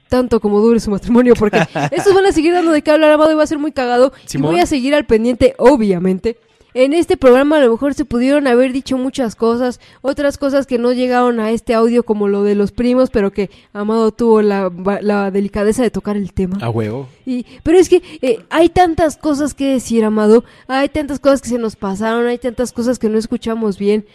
[0.10, 1.58] tanto como dure su matrimonio, porque
[1.92, 4.14] estos van a seguir dando de qué hablar, Amado, y va a ser muy cagado.
[4.34, 6.38] Y voy a seguir al pendiente, obviamente.
[6.76, 10.80] En este programa a lo mejor se pudieron haber dicho muchas cosas, otras cosas que
[10.80, 14.72] no llegaron a este audio como lo de los primos, pero que Amado tuvo la,
[15.02, 16.58] la delicadeza de tocar el tema.
[16.62, 20.44] a huevo Y, pero es que eh, hay tantas cosas que decir, Amado.
[20.68, 24.06] Hay tantas cosas que se nos pasaron, hay tantas cosas que no escuchamos bien,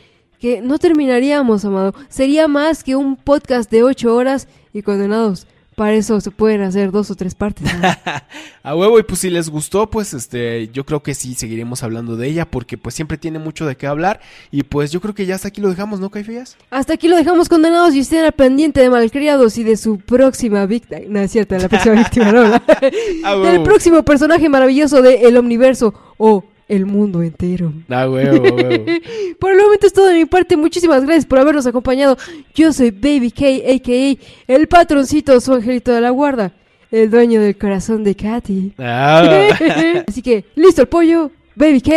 [0.40, 1.94] que no terminaríamos, Amado.
[2.08, 5.46] Sería más que un podcast de ocho horas y condenados.
[5.78, 7.64] Para eso se pueden hacer dos o tres partes.
[7.72, 7.88] ¿no?
[8.64, 12.16] A huevo, y pues si les gustó, pues este, yo creo que sí seguiremos hablando
[12.16, 14.18] de ella, porque pues siempre tiene mucho de qué hablar.
[14.50, 16.56] Y pues yo creo que ya hasta aquí lo dejamos, ¿no, Caifías?
[16.70, 20.66] Hasta aquí lo dejamos condenados y estén al pendiente de Malcriados y de su próxima
[20.66, 21.00] víctima.
[21.08, 22.42] No es cierto, de la próxima víctima, no.
[23.44, 27.72] Del próximo personaje maravilloso de El Omniverso o el mundo entero.
[27.88, 28.84] A huevo, huevo.
[29.40, 30.56] Por el momento es todo de mi parte.
[30.56, 32.16] Muchísimas gracias por habernos acompañado.
[32.54, 34.52] Yo soy Baby K, a.k.a.
[34.54, 36.52] el patroncito, su angelito de la guarda.
[36.90, 38.74] El dueño del corazón de Katy.
[38.78, 39.48] Ah.
[40.08, 41.30] Así que, listo el pollo.
[41.54, 41.92] Baby K,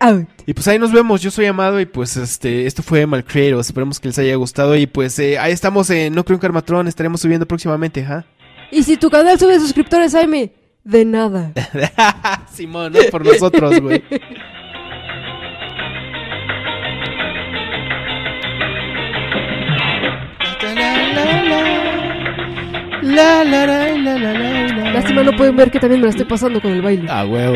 [0.00, 0.28] out.
[0.44, 4.00] Y pues ahí nos vemos, yo soy Amado y pues este, esto fue Malcreatos, esperemos
[4.00, 7.20] que les haya gustado y pues eh, ahí estamos en No Creo en Carmatrón, estaremos
[7.20, 8.26] subiendo próximamente, ¿ja?
[8.70, 10.52] Y si tu canal sube suscriptores, Jaime,
[10.88, 11.52] de nada.
[12.50, 14.02] Simón, no por nosotros, güey.
[23.02, 26.82] La, la, la, Lástima no pueden ver que también me la estoy pasando con el
[26.82, 27.06] baile.
[27.10, 27.54] Ah, huevo.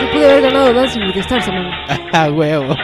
[0.00, 1.70] Yo pude haber ganado Dancing with the Stars, hermano.
[2.12, 2.76] Ah, huevo.